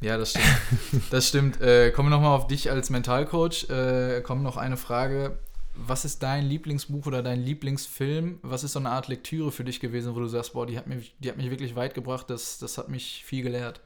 Ja, 0.00 0.18
das 0.18 0.30
stimmt. 0.30 1.02
das 1.10 1.28
stimmt. 1.28 1.60
Äh, 1.60 1.92
kommen 1.92 2.10
wir 2.10 2.16
nochmal 2.16 2.36
auf 2.36 2.48
dich 2.48 2.72
als 2.72 2.90
Mentalcoach. 2.90 3.70
Äh, 3.70 4.20
kommt 4.22 4.42
noch 4.42 4.56
eine 4.56 4.76
Frage 4.76 5.38
was 5.74 6.04
ist 6.04 6.22
dein 6.22 6.44
Lieblingsbuch 6.46 7.06
oder 7.06 7.22
dein 7.22 7.40
Lieblingsfilm? 7.40 8.38
Was 8.42 8.64
ist 8.64 8.72
so 8.72 8.78
eine 8.78 8.90
Art 8.90 9.08
Lektüre 9.08 9.52
für 9.52 9.64
dich 9.64 9.80
gewesen, 9.80 10.14
wo 10.14 10.20
du 10.20 10.26
sagst, 10.26 10.52
boah, 10.52 10.66
die 10.66 10.76
hat 10.76 10.86
mich, 10.86 11.14
die 11.18 11.28
hat 11.28 11.36
mich 11.36 11.50
wirklich 11.50 11.74
weit 11.76 11.94
gebracht, 11.94 12.28
das, 12.30 12.58
das 12.58 12.78
hat 12.78 12.88
mich 12.88 13.24
viel 13.24 13.42
gelehrt? 13.42 13.80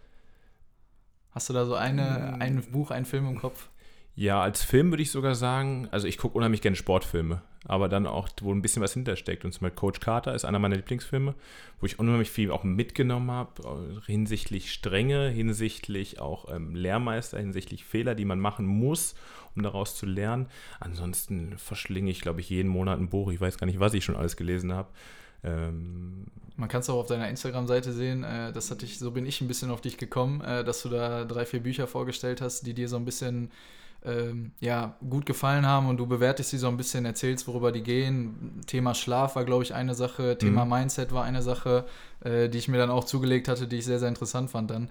Hast 1.30 1.48
du 1.48 1.52
da 1.52 1.66
so 1.66 1.74
eine, 1.74 2.36
mm. 2.36 2.42
ein 2.42 2.62
Buch, 2.72 2.90
einen 2.90 3.06
Film 3.06 3.28
im 3.28 3.38
Kopf? 3.38 3.68
Ja, 4.14 4.40
als 4.40 4.62
Film 4.62 4.90
würde 4.90 5.02
ich 5.02 5.10
sogar 5.10 5.34
sagen, 5.34 5.88
also 5.90 6.06
ich 6.06 6.16
gucke 6.18 6.36
unheimlich 6.36 6.62
gerne 6.62 6.76
Sportfilme, 6.76 7.42
aber 7.68 7.88
dann 7.88 8.06
auch, 8.06 8.28
wo 8.40 8.52
ein 8.52 8.62
bisschen 8.62 8.82
was 8.82 8.94
hintersteckt. 8.94 9.44
Und 9.44 9.52
zum 9.52 9.62
Beispiel 9.62 9.78
Coach 9.78 10.00
Carter 10.00 10.34
ist 10.34 10.44
einer 10.44 10.58
meiner 10.58 10.76
Lieblingsfilme, 10.76 11.34
wo 11.80 11.86
ich 11.86 11.98
unheimlich 11.98 12.30
viel 12.30 12.50
auch 12.50 12.64
mitgenommen 12.64 13.30
habe, 13.30 13.62
äh, 13.62 14.00
hinsichtlich 14.06 14.72
Strenge, 14.72 15.28
hinsichtlich 15.28 16.20
auch 16.20 16.54
ähm, 16.54 16.74
Lehrmeister, 16.74 17.38
hinsichtlich 17.38 17.84
Fehler, 17.84 18.14
die 18.14 18.24
man 18.24 18.40
machen 18.40 18.66
muss, 18.66 19.14
um 19.54 19.62
daraus 19.62 19.96
zu 19.96 20.06
lernen. 20.06 20.46
Ansonsten 20.80 21.58
verschlinge 21.58 22.10
ich, 22.10 22.20
glaube 22.20 22.40
ich, 22.40 22.50
jeden 22.50 22.68
Monat 22.68 22.98
ein 22.98 23.08
Buch. 23.08 23.30
Ich 23.30 23.40
weiß 23.40 23.58
gar 23.58 23.66
nicht, 23.66 23.80
was 23.80 23.94
ich 23.94 24.04
schon 24.04 24.16
alles 24.16 24.36
gelesen 24.36 24.72
habe. 24.72 24.88
Ähm, 25.44 26.26
Man 26.56 26.68
kann 26.68 26.80
es 26.80 26.90
auch 26.90 26.98
auf 27.00 27.06
deiner 27.06 27.28
Instagram-Seite 27.28 27.92
sehen. 27.92 28.24
Äh, 28.24 28.52
das 28.52 28.70
hatte 28.70 28.84
ich, 28.84 28.98
so 28.98 29.10
bin 29.10 29.26
ich 29.26 29.40
ein 29.40 29.48
bisschen 29.48 29.70
auf 29.70 29.80
dich 29.80 29.96
gekommen, 29.96 30.40
äh, 30.40 30.64
dass 30.64 30.82
du 30.82 30.88
da 30.88 31.24
drei, 31.24 31.44
vier 31.46 31.60
Bücher 31.60 31.86
vorgestellt 31.86 32.40
hast, 32.40 32.66
die 32.66 32.74
dir 32.74 32.88
so 32.88 32.96
ein 32.96 33.04
bisschen 33.04 33.50
ähm, 34.06 34.52
ja, 34.60 34.96
gut 35.08 35.26
gefallen 35.26 35.66
haben 35.66 35.88
und 35.88 35.96
du 35.96 36.06
bewertest 36.06 36.50
sie 36.50 36.58
so 36.58 36.68
ein 36.68 36.76
bisschen, 36.76 37.04
erzählst, 37.04 37.48
worüber 37.48 37.72
die 37.72 37.82
gehen. 37.82 38.60
Thema 38.66 38.94
Schlaf 38.94 39.36
war, 39.36 39.44
glaube 39.44 39.64
ich, 39.64 39.74
eine 39.74 39.94
Sache, 39.94 40.38
Thema 40.38 40.64
mhm. 40.64 40.70
Mindset 40.70 41.12
war 41.12 41.24
eine 41.24 41.42
Sache, 41.42 41.84
äh, 42.24 42.48
die 42.48 42.58
ich 42.58 42.68
mir 42.68 42.78
dann 42.78 42.90
auch 42.90 43.04
zugelegt 43.04 43.48
hatte, 43.48 43.66
die 43.66 43.76
ich 43.76 43.84
sehr, 43.84 43.98
sehr 43.98 44.08
interessant 44.08 44.50
fand 44.50 44.70
dann. 44.70 44.90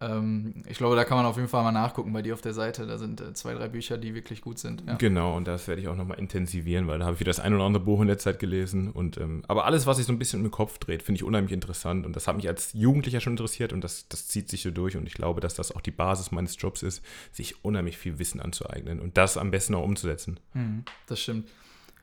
Ähm, 0.00 0.62
ich 0.68 0.76
glaube, 0.76 0.94
da 0.94 1.04
kann 1.04 1.16
man 1.16 1.24
auf 1.26 1.36
jeden 1.36 1.48
Fall 1.48 1.62
mal 1.62 1.72
nachgucken 1.72 2.12
bei 2.12 2.20
dir 2.20 2.34
auf 2.34 2.42
der 2.42 2.52
Seite. 2.52 2.86
Da 2.86 2.98
sind 2.98 3.20
äh, 3.20 3.32
zwei, 3.32 3.54
drei 3.54 3.68
Bücher, 3.68 3.96
die 3.96 4.14
wirklich 4.14 4.42
gut 4.42 4.58
sind. 4.58 4.82
Ja. 4.86 4.94
Genau, 4.96 5.36
und 5.36 5.48
das 5.48 5.68
werde 5.68 5.80
ich 5.80 5.88
auch 5.88 5.96
nochmal 5.96 6.18
intensivieren, 6.18 6.86
weil 6.86 6.98
da 6.98 7.06
habe 7.06 7.14
ich 7.14 7.20
wieder 7.20 7.30
das 7.30 7.40
ein 7.40 7.54
oder 7.54 7.64
andere 7.64 7.82
Buch 7.82 8.00
in 8.02 8.08
der 8.08 8.18
Zeit 8.18 8.38
gelesen. 8.38 8.90
Und, 8.90 9.16
ähm, 9.16 9.42
aber 9.48 9.64
alles, 9.64 9.86
was 9.86 9.96
sich 9.96 10.06
so 10.06 10.12
ein 10.12 10.18
bisschen 10.18 10.44
im 10.44 10.50
Kopf 10.50 10.78
dreht, 10.78 11.02
finde 11.02 11.16
ich 11.16 11.24
unheimlich 11.24 11.52
interessant. 11.52 12.04
Und 12.04 12.14
das 12.14 12.28
hat 12.28 12.36
mich 12.36 12.48
als 12.48 12.72
Jugendlicher 12.74 13.20
schon 13.20 13.34
interessiert 13.34 13.72
und 13.72 13.82
das, 13.82 14.08
das 14.08 14.28
zieht 14.28 14.50
sich 14.50 14.62
so 14.62 14.70
durch. 14.70 14.96
Und 14.96 15.06
ich 15.06 15.14
glaube, 15.14 15.40
dass 15.40 15.54
das 15.54 15.72
auch 15.72 15.80
die 15.80 15.90
Basis 15.90 16.30
meines 16.30 16.56
Jobs 16.60 16.82
ist, 16.82 17.02
sich 17.32 17.64
unheimlich 17.64 17.96
viel 17.96 18.18
Wissen 18.18 18.40
anzueignen 18.40 19.00
und 19.00 19.16
das 19.16 19.38
am 19.38 19.50
besten 19.50 19.74
auch 19.74 19.84
umzusetzen. 19.84 20.38
Mhm, 20.52 20.84
das 21.06 21.20
stimmt. 21.20 21.48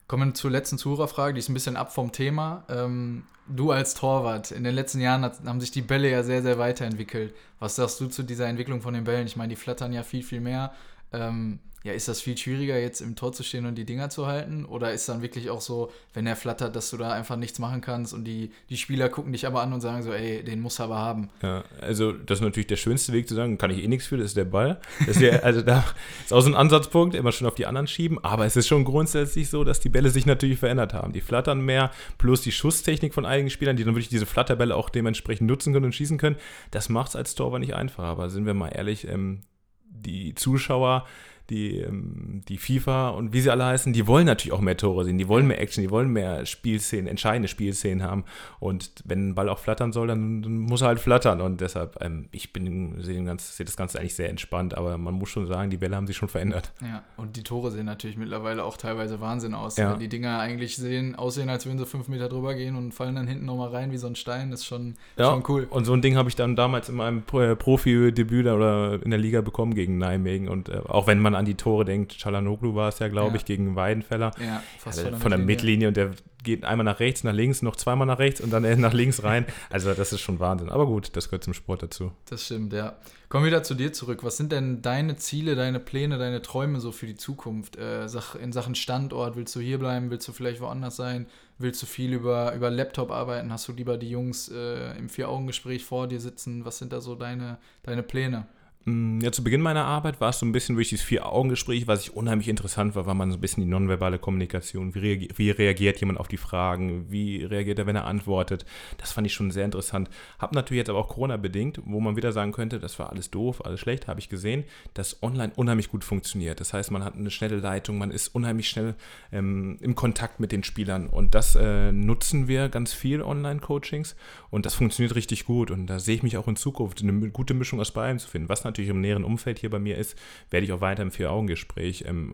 Kommen 0.08 0.30
wir 0.30 0.34
zur 0.34 0.52
letzten 0.52 0.78
Zuhörerfrage, 0.78 1.34
die 1.34 1.40
ist 1.40 1.50
ein 1.50 1.54
bisschen 1.54 1.78
ab 1.78 1.94
vom 1.94 2.12
Thema. 2.12 2.66
Ähm, 2.70 3.24
du 3.48 3.72
als 3.72 3.94
Torwart, 3.94 4.52
in 4.52 4.64
den 4.64 4.76
letzten 4.76 5.00
Jahren 5.00 5.24
hat, 5.24 5.40
haben 5.46 5.62
sich 5.62 5.72
die 5.72 5.82
Bälle 5.82 6.10
ja 6.10 6.24
sehr, 6.24 6.42
sehr 6.42 6.60
weiterentwickelt. 6.60 7.34
Was 7.60 7.76
sagst 7.76 8.00
du 8.02 8.08
zu 8.08 8.24
dieser 8.24 8.48
Entwicklung 8.48 8.82
von 8.82 8.94
den 8.94 9.06
Bällen? 9.06 9.28
Ich 9.28 9.36
meine, 9.36 9.50
die 9.50 9.56
flattern 9.56 9.94
ja 9.94 10.04
viel, 10.04 10.24
viel 10.24 10.42
mehr. 10.42 10.74
Ähm, 11.12 11.60
ja, 11.84 11.92
ist 11.92 12.08
das 12.08 12.22
viel 12.22 12.38
schwieriger, 12.38 12.80
jetzt 12.80 13.02
im 13.02 13.18
Tor 13.18 13.34
zu 13.34 13.44
stehen 13.44 13.66
und 13.66 13.76
die 13.76 13.84
Dinger 13.84 14.10
zu 14.10 14.26
halten? 14.26 14.64
Oder 14.64 14.94
ist 14.94 15.10
dann 15.10 15.22
wirklich 15.22 15.50
auch 15.50 15.60
so, 15.60 15.92
wenn 16.14 16.26
er 16.26 16.38
flattert, 16.38 16.78
dass 16.78 16.90
du 16.90 16.98
da 16.98 17.12
einfach 17.12 17.36
nichts 17.36 17.60
machen 17.60 17.82
kannst 17.82 18.14
und 18.14 18.24
die, 18.24 18.52
die 18.70 18.78
Spieler 18.78 19.10
gucken 19.10 19.34
dich 19.34 19.46
aber 19.46 19.62
an 19.62 19.74
und 19.74 19.82
sagen 19.82 20.02
so, 20.02 20.14
ey, 20.14 20.44
den 20.46 20.62
muss 20.62 20.80
er 20.80 20.86
aber 20.86 20.98
haben? 20.98 21.30
Ja, 21.42 21.66
also 21.82 22.14
das 22.14 22.40
ist 22.40 22.44
natürlich 22.44 22.68
der 22.68 22.78
schönste 22.78 23.12
Weg 23.12 23.28
zu 23.28 23.36
sagen, 23.36 23.58
kann 23.58 23.70
ich 23.70 23.84
eh 23.84 23.88
nichts 23.90 24.08
für, 24.08 24.16
das 24.16 24.28
ist 24.28 24.38
der 24.38 24.46
Ball. 24.46 24.80
Ist 25.08 25.20
ja, 25.20 25.40
also 25.40 25.62
da 25.62 25.84
ist 26.24 26.32
auch 26.32 26.40
so 26.40 26.50
ein 26.50 26.56
Ansatzpunkt, 26.56 27.16
immer 27.16 27.34
schon 27.34 27.48
auf 27.48 27.56
die 27.56 27.66
anderen 27.66 27.88
schieben. 27.88 28.24
Aber 28.24 28.46
es 28.46 28.56
ist 28.56 28.68
schon 28.68 28.86
grundsätzlich 28.86 29.50
so, 29.50 29.66
dass 29.66 29.82
die 29.82 29.90
Bälle 29.90 30.10
sich 30.10 30.26
natürlich 30.26 30.60
verändert 30.60 30.94
haben. 30.94 31.12
Die 31.12 31.22
flattern 31.22 31.60
mehr, 31.60 31.92
plus 32.18 32.42
die 32.42 32.54
Schusstechnik 32.54 33.14
von 33.14 33.26
einigen 33.26 33.50
Spielern, 33.50 33.76
die 33.76 33.84
dann 33.84 33.96
wirklich 33.96 34.08
diese 34.08 34.26
Flatterbälle 34.26 34.74
auch 34.74 34.90
dementsprechend 34.90 35.50
nutzen 35.50 35.74
können 35.74 35.86
und 35.86 35.96
schießen 35.96 36.18
können. 36.18 36.38
Das 36.72 36.88
macht 36.88 37.10
es 37.10 37.16
als 37.18 37.36
Torwart 37.36 37.60
nicht 37.60 37.76
einfacher. 37.76 38.08
Aber 38.08 38.30
sind 38.30 38.46
wir 38.46 38.54
mal 38.54 38.70
ehrlich, 38.70 39.06
ähm, 39.06 39.42
die 39.90 40.34
Zuschauer 40.36 41.06
die, 41.50 41.80
ähm, 41.80 42.42
die 42.48 42.58
FIFA 42.58 43.10
und 43.10 43.34
wie 43.34 43.42
sie 43.42 43.52
alle 43.52 43.66
heißen, 43.66 43.92
die 43.92 44.08
wollen 44.08 44.26
natürlich 44.26 44.54
auch 44.54 44.62
mehr 44.62 44.78
Tore 44.78 45.04
sehen, 45.04 45.18
die 45.18 45.28
wollen 45.28 45.46
mehr 45.46 45.60
Action, 45.60 45.84
die 45.84 45.90
wollen 45.90 46.10
mehr 46.10 46.46
Spielszenen, 46.46 47.08
entscheidende 47.08 47.48
Spielszenen 47.48 48.02
haben. 48.02 48.24
Und 48.60 48.92
wenn 49.04 49.30
ein 49.30 49.36
Ball 49.36 49.50
auch 49.50 49.60
flattern 49.60 49.92
soll, 49.92 50.08
dann, 50.08 50.42
dann 50.42 50.58
muss 50.58 50.82
er 50.82 50.88
halt 50.88 51.00
flattern. 51.00 51.42
Und 51.42 51.60
deshalb, 51.60 51.98
ähm, 52.02 52.30
ich 52.32 52.54
bin, 52.54 53.02
sehe 53.02 53.24
seh 53.38 53.64
das 53.64 53.76
Ganze 53.76 54.00
eigentlich 54.00 54.16
sehr 54.16 54.30
entspannt, 54.30 54.78
aber 54.78 54.98
man 54.98 55.14
muss 55.14 55.30
schon 55.30 55.48
sagen, 55.48 55.70
die 55.70 55.78
Bälle 55.78 55.96
haben 55.96 56.08
sich 56.08 56.16
schon 56.16 56.30
verändert. 56.30 56.72
Ja, 56.82 57.04
und 57.18 57.36
die 57.36 57.44
Tore 57.44 57.72
sehen 57.72 57.86
natürlich 57.86 58.18
mittlerweile 58.18 58.64
auch 58.64 58.78
teilweise 58.78 59.20
Wahnsinn 59.20 59.54
aus. 59.54 59.76
Ja. 59.78 59.96
Die 59.96 60.08
Dinger 60.08 60.40
eigentlich 60.40 60.78
sehen, 60.78 61.16
aussehen, 61.16 61.50
als 61.50 61.66
würden 61.66 61.78
sie 61.78 61.86
fünf 61.86 62.08
Meter 62.08 62.30
drüber 62.30 62.56
gehen 62.56 62.76
und 62.76 62.94
fallen 62.94 63.16
dann 63.16 63.28
hinten 63.28 63.46
nochmal 63.46 63.70
rein 63.70 63.92
wie 63.92 63.98
so 63.98 64.08
ein 64.08 64.16
Stein, 64.16 64.52
das 64.52 64.62
ist 64.62 64.66
schon, 64.66 64.96
ja, 65.18 65.32
schon 65.32 65.44
cool. 65.50 65.68
Und 65.70 65.86
so 65.86 65.94
ein 65.94 66.02
Ding 66.02 66.16
habe 66.16 66.30
ich 66.30 66.36
dann 66.36 66.56
damals 66.56 66.88
in 66.88 66.96
meinem 66.96 67.24
Profi-Debüt 67.24 68.48
oder 68.48 69.04
in 69.04 69.10
der 69.10 69.20
Liga 69.20 69.42
bekommen 69.42 69.76
gegen 69.76 69.98
Nijmegen. 69.98 70.48
Und 70.48 70.70
äh, 70.70 70.80
auch 70.88 71.08
wenn 71.08 71.20
man 71.20 71.34
man 71.34 71.43
an 71.44 71.46
die 71.46 71.56
Tore 71.56 71.86
denkt, 71.86 72.18
Chalanoglu 72.18 72.74
war 72.76 72.90
es 72.90 73.00
ja, 73.00 73.08
glaube 73.10 73.32
ja. 73.32 73.36
ich, 73.36 73.46
gegen 73.46 73.76
Weidenfeller. 73.76 74.32
Ja, 74.40 74.64
fast 74.80 75.06
also 75.06 75.18
von 75.18 75.30
der 75.30 75.40
Mittellinie 75.40 75.90
und 75.90 75.98
der 75.98 76.12
geht 76.44 76.66
einmal 76.66 76.84
nach 76.84 77.00
rechts, 77.00 77.24
nach 77.24 77.34
links, 77.34 77.62
noch 77.62 77.76
zweimal 77.76 78.06
nach 78.06 78.20
rechts 78.20 78.42
und 78.42 78.52
dann 78.52 78.64
nach 78.82 78.94
links 78.94 79.24
rein. 79.24 79.46
Also 79.70 79.94
das 79.94 80.14
ist 80.14 80.22
schon 80.22 80.40
Wahnsinn. 80.40 80.70
Aber 80.70 80.86
gut, 80.86 81.16
das 81.16 81.30
gehört 81.30 81.44
zum 81.44 81.54
Sport 81.54 81.84
dazu. 81.84 82.12
Das 82.30 82.46
stimmt, 82.46 82.74
ja. 82.74 82.98
Kommen 83.30 83.46
wir 83.46 83.48
wieder 83.48 83.64
zu 83.64 83.76
dir 83.76 83.94
zurück. 83.94 84.24
Was 84.24 84.38
sind 84.38 84.52
denn 84.52 84.82
deine 84.82 85.16
Ziele, 85.16 85.56
deine 85.56 85.80
Pläne, 85.80 86.18
deine 86.18 86.42
Träume 86.42 86.80
so 86.80 86.92
für 86.92 87.08
die 87.08 87.16
Zukunft? 87.16 87.78
Äh, 87.78 88.06
in 88.42 88.52
Sachen 88.52 88.76
Standort, 88.76 89.36
willst 89.36 89.56
du 89.56 89.60
hier 89.60 89.80
bleiben? 89.80 90.12
Willst 90.12 90.28
du 90.28 90.34
vielleicht 90.34 90.62
woanders 90.62 90.96
sein? 90.96 91.28
Willst 91.58 91.82
du 91.82 91.86
viel 91.86 92.14
über, 92.14 92.54
über 92.54 92.70
Laptop 92.70 93.12
arbeiten? 93.12 93.52
Hast 93.52 93.68
du 93.68 93.74
lieber 93.74 93.98
die 93.98 94.10
Jungs 94.10 94.50
äh, 94.50 94.98
im 94.98 95.10
Vier-Augen-Gespräch 95.10 95.84
vor 95.84 96.08
dir 96.08 96.20
sitzen? 96.20 96.66
Was 96.66 96.78
sind 96.78 96.94
da 96.94 97.02
so 97.02 97.16
deine, 97.16 97.58
deine 97.84 98.04
Pläne? 98.04 98.48
Mm, 98.86 99.22
ja, 99.22 99.32
zu 99.32 99.46
Beginn 99.46 99.62
meiner 99.62 99.86
Arbeit 99.86 100.20
war 100.20 100.32
es 100.32 100.40
so 100.40 100.46
ein 100.46 100.52
bisschen 100.52 100.76
durch 100.76 100.90
dieses 100.90 101.06
Vier-Augen-Gespräch, 101.06 101.88
was 101.88 102.02
ich 102.02 102.16
unheimlich 102.16 102.50
interessant 102.50 102.96
war, 102.96 103.06
war 103.06 103.14
man 103.14 103.32
so 103.32 103.38
ein 103.38 103.42
bisschen 103.42 103.64
die 103.64 103.70
nonverbale 103.70 104.20
Kommunikation. 104.20 104.94
Wie, 104.94 105.00
reagi 105.00 105.30
wie, 105.38 105.52
reagiert 105.52 106.02
jemand 106.02 106.20
auf 106.20 106.28
die 106.28 106.38
Fragen? 106.38 107.10
Wie 107.10 107.46
reagiert 107.46 107.80
er, 107.80 107.86
wenn 107.86 107.96
er 107.96 108.06
antwortet? 108.06 108.66
Das 108.98 109.14
fand 109.14 109.26
ich 109.26 109.34
schon 109.34 109.52
sehr 109.52 109.64
interessant. 109.64 110.10
Hab 110.38 110.54
natürlich 110.54 110.80
jetzt 110.80 110.90
aber 110.90 111.00
auch 111.00 111.08
Corona-bedingt, 111.08 111.80
wo 111.86 112.02
man 112.02 112.18
wieder 112.18 112.34
sagen 112.34 112.52
könnte, 112.52 112.80
das 112.80 113.00
war 113.00 113.10
alles 113.10 113.32
doof, 113.32 113.66
alles 113.66 113.80
schlecht, 113.80 114.08
habe 114.08 114.20
ich 114.20 114.28
gesehen, 114.28 114.66
dass 114.96 115.24
online 115.24 115.54
unheimlich 115.56 115.90
gut 115.90 116.04
funktioniert. 116.04 116.60
Das 116.60 116.74
heißt, 116.74 116.92
man 116.92 117.06
hat 117.06 117.16
eine 117.16 117.32
schnelle 117.32 117.58
Leitung, 117.58 117.98
man 117.98 118.12
ist 118.12 118.36
unheimlich 118.36 118.68
schnell 118.68 118.96
ähm, 119.32 119.78
im 119.80 119.96
Kontakt 119.96 120.42
mit 120.42 120.52
den 120.52 120.64
Spielern 120.66 121.08
und 121.08 121.36
das 121.36 121.56
äh, 121.56 121.94
nutzen 121.94 122.50
wir 122.50 122.68
ganz 122.68 122.92
viel 122.92 123.22
Online-Coachings 123.22 124.18
und 124.50 124.66
das 124.66 124.76
funktioniert 124.76 125.16
richtig 125.16 125.46
gut 125.46 125.72
und 125.72 125.88
da 125.88 126.00
sehe 126.00 126.16
ich 126.16 126.24
mich 126.24 126.36
auch 126.36 126.50
in 126.50 126.58
Zukunft 126.58 127.02
eine 127.02 127.30
gute 127.30 127.54
Mischung 127.54 127.80
aus 127.80 127.92
beiden 127.92 128.20
zu 128.20 128.28
finden. 128.28 128.50
Was 128.50 128.64
natürlich 128.64 128.73
im 128.82 129.02
näheren 129.02 129.24
Umfeld 129.24 129.60
hier 129.60 129.70
bei 129.70 129.80
mir 129.80 129.98
ist, 129.98 130.18
werde 130.50 130.66
ich 130.66 130.72
auch 130.74 130.82
weiter 130.82 131.04
im 131.04 131.12
Vier-Augen-Gespräch, 131.12 132.06
ähm, 132.08 132.34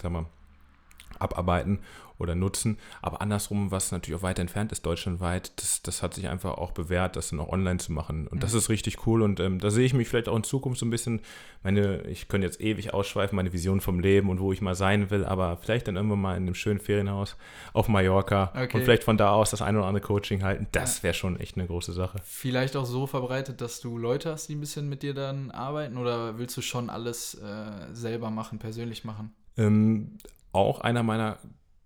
sag 0.00 0.12
mal, 0.12 0.26
abarbeiten 1.20 1.80
oder 2.18 2.34
nutzen. 2.34 2.78
Aber 3.02 3.20
andersrum, 3.20 3.70
was 3.70 3.92
natürlich 3.92 4.18
auch 4.18 4.22
weit 4.22 4.38
entfernt 4.38 4.72
ist, 4.72 4.86
deutschlandweit, 4.86 5.52
das, 5.60 5.82
das 5.82 6.02
hat 6.02 6.14
sich 6.14 6.28
einfach 6.28 6.56
auch 6.58 6.72
bewährt, 6.72 7.16
das 7.16 7.30
dann 7.30 7.40
auch 7.40 7.48
online 7.48 7.78
zu 7.78 7.92
machen. 7.92 8.26
Und 8.26 8.36
mhm. 8.36 8.40
das 8.40 8.54
ist 8.54 8.68
richtig 8.68 9.06
cool. 9.06 9.22
Und 9.22 9.40
ähm, 9.40 9.58
da 9.58 9.70
sehe 9.70 9.84
ich 9.84 9.94
mich 9.94 10.08
vielleicht 10.08 10.28
auch 10.28 10.36
in 10.36 10.44
Zukunft 10.44 10.80
so 10.80 10.86
ein 10.86 10.90
bisschen, 10.90 11.20
meine, 11.62 12.02
ich 12.02 12.28
könnte 12.28 12.46
jetzt 12.46 12.60
ewig 12.60 12.94
ausschweifen, 12.94 13.36
meine 13.36 13.52
Vision 13.52 13.80
vom 13.80 14.00
Leben 14.00 14.30
und 14.30 14.40
wo 14.40 14.52
ich 14.52 14.60
mal 14.60 14.74
sein 14.74 15.10
will, 15.10 15.24
aber 15.24 15.58
vielleicht 15.58 15.88
dann 15.88 15.96
irgendwann 15.96 16.20
mal 16.20 16.36
in 16.36 16.44
einem 16.44 16.54
schönen 16.54 16.80
Ferienhaus 16.80 17.36
auf 17.72 17.88
Mallorca 17.88 18.52
okay. 18.54 18.76
und 18.76 18.84
vielleicht 18.84 19.04
von 19.04 19.16
da 19.16 19.30
aus 19.30 19.50
das 19.50 19.62
ein 19.62 19.76
oder 19.76 19.86
andere 19.86 20.04
Coaching 20.04 20.42
halten. 20.42 20.66
Das 20.72 21.02
wäre 21.02 21.14
schon 21.14 21.38
echt 21.38 21.56
eine 21.56 21.66
große 21.66 21.92
Sache. 21.92 22.18
Vielleicht 22.24 22.76
auch 22.76 22.86
so 22.86 23.06
verbreitet, 23.06 23.60
dass 23.60 23.80
du 23.80 23.98
Leute 23.98 24.30
hast, 24.30 24.48
die 24.48 24.54
ein 24.54 24.60
bisschen 24.60 24.88
mit 24.88 25.02
dir 25.02 25.14
dann 25.14 25.50
arbeiten 25.50 25.98
oder 25.98 26.38
willst 26.38 26.56
du 26.56 26.62
schon 26.62 26.88
alles 26.88 27.34
äh, 27.34 27.92
selber 27.92 28.30
machen, 28.30 28.58
persönlich 28.58 29.04
machen? 29.04 29.34
Ähm, 29.58 30.18
auch 30.56 30.80
einer 30.80 31.02
meiner 31.02 31.38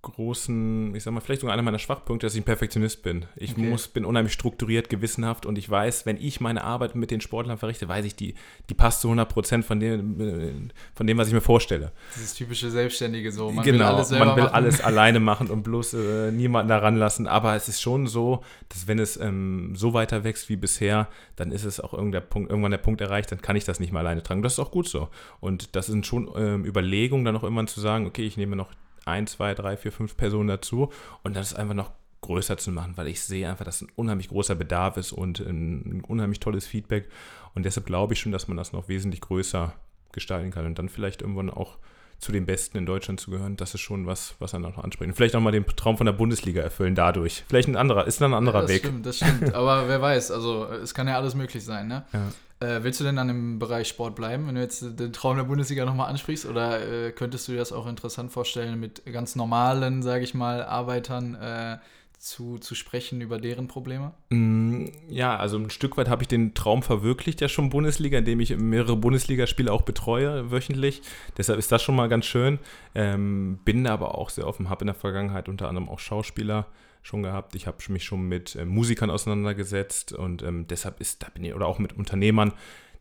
großen, 0.03 0.95
ich 0.95 1.03
sag 1.03 1.13
mal, 1.13 1.21
vielleicht 1.21 1.43
sogar 1.43 1.53
einer 1.53 1.63
meiner 1.63 1.79
Schwachpunkte, 1.79 2.27
dass 2.27 2.35
ich 2.35 2.41
ein 2.41 2.45
Perfektionist 2.45 3.03
bin. 3.03 3.27
Ich 3.37 3.53
okay. 3.53 3.63
muss, 3.63 3.89
bin 3.89 4.05
unheimlich 4.05 4.33
strukturiert, 4.33 4.89
gewissenhaft 4.89 5.45
und 5.45 5.59
ich 5.59 5.69
weiß, 5.69 6.07
wenn 6.07 6.17
ich 6.17 6.41
meine 6.41 6.65
Arbeit 6.65 6.95
mit 6.95 7.11
den 7.11 7.21
Sportlern 7.21 7.59
verrichte, 7.59 7.87
weiß 7.87 8.05
ich, 8.07 8.17
die, 8.17 8.35
die 8.71 8.75
passt 8.75 9.03
zu 9.03 9.09
100 9.09 9.29
Prozent 9.29 9.65
von 9.65 9.79
dem, 9.79 10.71
von 10.95 11.07
dem, 11.07 11.19
was 11.19 11.29
ich 11.29 11.35
mir 11.35 11.43
vorstelle. 11.43 11.93
Dieses 12.17 12.35
typische 12.35 12.71
Selbstständige 12.71 13.31
so. 13.31 13.51
Man 13.51 13.65
genau, 13.65 13.79
will 13.79 13.85
alles 13.85 14.11
man 14.11 14.37
will 14.37 14.45
machen. 14.45 14.55
alles 14.55 14.81
alleine 14.85 15.21
machen 15.21 15.51
und 15.51 15.63
bloß 15.63 15.95
äh, 15.95 16.33
niemanden 16.33 16.69
daran 16.69 16.97
lassen. 16.97 17.27
Aber 17.27 17.55
es 17.55 17.69
ist 17.69 17.83
schon 17.83 18.07
so, 18.07 18.43
dass 18.71 18.89
wenn 18.89 18.99
es 18.99 19.19
ähm, 19.19 19.75
so 19.77 19.93
weiter 19.93 20.25
wächst 20.25 20.49
wie 20.49 20.57
bisher, 20.57 21.09
dann 21.37 21.53
ist 21.53 21.65
es 21.65 21.79
auch 21.79 21.93
Punkt, 21.93 22.51
irgendwann 22.51 22.71
der 22.71 22.79
Punkt 22.79 23.01
erreicht, 23.01 23.31
dann 23.33 23.43
kann 23.43 23.57
ich 23.57 23.65
das 23.65 23.81
nicht 23.81 23.93
mehr 23.93 24.01
alleine 24.01 24.23
tragen. 24.23 24.43
Das 24.43 24.55
ist 24.55 24.61
auch 24.61 24.71
gut 24.71 24.89
so. 24.89 25.09
Und 25.41 25.77
das 25.77 25.87
sind 25.87 26.07
schon 26.07 26.31
ähm, 26.37 26.65
Überlegungen, 26.65 27.25
dann 27.25 27.37
auch 27.37 27.43
irgendwann 27.43 27.67
zu 27.67 27.81
sagen, 27.81 28.07
okay, 28.07 28.23
ich 28.23 28.37
nehme 28.37 28.57
noch 28.57 28.71
ein, 29.05 29.27
zwei, 29.27 29.55
drei, 29.55 29.77
vier, 29.77 29.93
fünf 29.93 30.17
Personen 30.17 30.49
dazu 30.49 30.91
und 31.23 31.37
das 31.37 31.55
einfach 31.55 31.75
noch 31.75 31.93
größer 32.21 32.59
zu 32.59 32.71
machen, 32.71 32.97
weil 32.97 33.09
ich 33.09 33.23
sehe 33.23 33.49
einfach, 33.49 33.65
dass 33.65 33.81
ein 33.81 33.89
unheimlich 33.97 34.29
großer 34.29 34.55
Bedarf 34.55 34.97
ist 34.97 35.13
und 35.13 35.41
ein 35.41 36.03
unheimlich 36.07 36.41
tolles 36.41 36.67
Feedback. 36.67 37.09
Und 37.55 37.65
deshalb 37.65 37.87
glaube 37.87 38.13
ich 38.13 38.21
schon, 38.21 38.33
dass 38.33 38.47
man 38.47 38.57
das 38.57 38.73
noch 38.73 38.89
wesentlich 38.89 39.21
größer 39.23 39.73
gestalten 40.13 40.51
kann 40.51 40.67
und 40.67 40.79
dann 40.79 40.89
vielleicht 40.89 41.23
irgendwann 41.23 41.51
auch 41.51 41.79
zu 42.19 42.33
den 42.33 42.45
Besten 42.45 42.77
in 42.77 42.87
Deutschland 42.87 43.19
zu 43.19 43.31
gehören, 43.31 43.57
das 43.57 43.73
ist 43.75 43.81
schon 43.81 44.07
was, 44.07 44.35
was 44.39 44.53
er 44.53 44.59
noch 44.59 44.77
anspricht. 44.77 45.09
Und 45.09 45.15
vielleicht 45.15 45.35
auch 45.35 45.41
mal 45.41 45.53
den 45.53 45.67
Traum 45.67 45.97
von 45.97 46.05
der 46.05 46.13
Bundesliga 46.13 46.61
erfüllen 46.61 46.95
dadurch. 46.95 47.45
Vielleicht 47.49 47.69
ein 47.69 47.77
anderer, 47.77 48.07
ist 48.07 48.21
dann 48.21 48.33
ein 48.33 48.37
anderer 48.37 48.57
ja, 48.57 48.63
das 48.63 48.71
Weg. 48.71 48.81
Stimmt, 48.81 49.07
das 49.07 49.17
stimmt. 49.17 49.55
Aber 49.55 49.89
wer 49.89 50.03
weiß, 50.03 50.31
also 50.31 50.67
es 50.67 50.93
kann 50.93 51.09
ja 51.09 51.17
alles 51.17 51.35
möglich 51.35 51.65
sein, 51.65 51.89
ne? 51.89 52.05
Ja. 52.13 52.29
Äh, 52.61 52.83
willst 52.83 53.01
du 53.01 53.05
denn 53.05 53.16
dann 53.16 53.31
im 53.31 53.59
Bereich 53.59 53.88
Sport 53.88 54.14
bleiben, 54.14 54.46
wenn 54.46 54.55
du 54.55 54.61
jetzt 54.61 54.83
den 54.83 55.14
Traum 55.14 55.37
der 55.37 55.44
Bundesliga 55.44 55.87
nochmal 55.87 56.11
ansprichst? 56.11 56.44
Oder 56.44 57.07
äh, 57.07 57.11
könntest 57.11 57.49
du 57.49 57.53
dir 57.53 57.59
das 57.59 57.73
auch 57.73 57.87
interessant 57.87 58.33
vorstellen, 58.33 58.79
mit 58.79 59.03
ganz 59.07 59.35
normalen, 59.35 60.03
sage 60.03 60.25
ich 60.25 60.35
mal, 60.35 60.62
Arbeitern 60.62 61.37
äh, 61.37 61.79
zu, 62.18 62.59
zu 62.59 62.75
sprechen 62.75 63.23
über 63.23 63.38
deren 63.38 63.66
Probleme? 63.66 64.12
Mm, 64.29 64.85
ja, 65.09 65.38
also 65.38 65.57
ein 65.57 65.70
Stück 65.70 65.96
weit 65.96 66.11
habe 66.11 66.23
ich 66.23 66.29
den 66.29 66.53
Traum 66.53 66.83
verwirklicht, 66.83 67.40
ja 67.40 67.49
schon 67.49 67.70
Bundesliga, 67.70 68.18
indem 68.18 68.40
ich 68.40 68.55
mehrere 68.55 68.96
Bundesligaspiele 68.96 69.73
auch 69.73 69.83
betreue 69.83 70.51
wöchentlich. 70.51 71.01
Deshalb 71.38 71.59
ist 71.59 71.73
das 71.73 71.83
schon 71.83 71.96
mal 71.96 72.11
ganz 72.11 72.27
schön. 72.27 72.59
Ähm, 72.94 73.59
bin 73.64 73.87
aber 73.87 74.18
auch 74.18 74.29
sehr 74.29 74.46
offen, 74.46 74.68
habe 74.68 74.83
in 74.83 74.88
der 74.88 74.94
Vergangenheit 74.94 75.49
unter 75.49 75.66
anderem 75.66 75.88
auch 75.88 75.99
Schauspieler 75.99 76.66
schon 77.03 77.23
gehabt. 77.23 77.55
Ich 77.55 77.67
habe 77.67 77.79
mich 77.89 78.05
schon 78.05 78.29
mit 78.29 78.57
äh, 78.57 78.65
Musikern 78.65 79.11
auseinandergesetzt 79.11 80.13
und 80.13 80.43
ähm, 80.43 80.67
deshalb 80.67 81.01
ist, 81.01 81.23
da 81.23 81.29
bin 81.29 81.45
ich, 81.45 81.55
oder 81.55 81.67
auch 81.67 81.79
mit 81.79 81.97
Unternehmern, 81.97 82.53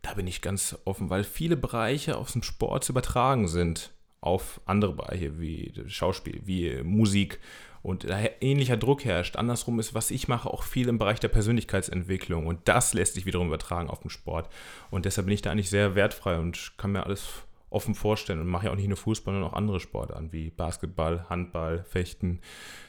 da 0.02 0.14
bin 0.14 0.26
ich 0.26 0.40
ganz 0.40 0.78
offen, 0.84 1.10
weil 1.10 1.24
viele 1.24 1.56
Bereiche 1.56 2.16
aus 2.16 2.32
dem 2.32 2.42
Sport 2.42 2.84
zu 2.84 2.92
übertragen 2.92 3.48
sind 3.48 3.92
auf 4.20 4.60
andere 4.66 4.92
Bereiche 4.92 5.40
wie 5.40 5.72
Schauspiel, 5.86 6.40
wie 6.44 6.82
Musik 6.82 7.38
und 7.82 8.08
da 8.08 8.18
ähnlicher 8.40 8.76
Druck 8.76 9.04
herrscht. 9.04 9.36
Andersrum 9.36 9.80
ist, 9.80 9.94
was 9.94 10.10
ich 10.10 10.28
mache, 10.28 10.50
auch 10.50 10.62
viel 10.62 10.88
im 10.88 10.98
Bereich 10.98 11.20
der 11.20 11.28
Persönlichkeitsentwicklung 11.28 12.46
und 12.46 12.60
das 12.66 12.92
lässt 12.92 13.14
sich 13.14 13.26
wiederum 13.26 13.48
übertragen 13.48 13.88
auf 13.88 14.00
den 14.00 14.10
Sport. 14.10 14.48
Und 14.90 15.06
deshalb 15.06 15.26
bin 15.26 15.34
ich 15.34 15.42
da 15.42 15.50
eigentlich 15.50 15.70
sehr 15.70 15.94
wertfrei 15.94 16.38
und 16.38 16.72
kann 16.76 16.92
mir 16.92 17.04
alles 17.04 17.28
offen 17.70 17.94
vorstellen 17.94 18.40
und 18.40 18.48
mache 18.48 18.66
ja 18.66 18.72
auch 18.72 18.76
nicht 18.76 18.88
nur 18.88 18.96
Fußball, 18.96 19.32
sondern 19.32 19.50
auch 19.50 19.56
andere 19.56 19.80
Sportarten 19.80 20.32
wie 20.32 20.50
Basketball, 20.50 21.26
Handball, 21.28 21.84
Fechten. 21.88 22.40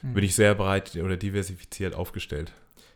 Mhm. 0.02 0.14
Bin 0.14 0.24
ich 0.24 0.36
sehr 0.36 0.56
breit 0.56 0.96
oder 0.96 1.18
diversifiziert 1.18 1.96
aufgestellt. 1.96 2.52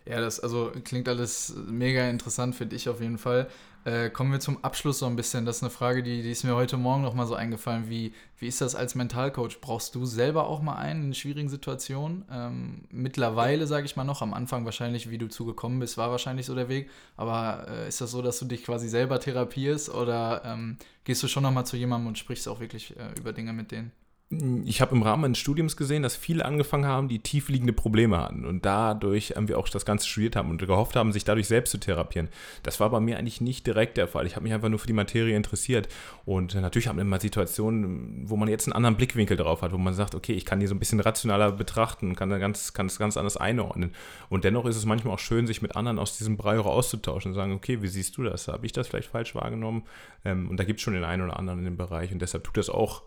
Ja, 0.05 0.19
das 0.19 0.39
also 0.39 0.71
klingt 0.83 1.07
alles 1.09 1.55
mega 1.67 2.07
interessant, 2.09 2.55
finde 2.55 2.75
ich 2.75 2.89
auf 2.89 3.01
jeden 3.01 3.17
Fall. 3.17 3.47
Äh, 3.85 4.09
kommen 4.09 4.31
wir 4.31 4.39
zum 4.39 4.63
Abschluss 4.63 4.97
so 4.97 5.05
ein 5.05 5.15
bisschen. 5.15 5.45
Das 5.45 5.57
ist 5.57 5.63
eine 5.63 5.69
Frage, 5.69 6.01
die, 6.01 6.23
die 6.23 6.31
ist 6.31 6.43
mir 6.43 6.55
heute 6.55 6.75
Morgen 6.75 7.03
noch 7.03 7.13
mal 7.13 7.27
so 7.27 7.35
eingefallen. 7.35 7.87
Wie, 7.87 8.13
wie 8.39 8.47
ist 8.47 8.59
das 8.59 8.73
als 8.73 8.95
Mentalcoach? 8.95 9.61
Brauchst 9.61 9.93
du 9.93 10.05
selber 10.05 10.47
auch 10.47 10.59
mal 10.63 10.75
einen 10.75 11.05
in 11.05 11.13
schwierigen 11.13 11.49
Situationen? 11.49 12.25
Ähm, 12.31 12.85
mittlerweile, 12.89 13.67
sage 13.67 13.85
ich 13.85 13.95
mal 13.95 14.03
noch, 14.03 14.23
am 14.23 14.33
Anfang 14.33 14.65
wahrscheinlich, 14.65 15.11
wie 15.11 15.19
du 15.19 15.29
zugekommen 15.29 15.79
bist, 15.79 15.97
war 15.99 16.09
wahrscheinlich 16.09 16.47
so 16.47 16.55
der 16.55 16.67
Weg. 16.67 16.89
Aber 17.15 17.67
äh, 17.69 17.87
ist 17.87 18.01
das 18.01 18.09
so, 18.09 18.23
dass 18.23 18.39
du 18.39 18.45
dich 18.45 18.63
quasi 18.63 18.89
selber 18.89 19.19
therapierst 19.19 19.89
oder 19.89 20.41
ähm, 20.43 20.77
gehst 21.03 21.21
du 21.21 21.27
schon 21.27 21.43
noch 21.43 21.51
mal 21.51 21.65
zu 21.65 21.77
jemandem 21.77 22.07
und 22.07 22.17
sprichst 22.17 22.47
auch 22.47 22.59
wirklich 22.59 22.97
äh, 22.97 23.13
über 23.19 23.33
Dinge 23.33 23.53
mit 23.53 23.69
denen? 23.69 23.91
Ich 24.31 24.81
habe 24.81 24.95
im 24.95 25.03
Rahmen 25.03 25.21
meines 25.21 25.37
Studiums 25.37 25.77
gesehen, 25.77 26.01
dass 26.01 26.15
viele 26.15 26.45
angefangen 26.45 26.85
haben, 26.85 27.07
die 27.09 27.19
tiefliegende 27.19 27.73
Probleme 27.73 28.19
hatten 28.19 28.43
und 28.43 28.65
dadurch 28.65 29.33
irgendwie 29.35 29.53
auch 29.53 29.69
das 29.69 29.85
Ganze 29.85 30.07
studiert 30.07 30.35
haben 30.35 30.49
und 30.49 30.57
gehofft 30.57 30.95
haben, 30.95 31.11
sich 31.11 31.23
dadurch 31.23 31.47
selbst 31.47 31.69
zu 31.69 31.77
therapieren. 31.77 32.29
Das 32.63 32.79
war 32.79 32.89
bei 32.89 32.99
mir 32.99 33.19
eigentlich 33.19 33.39
nicht 33.39 33.67
direkt 33.67 33.97
der 33.97 34.07
Fall. 34.07 34.25
Ich 34.25 34.35
habe 34.35 34.43
mich 34.43 34.53
einfach 34.53 34.69
nur 34.69 34.79
für 34.79 34.87
die 34.87 34.93
Materie 34.93 35.35
interessiert 35.35 35.87
und 36.25 36.55
natürlich 36.55 36.87
haben 36.87 36.97
wir 36.97 37.03
immer 37.03 37.19
Situationen, 37.19 38.27
wo 38.27 38.35
man 38.35 38.49
jetzt 38.49 38.65
einen 38.65 38.73
anderen 38.73 38.97
Blickwinkel 38.97 39.37
drauf 39.37 39.61
hat, 39.61 39.71
wo 39.73 39.77
man 39.77 39.93
sagt, 39.93 40.15
okay, 40.15 40.33
ich 40.33 40.45
kann 40.45 40.59
die 40.59 40.65
so 40.65 40.73
ein 40.73 40.79
bisschen 40.79 40.99
rationaler 40.99 41.51
betrachten 41.51 42.09
und 42.09 42.15
kann 42.15 42.31
da 42.31 42.39
ganz, 42.39 42.73
es 42.73 42.97
ganz 42.97 43.17
anders 43.17 43.37
einordnen. 43.37 43.91
Und 44.29 44.43
dennoch 44.43 44.65
ist 44.65 44.75
es 44.75 44.85
manchmal 44.85 45.13
auch 45.13 45.19
schön, 45.19 45.45
sich 45.45 45.61
mit 45.61 45.75
anderen 45.75 45.99
aus 45.99 46.17
diesem 46.17 46.35
Brei 46.35 46.57
auszutauschen 46.57 47.31
und 47.31 47.35
sagen, 47.35 47.53
okay, 47.53 47.83
wie 47.83 47.87
siehst 47.87 48.17
du 48.17 48.23
das? 48.23 48.47
Habe 48.47 48.65
ich 48.65 48.71
das 48.71 48.87
vielleicht 48.87 49.09
falsch 49.09 49.35
wahrgenommen? 49.35 49.83
Ähm, 50.23 50.49
und 50.49 50.59
da 50.59 50.63
gibt 50.63 50.79
es 50.79 50.83
schon 50.83 50.95
den 50.95 51.03
einen 51.03 51.21
oder 51.21 51.37
anderen 51.37 51.59
in 51.59 51.65
dem 51.65 51.77
Bereich 51.77 52.11
und 52.11 52.23
deshalb 52.23 52.43
tut 52.43 52.57
das 52.57 52.69
auch 52.69 53.03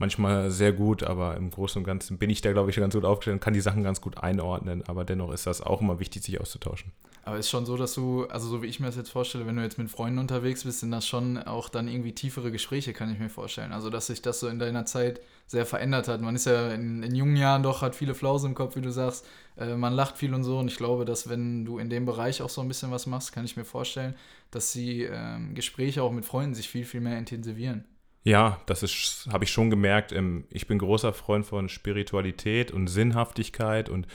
manchmal 0.00 0.50
sehr 0.50 0.72
gut, 0.72 1.02
aber 1.02 1.36
im 1.36 1.50
Großen 1.50 1.78
und 1.78 1.84
Ganzen 1.84 2.18
bin 2.18 2.30
ich 2.30 2.40
da, 2.40 2.52
glaube 2.52 2.70
ich, 2.70 2.76
ganz 2.76 2.94
gut 2.94 3.04
aufgestellt 3.04 3.34
und 3.34 3.40
kann 3.40 3.54
die 3.54 3.60
Sachen 3.60 3.84
ganz 3.84 4.00
gut 4.00 4.18
einordnen. 4.18 4.82
Aber 4.88 5.04
dennoch 5.04 5.30
ist 5.32 5.46
das 5.46 5.60
auch 5.60 5.80
immer 5.80 6.00
wichtig, 6.00 6.22
sich 6.24 6.40
auszutauschen. 6.40 6.90
Aber 7.22 7.36
ist 7.36 7.50
schon 7.50 7.66
so, 7.66 7.76
dass 7.76 7.94
du, 7.94 8.24
also 8.26 8.48
so 8.48 8.62
wie 8.62 8.66
ich 8.66 8.80
mir 8.80 8.86
das 8.86 8.96
jetzt 8.96 9.10
vorstelle, 9.10 9.46
wenn 9.46 9.54
du 9.54 9.62
jetzt 9.62 9.76
mit 9.76 9.90
Freunden 9.90 10.18
unterwegs 10.18 10.64
bist, 10.64 10.80
sind 10.80 10.90
das 10.90 11.06
schon 11.06 11.36
auch 11.36 11.68
dann 11.68 11.86
irgendwie 11.86 12.12
tiefere 12.12 12.50
Gespräche, 12.50 12.94
kann 12.94 13.12
ich 13.12 13.18
mir 13.18 13.28
vorstellen. 13.28 13.72
Also, 13.72 13.90
dass 13.90 14.06
sich 14.06 14.22
das 14.22 14.40
so 14.40 14.48
in 14.48 14.58
deiner 14.58 14.86
Zeit 14.86 15.20
sehr 15.46 15.66
verändert 15.66 16.08
hat. 16.08 16.22
Man 16.22 16.34
ist 16.34 16.46
ja 16.46 16.70
in, 16.70 17.02
in 17.02 17.14
jungen 17.14 17.36
Jahren 17.36 17.62
doch, 17.62 17.82
hat 17.82 17.94
viele 17.94 18.14
Flausen 18.14 18.50
im 18.50 18.54
Kopf, 18.54 18.76
wie 18.76 18.80
du 18.80 18.90
sagst. 18.90 19.26
Äh, 19.58 19.76
man 19.76 19.92
lacht 19.92 20.16
viel 20.16 20.32
und 20.32 20.44
so. 20.44 20.58
Und 20.58 20.68
ich 20.68 20.76
glaube, 20.76 21.04
dass 21.04 21.28
wenn 21.28 21.66
du 21.66 21.78
in 21.78 21.90
dem 21.90 22.06
Bereich 22.06 22.40
auch 22.40 22.48
so 22.48 22.62
ein 22.62 22.68
bisschen 22.68 22.90
was 22.90 23.06
machst, 23.06 23.32
kann 23.32 23.44
ich 23.44 23.56
mir 23.56 23.66
vorstellen, 23.66 24.14
dass 24.50 24.72
die 24.72 25.04
äh, 25.04 25.38
Gespräche 25.52 26.02
auch 26.02 26.12
mit 26.12 26.24
Freunden 26.24 26.54
sich 26.54 26.70
viel, 26.70 26.86
viel 26.86 27.02
mehr 27.02 27.18
intensivieren. 27.18 27.84
Ja, 28.22 28.60
das 28.66 28.82
ist, 28.82 29.28
habe 29.32 29.44
ich 29.44 29.50
schon 29.50 29.70
gemerkt. 29.70 30.12
Ähm, 30.12 30.44
ich 30.50 30.66
bin 30.66 30.78
großer 30.78 31.12
Freund 31.12 31.46
von 31.46 31.68
Spiritualität 31.68 32.70
und 32.70 32.86
Sinnhaftigkeit 32.86 33.88
und 33.88 34.06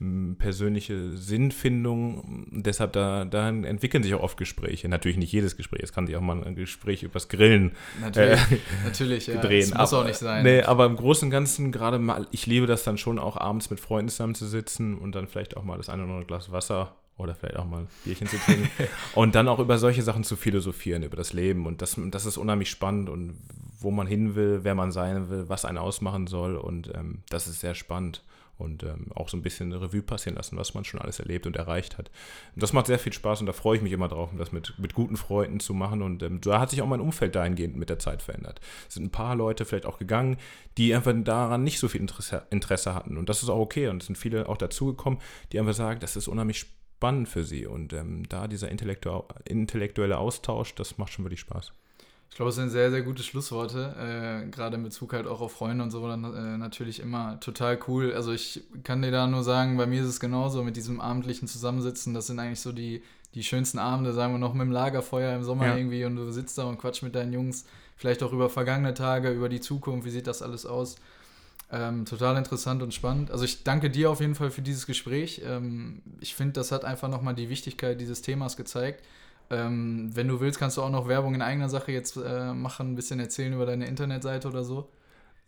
ähm, 0.00 0.36
persönliche 0.38 1.16
Sinnfindung. 1.16 2.46
Deshalb 2.50 2.92
da, 2.92 3.24
da 3.24 3.48
entwickeln 3.48 4.02
sich 4.02 4.12
auch 4.14 4.22
oft 4.22 4.36
Gespräche. 4.36 4.88
Natürlich 4.88 5.16
nicht 5.16 5.32
jedes 5.32 5.56
Gespräch. 5.56 5.80
Es 5.82 5.92
kann 5.92 6.06
sich 6.06 6.16
auch 6.16 6.20
mal 6.20 6.44
ein 6.44 6.56
Gespräch 6.56 7.02
übers 7.04 7.28
Grillen 7.28 7.72
natürlich, 8.02 8.40
äh, 8.40 8.58
natürlich 8.84 9.26
ja. 9.28 9.40
drehen. 9.40 9.70
Das 9.70 9.78
muss 9.78 9.92
aber, 9.92 10.02
auch 10.02 10.06
nicht 10.06 10.18
sein. 10.18 10.42
Nee, 10.42 10.62
aber 10.62 10.84
im 10.84 10.96
Großen 10.96 11.26
und 11.26 11.30
Ganzen, 11.30 11.72
gerade 11.72 11.98
mal, 11.98 12.26
ich 12.32 12.44
liebe 12.46 12.66
das 12.66 12.84
dann 12.84 12.98
schon 12.98 13.18
auch 13.18 13.38
abends 13.38 13.70
mit 13.70 13.80
Freunden 13.80 14.10
zusammenzusitzen 14.10 14.98
und 14.98 15.14
dann 15.14 15.26
vielleicht 15.26 15.56
auch 15.56 15.64
mal 15.64 15.78
das 15.78 15.88
eine 15.88 16.02
oder 16.02 16.12
andere 16.12 16.26
Glas 16.26 16.52
Wasser 16.52 16.96
oder 17.16 17.34
vielleicht 17.34 17.56
auch 17.56 17.64
mal 17.64 17.82
ein 17.82 17.88
Bierchen 18.04 18.26
zu 18.26 18.36
trinken 18.38 18.68
und 19.14 19.34
dann 19.34 19.48
auch 19.48 19.60
über 19.60 19.78
solche 19.78 20.02
Sachen 20.02 20.24
zu 20.24 20.36
philosophieren, 20.36 21.02
über 21.02 21.16
das 21.16 21.32
Leben. 21.32 21.66
Und 21.66 21.80
das, 21.80 21.96
das 22.10 22.26
ist 22.26 22.36
unheimlich 22.36 22.70
spannend 22.70 23.08
und 23.08 23.38
wo 23.78 23.90
man 23.90 24.06
hin 24.06 24.34
will, 24.34 24.60
wer 24.62 24.74
man 24.74 24.90
sein 24.90 25.28
will, 25.30 25.48
was 25.48 25.64
einen 25.64 25.78
ausmachen 25.78 26.26
soll. 26.26 26.56
Und 26.56 26.92
ähm, 26.94 27.22
das 27.28 27.46
ist 27.46 27.60
sehr 27.60 27.74
spannend. 27.74 28.22
Und 28.56 28.84
ähm, 28.84 29.06
auch 29.16 29.28
so 29.28 29.36
ein 29.36 29.42
bisschen 29.42 29.72
eine 29.72 29.82
Revue 29.82 30.02
passieren 30.02 30.36
lassen, 30.36 30.56
was 30.56 30.74
man 30.74 30.84
schon 30.84 31.00
alles 31.00 31.18
erlebt 31.18 31.46
und 31.46 31.56
erreicht 31.56 31.98
hat. 31.98 32.12
Und 32.54 32.62
das 32.62 32.72
macht 32.72 32.86
sehr 32.86 33.00
viel 33.00 33.12
Spaß 33.12 33.40
und 33.40 33.46
da 33.46 33.52
freue 33.52 33.76
ich 33.76 33.82
mich 33.82 33.92
immer 33.92 34.06
drauf, 34.06 34.30
das 34.38 34.52
mit, 34.52 34.78
mit 34.78 34.94
guten 34.94 35.16
Freunden 35.16 35.58
zu 35.58 35.74
machen. 35.74 36.02
Und 36.02 36.22
ähm, 36.22 36.40
da 36.40 36.60
hat 36.60 36.70
sich 36.70 36.80
auch 36.80 36.86
mein 36.86 37.00
Umfeld 37.00 37.34
dahingehend 37.34 37.76
mit 37.76 37.90
der 37.90 37.98
Zeit 37.98 38.22
verändert. 38.22 38.60
Es 38.88 38.94
sind 38.94 39.04
ein 39.04 39.10
paar 39.10 39.34
Leute 39.34 39.64
vielleicht 39.64 39.86
auch 39.86 39.98
gegangen, 39.98 40.36
die 40.78 40.94
einfach 40.94 41.12
daran 41.24 41.64
nicht 41.64 41.80
so 41.80 41.88
viel 41.88 42.00
Interesse, 42.00 42.46
Interesse 42.50 42.94
hatten. 42.94 43.16
Und 43.16 43.28
das 43.28 43.42
ist 43.42 43.48
auch 43.48 43.58
okay. 43.58 43.88
Und 43.88 44.02
es 44.02 44.06
sind 44.06 44.16
viele 44.16 44.48
auch 44.48 44.56
dazugekommen, 44.56 45.18
die 45.50 45.58
einfach 45.58 45.74
sagen, 45.74 45.98
das 45.98 46.14
ist 46.14 46.28
unheimlich 46.28 46.66
spannend 46.96 47.28
für 47.28 47.44
sie. 47.44 47.66
Und 47.66 47.92
ähm, 47.92 48.28
da 48.28 48.48
dieser 48.48 48.70
intellektu 48.70 49.22
intellektuelle 49.44 50.18
Austausch, 50.18 50.74
das 50.74 50.98
macht 50.98 51.12
schon 51.12 51.24
wirklich 51.24 51.40
Spaß. 51.40 51.72
Ich 52.30 52.36
glaube, 52.36 52.48
es 52.48 52.56
sind 52.56 52.70
sehr, 52.70 52.90
sehr 52.90 53.02
gute 53.02 53.22
Schlussworte. 53.22 53.94
Äh, 53.96 54.50
Gerade 54.50 54.76
in 54.76 54.82
Bezug 54.82 55.12
halt 55.12 55.26
auch 55.26 55.40
auf 55.40 55.52
Freunde 55.52 55.84
und 55.84 55.90
so, 55.90 56.06
dann 56.08 56.24
äh, 56.24 56.58
natürlich 56.58 57.00
immer 57.00 57.38
total 57.40 57.78
cool. 57.86 58.12
Also 58.12 58.32
ich 58.32 58.64
kann 58.82 59.02
dir 59.02 59.12
da 59.12 59.26
nur 59.26 59.44
sagen, 59.44 59.76
bei 59.76 59.86
mir 59.86 60.02
ist 60.02 60.08
es 60.08 60.18
genauso 60.18 60.64
mit 60.64 60.76
diesem 60.76 61.00
abendlichen 61.00 61.46
Zusammensitzen. 61.46 62.14
Das 62.14 62.26
sind 62.26 62.40
eigentlich 62.40 62.60
so 62.60 62.72
die, 62.72 63.02
die 63.34 63.44
schönsten 63.44 63.78
Abende, 63.78 64.12
sagen 64.12 64.32
wir 64.32 64.38
noch 64.38 64.54
mit 64.54 64.62
dem 64.62 64.72
Lagerfeuer 64.72 65.36
im 65.36 65.44
Sommer 65.44 65.66
ja. 65.66 65.76
irgendwie 65.76 66.04
und 66.04 66.16
du 66.16 66.30
sitzt 66.32 66.58
da 66.58 66.64
und 66.64 66.78
quatsch 66.78 67.02
mit 67.02 67.14
deinen 67.14 67.32
Jungs, 67.32 67.66
vielleicht 67.96 68.22
auch 68.22 68.32
über 68.32 68.50
vergangene 68.50 68.94
Tage, 68.94 69.30
über 69.30 69.48
die 69.48 69.60
Zukunft, 69.60 70.04
wie 70.04 70.10
sieht 70.10 70.26
das 70.26 70.42
alles 70.42 70.66
aus. 70.66 70.96
Ähm, 71.72 72.04
total 72.04 72.36
interessant 72.36 72.82
und 72.82 72.92
spannend. 72.94 73.30
Also 73.30 73.44
ich 73.44 73.64
danke 73.64 73.90
dir 73.90 74.10
auf 74.10 74.20
jeden 74.20 74.34
Fall 74.34 74.50
für 74.50 74.62
dieses 74.62 74.86
Gespräch. 74.86 75.42
Ähm, 75.44 76.02
ich 76.20 76.34
finde, 76.34 76.52
das 76.52 76.70
hat 76.70 76.84
einfach 76.84 77.08
nochmal 77.08 77.34
die 77.34 77.48
Wichtigkeit 77.48 78.00
dieses 78.00 78.22
Themas 78.22 78.56
gezeigt. 78.56 79.02
Ähm, 79.50 80.10
wenn 80.14 80.28
du 80.28 80.40
willst, 80.40 80.58
kannst 80.58 80.76
du 80.76 80.82
auch 80.82 80.90
noch 80.90 81.08
Werbung 81.08 81.34
in 81.34 81.42
eigener 81.42 81.68
Sache 81.68 81.92
jetzt 81.92 82.16
äh, 82.16 82.52
machen, 82.52 82.92
ein 82.92 82.96
bisschen 82.96 83.20
erzählen 83.20 83.52
über 83.52 83.66
deine 83.66 83.86
Internetseite 83.86 84.48
oder 84.48 84.64
so. 84.64 84.88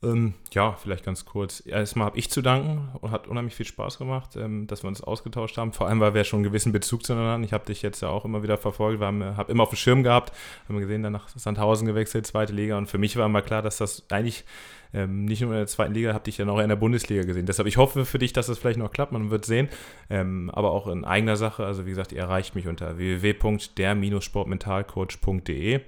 Ähm, 0.03 0.35
ja, 0.53 0.73
vielleicht 0.73 1.05
ganz 1.05 1.25
kurz. 1.25 1.63
Erstmal 1.65 2.07
habe 2.07 2.19
ich 2.19 2.31
zu 2.31 2.43
danken 2.43 2.91
und 3.01 3.11
hat 3.11 3.27
unheimlich 3.29 3.55
viel 3.55 3.65
Spaß 3.65 3.97
gemacht, 3.97 4.37
ähm, 4.37 4.67
dass 4.67 4.85
wir 4.85 4.89
uns 4.89 5.01
ausgetauscht 5.03 5.57
haben. 5.57 5.73
Vor 5.73 5.89
allem, 5.89 6.01
weil 6.01 6.13
wir 6.13 6.25
schon 6.25 6.39
einen 6.39 6.45
gewissen 6.45 6.73
Bezug 6.73 7.05
zueinander 7.07 7.33
hatten. 7.33 7.45
Ich 7.45 7.55
habe 7.55 7.65
dich 7.65 7.81
jetzt 7.81 8.03
ja 8.03 8.09
auch 8.09 8.27
immer 8.27 8.43
wieder 8.43 8.59
verfolgt, 8.59 9.01
habe 9.03 9.51
immer 9.51 9.63
auf 9.63 9.71
dem 9.71 9.77
Schirm 9.77 10.03
gehabt, 10.03 10.33
haben 10.69 10.79
gesehen, 10.79 11.03
dann 11.03 11.15
nach 11.15 11.29
Sandhausen 11.29 11.87
gewechselt, 11.87 12.27
zweite 12.27 12.53
Liga. 12.53 12.77
Und 12.77 12.89
für 12.89 12.99
mich 12.99 13.17
war 13.17 13.25
immer 13.25 13.43
klar, 13.43 13.63
dass 13.63 13.79
das 13.79 14.05
eigentlich 14.11 14.45
ähm, 14.93 15.25
nicht 15.25 15.41
nur 15.41 15.53
in 15.53 15.59
der 15.59 15.67
zweiten 15.67 15.95
Liga, 15.95 16.13
habe 16.13 16.25
dich 16.25 16.39
ja 16.39 16.45
noch 16.45 16.59
in 16.59 16.69
der 16.69 16.77
Bundesliga 16.77 17.23
gesehen. 17.23 17.47
Deshalb, 17.47 17.67
ich 17.69 17.77
hoffe 17.77 18.05
für 18.05 18.19
dich, 18.19 18.33
dass 18.33 18.47
das 18.47 18.59
vielleicht 18.59 18.79
noch 18.79 18.93
klappt, 18.93 19.13
man 19.13 19.31
wird 19.31 19.45
sehen. 19.45 19.69
Ähm, 20.11 20.51
aber 20.53 20.71
auch 20.73 20.87
in 20.87 21.05
eigener 21.05 21.37
Sache, 21.37 21.65
also 21.65 21.87
wie 21.87 21.91
gesagt, 21.91 22.13
ihr 22.13 22.21
erreicht 22.21 22.55
mich 22.55 22.69
unter 22.69 22.99
www.der-sportmentalcoach.de. 22.99 25.81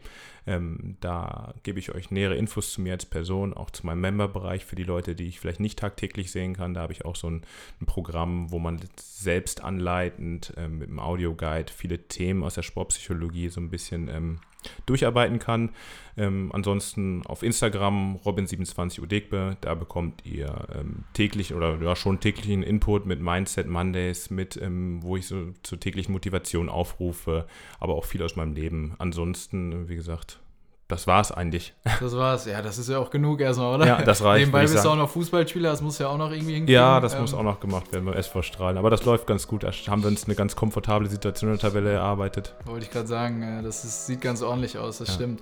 Ähm, 0.49 0.97
da 1.01 1.53
gebe 1.63 1.79
ich 1.79 1.95
euch 1.95 2.11
nähere 2.11 2.35
Infos 2.35 2.73
zu 2.73 2.81
mir 2.81 2.95
als 2.95 3.05
Person, 3.05 3.53
auch 3.53 3.69
zu 3.69 3.85
meinem 3.85 4.01
Memberbereich 4.01 4.65
für 4.65 4.77
die 4.77 4.85
Leute, 4.85 5.15
die 5.15 5.29
ich 5.29 5.41
vielleicht 5.41 5.61
nicht 5.61 5.79
tagtäglich 5.79 6.33
sehen 6.33 6.55
kann. 6.55 6.73
Da 6.73 6.81
habe 6.81 6.95
ich 6.95 7.05
auch 7.05 7.17
so 7.17 7.29
ein, 7.29 7.43
ein 7.83 7.87
Programm, 7.87 8.51
wo 8.51 8.59
man 8.59 8.81
selbst 8.97 9.63
anleitend 9.63 10.55
ähm, 10.57 10.79
mit 10.79 10.89
einem 10.89 11.01
Audioguide 11.01 11.71
viele 11.71 11.99
Themen 11.99 12.43
aus 12.43 12.55
der 12.55 12.63
Sportpsychologie 12.63 13.51
so 13.51 13.61
ein 13.61 13.69
bisschen 13.69 14.09
ähm, 14.09 14.39
durcharbeiten 14.87 15.39
kann. 15.39 15.71
Ähm, 16.17 16.51
ansonsten 16.53 17.23
auf 17.27 17.43
Instagram 17.43 18.17
Robin27Udegbe, 18.25 19.57
da 19.61 19.75
bekommt 19.75 20.27
ihr 20.27 20.67
ähm, 20.75 21.05
täglich 21.13 21.55
oder 21.55 21.81
ja 21.81 21.95
schon 21.95 22.19
täglichen 22.19 22.63
Input 22.63 23.07
mit 23.07 23.21
Mindset 23.21 23.69
Mondays, 23.69 24.31
mit 24.31 24.57
ähm, 24.57 25.03
wo 25.03 25.17
ich 25.17 25.27
so 25.27 25.53
zur 25.63 25.79
täglichen 25.79 26.13
Motivation 26.13 26.69
aufrufe, 26.69 27.47
aber 27.79 27.95
auch 27.95 28.05
viel 28.05 28.23
aus 28.23 28.35
meinem 28.35 28.55
Leben. 28.55 28.95
Ansonsten, 28.99 29.89
wie 29.89 29.95
gesagt, 29.95 30.41
das 30.89 31.07
war's 31.07 31.31
eigentlich. 31.31 31.75
Das 32.01 32.17
war's. 32.17 32.47
Ja, 32.47 32.63
das 32.63 32.79
ist 32.79 32.89
ja 32.89 32.99
auch 32.99 33.11
genug 33.11 33.41
erstmal, 33.41 33.75
oder? 33.75 33.87
Ja, 33.87 34.03
das 34.03 34.23
reicht. 34.23 34.47
Nebenbei 34.47 34.63
bist 34.63 34.85
du 34.85 34.89
auch 34.89 34.97
noch 34.97 35.11
Fußballspieler, 35.11 35.71
das 35.71 35.83
muss 35.83 35.99
ja 35.99 36.09
auch 36.09 36.17
noch 36.17 36.31
irgendwie 36.31 36.55
hinkriegen. 36.55 36.75
Ja, 36.75 37.01
das 37.01 37.15
ähm, 37.15 37.23
muss 37.23 37.35
auch 37.35 37.43
noch 37.43 37.61
gemacht 37.61 37.93
werden 37.93 38.07
beim 38.07 38.15
SV 38.15 38.43
Strahlen. 38.43 38.79
Aber 38.79 38.89
das 38.89 39.05
läuft 39.05 39.27
ganz 39.27 39.47
gut. 39.47 39.65
Da 39.65 39.71
haben 39.89 40.03
wir 40.03 40.09
uns 40.09 40.25
eine 40.25 40.35
ganz 40.35 40.57
komfortable 40.57 41.09
Situation 41.09 41.51
in 41.51 41.59
der 41.59 41.69
Tabelle 41.69 41.93
erarbeitet. 41.93 42.55
Wollte 42.65 42.87
ich 42.87 42.91
gerade 42.91 43.07
sagen, 43.07 43.43
äh, 43.43 43.63
das 43.63 43.85
ist, 43.85 44.07
sieht 44.07 44.21
ganz 44.21 44.43
ordentlich 44.43 44.79
aus, 44.79 44.99
das 44.99 45.09
ja. 45.09 45.15
stimmt. 45.15 45.41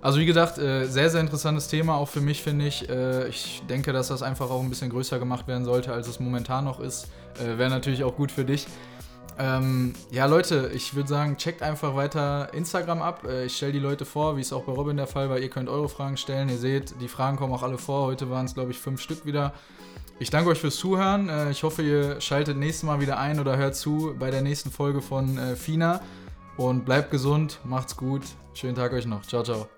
Also 0.00 0.20
wie 0.20 0.26
gesagt, 0.26 0.58
äh, 0.58 0.86
sehr, 0.86 1.10
sehr 1.10 1.20
interessantes 1.20 1.68
Thema, 1.68 1.96
auch 1.96 2.08
für 2.08 2.20
mich 2.20 2.42
finde 2.42 2.66
ich. 2.66 2.88
Äh, 2.88 3.28
ich 3.28 3.62
denke, 3.68 3.92
dass 3.92 4.08
das 4.08 4.22
einfach 4.22 4.48
auch 4.50 4.62
ein 4.62 4.70
bisschen 4.70 4.90
größer 4.90 5.18
gemacht 5.18 5.48
werden 5.48 5.64
sollte, 5.64 5.92
als 5.92 6.08
es 6.08 6.20
momentan 6.20 6.64
noch 6.64 6.80
ist. 6.80 7.08
Wäre 7.40 7.70
natürlich 7.70 8.02
auch 8.02 8.16
gut 8.16 8.32
für 8.32 8.44
dich. 8.44 8.66
Ähm, 9.38 9.94
ja, 10.10 10.26
Leute, 10.26 10.70
ich 10.74 10.94
würde 10.94 11.08
sagen, 11.08 11.36
checkt 11.36 11.62
einfach 11.62 11.94
weiter 11.94 12.52
Instagram 12.52 13.02
ab. 13.02 13.24
Äh, 13.24 13.46
ich 13.46 13.56
stelle 13.56 13.72
die 13.72 13.78
Leute 13.78 14.04
vor, 14.04 14.36
wie 14.36 14.40
es 14.40 14.52
auch 14.52 14.64
bei 14.64 14.72
Robin 14.72 14.96
der 14.96 15.06
Fall 15.06 15.30
war. 15.30 15.38
Ihr 15.38 15.48
könnt 15.48 15.68
eure 15.68 15.88
Fragen 15.88 16.16
stellen. 16.16 16.48
Ihr 16.48 16.58
seht, 16.58 17.00
die 17.00 17.08
Fragen 17.08 17.36
kommen 17.36 17.52
auch 17.52 17.62
alle 17.62 17.78
vor. 17.78 18.06
Heute 18.06 18.30
waren 18.30 18.46
es, 18.46 18.54
glaube 18.54 18.72
ich, 18.72 18.78
fünf 18.78 19.00
Stück 19.00 19.24
wieder. 19.24 19.54
Ich 20.18 20.30
danke 20.30 20.50
euch 20.50 20.58
fürs 20.58 20.76
Zuhören. 20.76 21.28
Äh, 21.28 21.50
ich 21.50 21.62
hoffe, 21.62 21.82
ihr 21.82 22.20
schaltet 22.20 22.56
nächstes 22.56 22.82
Mal 22.82 23.00
wieder 23.00 23.18
ein 23.18 23.38
oder 23.38 23.56
hört 23.56 23.76
zu 23.76 24.14
bei 24.18 24.30
der 24.30 24.42
nächsten 24.42 24.72
Folge 24.72 25.00
von 25.00 25.38
äh, 25.38 25.54
FINA. 25.54 26.00
Und 26.56 26.84
bleibt 26.84 27.12
gesund, 27.12 27.60
macht's 27.62 27.96
gut. 27.96 28.22
Schönen 28.54 28.74
Tag 28.74 28.92
euch 28.92 29.06
noch. 29.06 29.22
Ciao, 29.22 29.44
ciao. 29.44 29.68